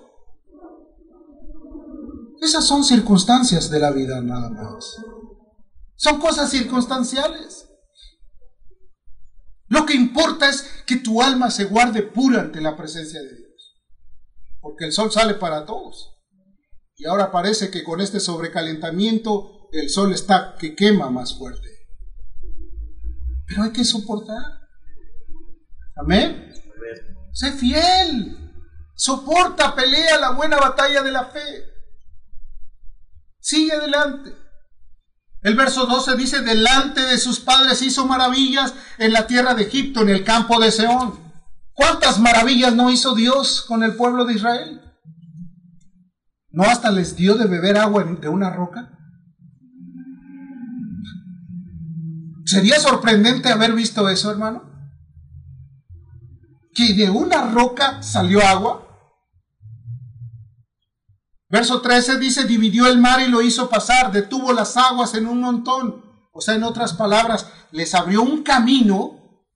Esas 2.40 2.66
son 2.66 2.84
circunstancias 2.84 3.70
de 3.70 3.78
la 3.78 3.92
vida 3.92 4.20
nada 4.20 4.50
más. 4.50 4.96
Son 5.94 6.20
cosas 6.20 6.50
circunstanciales. 6.50 7.68
Lo 9.68 9.86
que 9.86 9.94
importa 9.94 10.48
es 10.48 10.82
que 10.86 10.96
tu 10.96 11.22
alma 11.22 11.50
se 11.50 11.64
guarde 11.64 12.02
pura 12.02 12.40
ante 12.40 12.60
la 12.60 12.76
presencia 12.76 13.20
de 13.22 13.34
Dios. 13.36 13.74
Porque 14.60 14.84
el 14.84 14.92
sol 14.92 15.10
sale 15.10 15.34
para 15.34 15.64
todos. 15.64 16.14
Y 16.96 17.06
ahora 17.06 17.32
parece 17.32 17.70
que 17.70 17.82
con 17.82 18.00
este 18.00 18.20
sobrecalentamiento 18.20 19.68
el 19.72 19.90
sol 19.90 20.12
está 20.12 20.54
que 20.58 20.74
quema 20.74 21.10
más 21.10 21.36
fuerte. 21.36 21.68
Pero 23.46 23.62
hay 23.64 23.72
que 23.72 23.84
soportar. 23.84 24.42
Amén. 25.96 26.52
Sé 27.32 27.52
fiel. 27.52 28.38
Soporta, 28.94 29.74
pelea 29.74 30.18
la 30.18 30.30
buena 30.30 30.56
batalla 30.56 31.02
de 31.02 31.10
la 31.10 31.26
fe. 31.26 31.64
Sigue 33.40 33.72
adelante. 33.72 34.43
El 35.44 35.56
verso 35.56 35.84
12 35.84 36.16
dice, 36.16 36.40
delante 36.40 37.02
de 37.02 37.18
sus 37.18 37.38
padres 37.38 37.82
hizo 37.82 38.06
maravillas 38.06 38.74
en 38.96 39.12
la 39.12 39.26
tierra 39.26 39.54
de 39.54 39.64
Egipto, 39.64 40.00
en 40.00 40.08
el 40.08 40.24
campo 40.24 40.58
de 40.58 40.70
Seón. 40.70 41.20
¿Cuántas 41.74 42.18
maravillas 42.18 42.74
no 42.74 42.90
hizo 42.90 43.14
Dios 43.14 43.62
con 43.68 43.82
el 43.82 43.94
pueblo 43.94 44.24
de 44.24 44.34
Israel? 44.34 44.80
¿No 46.50 46.62
hasta 46.62 46.90
les 46.90 47.14
dio 47.14 47.34
de 47.34 47.46
beber 47.46 47.76
agua 47.76 48.04
de 48.04 48.28
una 48.28 48.48
roca? 48.48 48.90
Sería 52.46 52.80
sorprendente 52.80 53.50
haber 53.50 53.74
visto 53.74 54.08
eso, 54.08 54.30
hermano. 54.30 54.62
Que 56.72 56.94
de 56.94 57.10
una 57.10 57.50
roca 57.50 58.02
salió 58.02 58.40
agua. 58.40 58.83
Verso 61.54 61.80
13 61.80 62.18
dice, 62.18 62.46
dividió 62.46 62.88
el 62.88 62.98
mar 62.98 63.20
y 63.20 63.28
lo 63.28 63.40
hizo 63.40 63.68
pasar, 63.68 64.10
detuvo 64.10 64.52
las 64.52 64.76
aguas 64.76 65.14
en 65.14 65.28
un 65.28 65.40
montón. 65.40 66.04
O 66.32 66.40
sea, 66.40 66.56
en 66.56 66.64
otras 66.64 66.94
palabras, 66.94 67.46
les 67.70 67.94
abrió 67.94 68.22
un 68.22 68.42
camino. 68.42 69.46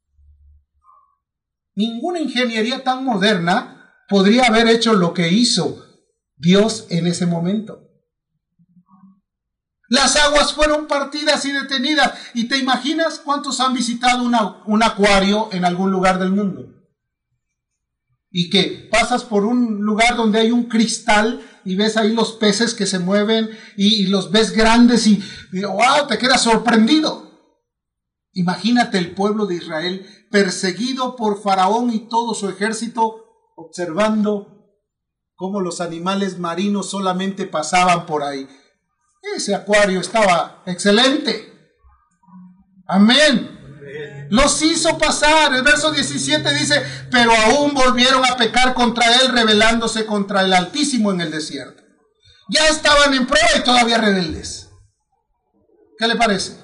Ninguna 1.75 2.21
ingeniería 2.21 2.85
tan 2.85 3.05
moderna 3.05 3.97
podría 4.09 4.45
haber 4.45 4.69
hecho 4.69 4.93
lo 4.93 5.13
que 5.13 5.31
hizo 5.31 5.85
Dios 6.37 6.87
en 6.91 7.09
ese 7.09 7.27
momento. 7.27 7.81
Las 9.89 10.15
aguas 10.15 10.53
fueron 10.53 10.87
partidas 10.87 11.45
y 11.47 11.51
detenidas. 11.51 12.13
¿Y 12.33 12.47
te 12.47 12.59
imaginas 12.59 13.19
cuántos 13.25 13.59
han 13.59 13.75
visitado 13.75 14.23
un 14.23 14.83
acuario 14.85 15.49
en 15.51 15.65
algún 15.65 15.91
lugar 15.91 16.21
del 16.21 16.31
mundo? 16.31 16.77
Y 18.31 18.51
que 18.51 18.89
pasas 18.89 19.25
por 19.25 19.45
un 19.45 19.81
lugar 19.81 20.15
donde 20.15 20.39
hay 20.39 20.53
un 20.53 20.69
cristal 20.69 21.43
y 21.65 21.77
ves 21.77 21.97
ahí 21.97 22.13
los 22.13 22.33
peces 22.33 22.75
que 22.75 22.87
se 22.87 22.99
mueven 22.99 23.51
y, 23.77 24.07
los 24.07 24.31
ves 24.31 24.53
grandes 24.53 25.07
y, 25.07 25.23
y 25.53 25.63
wow, 25.63 26.07
te 26.09 26.19
quedas 26.19 26.43
sorprendido. 26.43 27.29
Imagínate 28.33 28.99
el 28.99 29.15
pueblo 29.15 29.47
de 29.47 29.57
Israel 29.57 30.07
perseguido 30.31 31.17
por 31.17 31.43
Faraón 31.43 31.93
y 31.93 32.09
todo 32.09 32.35
su 32.35 32.49
ejército, 32.49 33.25
observando 33.57 34.59
cómo 35.35 35.61
los 35.61 35.81
animales 35.81 36.39
marinos 36.39 36.91
solamente 36.91 37.47
pasaban 37.47 38.07
por 38.07 38.23
ahí. 38.23 38.49
Ese 39.35 39.55
acuario 39.55 40.01
estaba 40.01 40.63
excelente. 40.67 41.53
Amén. 42.87 43.58
Los 44.31 44.61
hizo 44.63 44.99
pasar. 44.99 45.55
El 45.55 45.63
verso 45.63 45.93
17 45.93 46.55
dice, 46.55 46.83
pero 47.11 47.33
aún 47.33 47.75
volvieron 47.75 48.25
a 48.25 48.37
pecar 48.37 48.75
contra 48.75 49.15
él, 49.17 49.29
rebelándose 49.29 50.07
contra 50.07 50.43
el 50.43 50.53
Altísimo 50.53 51.11
en 51.13 51.21
el 51.21 51.31
desierto. 51.31 51.83
Ya 52.51 52.67
estaban 52.69 53.13
en 53.15 53.27
prueba 53.27 53.49
y 53.57 53.63
todavía 53.63 53.99
rebeldes. 53.99 54.71
¿Qué 55.99 56.07
le 56.07 56.17
parece? 56.17 56.57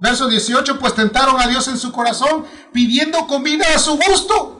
Verso 0.00 0.28
18, 0.28 0.78
pues 0.78 0.94
tentaron 0.94 1.40
a 1.40 1.46
Dios 1.46 1.68
en 1.68 1.78
su 1.78 1.92
corazón, 1.92 2.46
pidiendo 2.72 3.26
comida 3.26 3.66
a 3.74 3.78
su 3.78 3.96
gusto. 3.96 4.56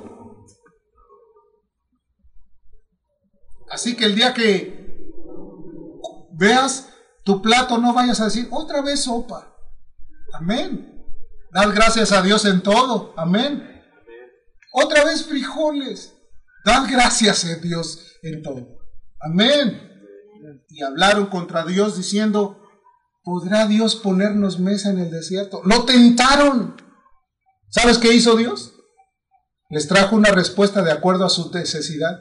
Así 3.70 3.96
que 3.96 4.04
el 4.04 4.16
día 4.16 4.34
que 4.34 4.98
veas 6.32 6.88
tu 7.24 7.40
plato, 7.40 7.78
no 7.78 7.94
vayas 7.94 8.20
a 8.20 8.24
decir, 8.24 8.48
otra 8.50 8.82
vez 8.82 9.04
sopa. 9.04 9.54
Amén. 10.32 10.89
Dad 11.52 11.74
gracias 11.74 12.12
a 12.12 12.22
Dios 12.22 12.44
en 12.44 12.62
todo. 12.62 13.12
Amén. 13.16 13.82
Otra 14.72 15.04
vez 15.04 15.24
frijoles. 15.24 16.14
Dad 16.64 16.86
gracias 16.88 17.44
a 17.44 17.56
Dios 17.56 18.18
en 18.22 18.42
todo. 18.42 18.78
Amén. 19.20 19.88
Y 20.68 20.82
hablaron 20.82 21.26
contra 21.26 21.64
Dios 21.64 21.96
diciendo, 21.96 22.62
¿podrá 23.24 23.66
Dios 23.66 23.96
ponernos 23.96 24.60
mesa 24.60 24.90
en 24.90 24.98
el 24.98 25.10
desierto? 25.10 25.60
Lo 25.64 25.84
tentaron. 25.84 26.76
¿Sabes 27.68 27.98
qué 27.98 28.12
hizo 28.12 28.36
Dios? 28.36 28.74
Les 29.68 29.88
trajo 29.88 30.16
una 30.16 30.30
respuesta 30.30 30.82
de 30.82 30.92
acuerdo 30.92 31.24
a 31.24 31.30
su 31.30 31.50
necesidad. 31.52 32.20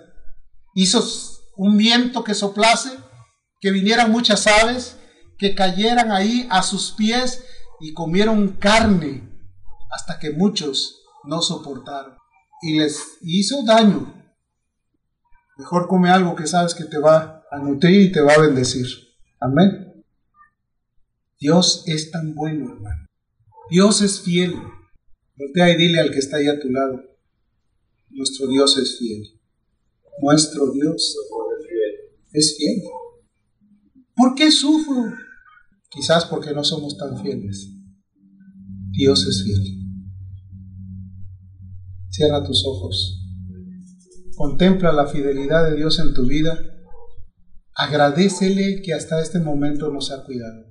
Hizo 0.73 1.03
un 1.55 1.77
viento 1.77 2.23
que 2.23 2.33
soplase, 2.33 2.91
que 3.59 3.71
vinieran 3.71 4.11
muchas 4.11 4.47
aves, 4.47 4.97
que 5.37 5.55
cayeran 5.55 6.11
ahí 6.11 6.47
a 6.51 6.63
sus 6.63 6.91
pies 6.91 7.43
y 7.79 7.93
comieron 7.93 8.49
carne 8.53 9.29
hasta 9.91 10.19
que 10.19 10.31
muchos 10.31 11.03
no 11.23 11.41
soportaron 11.41 12.15
y 12.61 12.77
les 12.77 13.17
hizo 13.21 13.63
daño. 13.65 14.13
Mejor 15.57 15.87
come 15.87 16.09
algo 16.09 16.35
que 16.35 16.47
sabes 16.47 16.73
que 16.73 16.85
te 16.85 16.99
va 16.99 17.43
a 17.51 17.57
nutrir 17.59 18.01
y 18.01 18.11
te 18.11 18.21
va 18.21 18.33
a 18.33 18.41
bendecir. 18.41 18.87
Amén. 19.39 20.03
Dios 21.39 21.83
es 21.87 22.11
tan 22.11 22.35
bueno, 22.35 22.73
hermano. 22.73 23.07
Dios 23.69 24.01
es 24.01 24.21
fiel. 24.21 24.55
Voltea 25.37 25.69
y 25.71 25.77
dile 25.77 25.99
al 26.01 26.11
que 26.11 26.19
está 26.19 26.37
ahí 26.37 26.47
a 26.47 26.59
tu 26.59 26.69
lado. 26.69 27.01
Nuestro 28.09 28.47
Dios 28.47 28.77
es 28.77 28.97
fiel. 28.97 29.39
Nuestro 30.21 30.71
Dios 30.71 31.15
es 32.33 32.57
fiel. 32.57 32.83
¿Por 34.15 34.35
qué 34.35 34.51
sufro? 34.51 35.13
Quizás 35.89 36.25
porque 36.25 36.53
no 36.53 36.63
somos 36.63 36.97
tan 36.97 37.21
fieles. 37.21 37.69
Dios 38.91 39.25
es 39.25 39.43
fiel. 39.43 39.79
Cierra 42.09 42.43
tus 42.43 42.63
ojos. 42.65 43.25
Contempla 44.35 44.91
la 44.91 45.07
fidelidad 45.07 45.69
de 45.69 45.75
Dios 45.75 45.99
en 45.99 46.13
tu 46.13 46.25
vida. 46.27 46.57
Agradecele 47.73 48.81
que 48.81 48.93
hasta 48.93 49.21
este 49.21 49.39
momento 49.39 49.91
nos 49.91 50.11
ha 50.11 50.23
cuidado. 50.23 50.68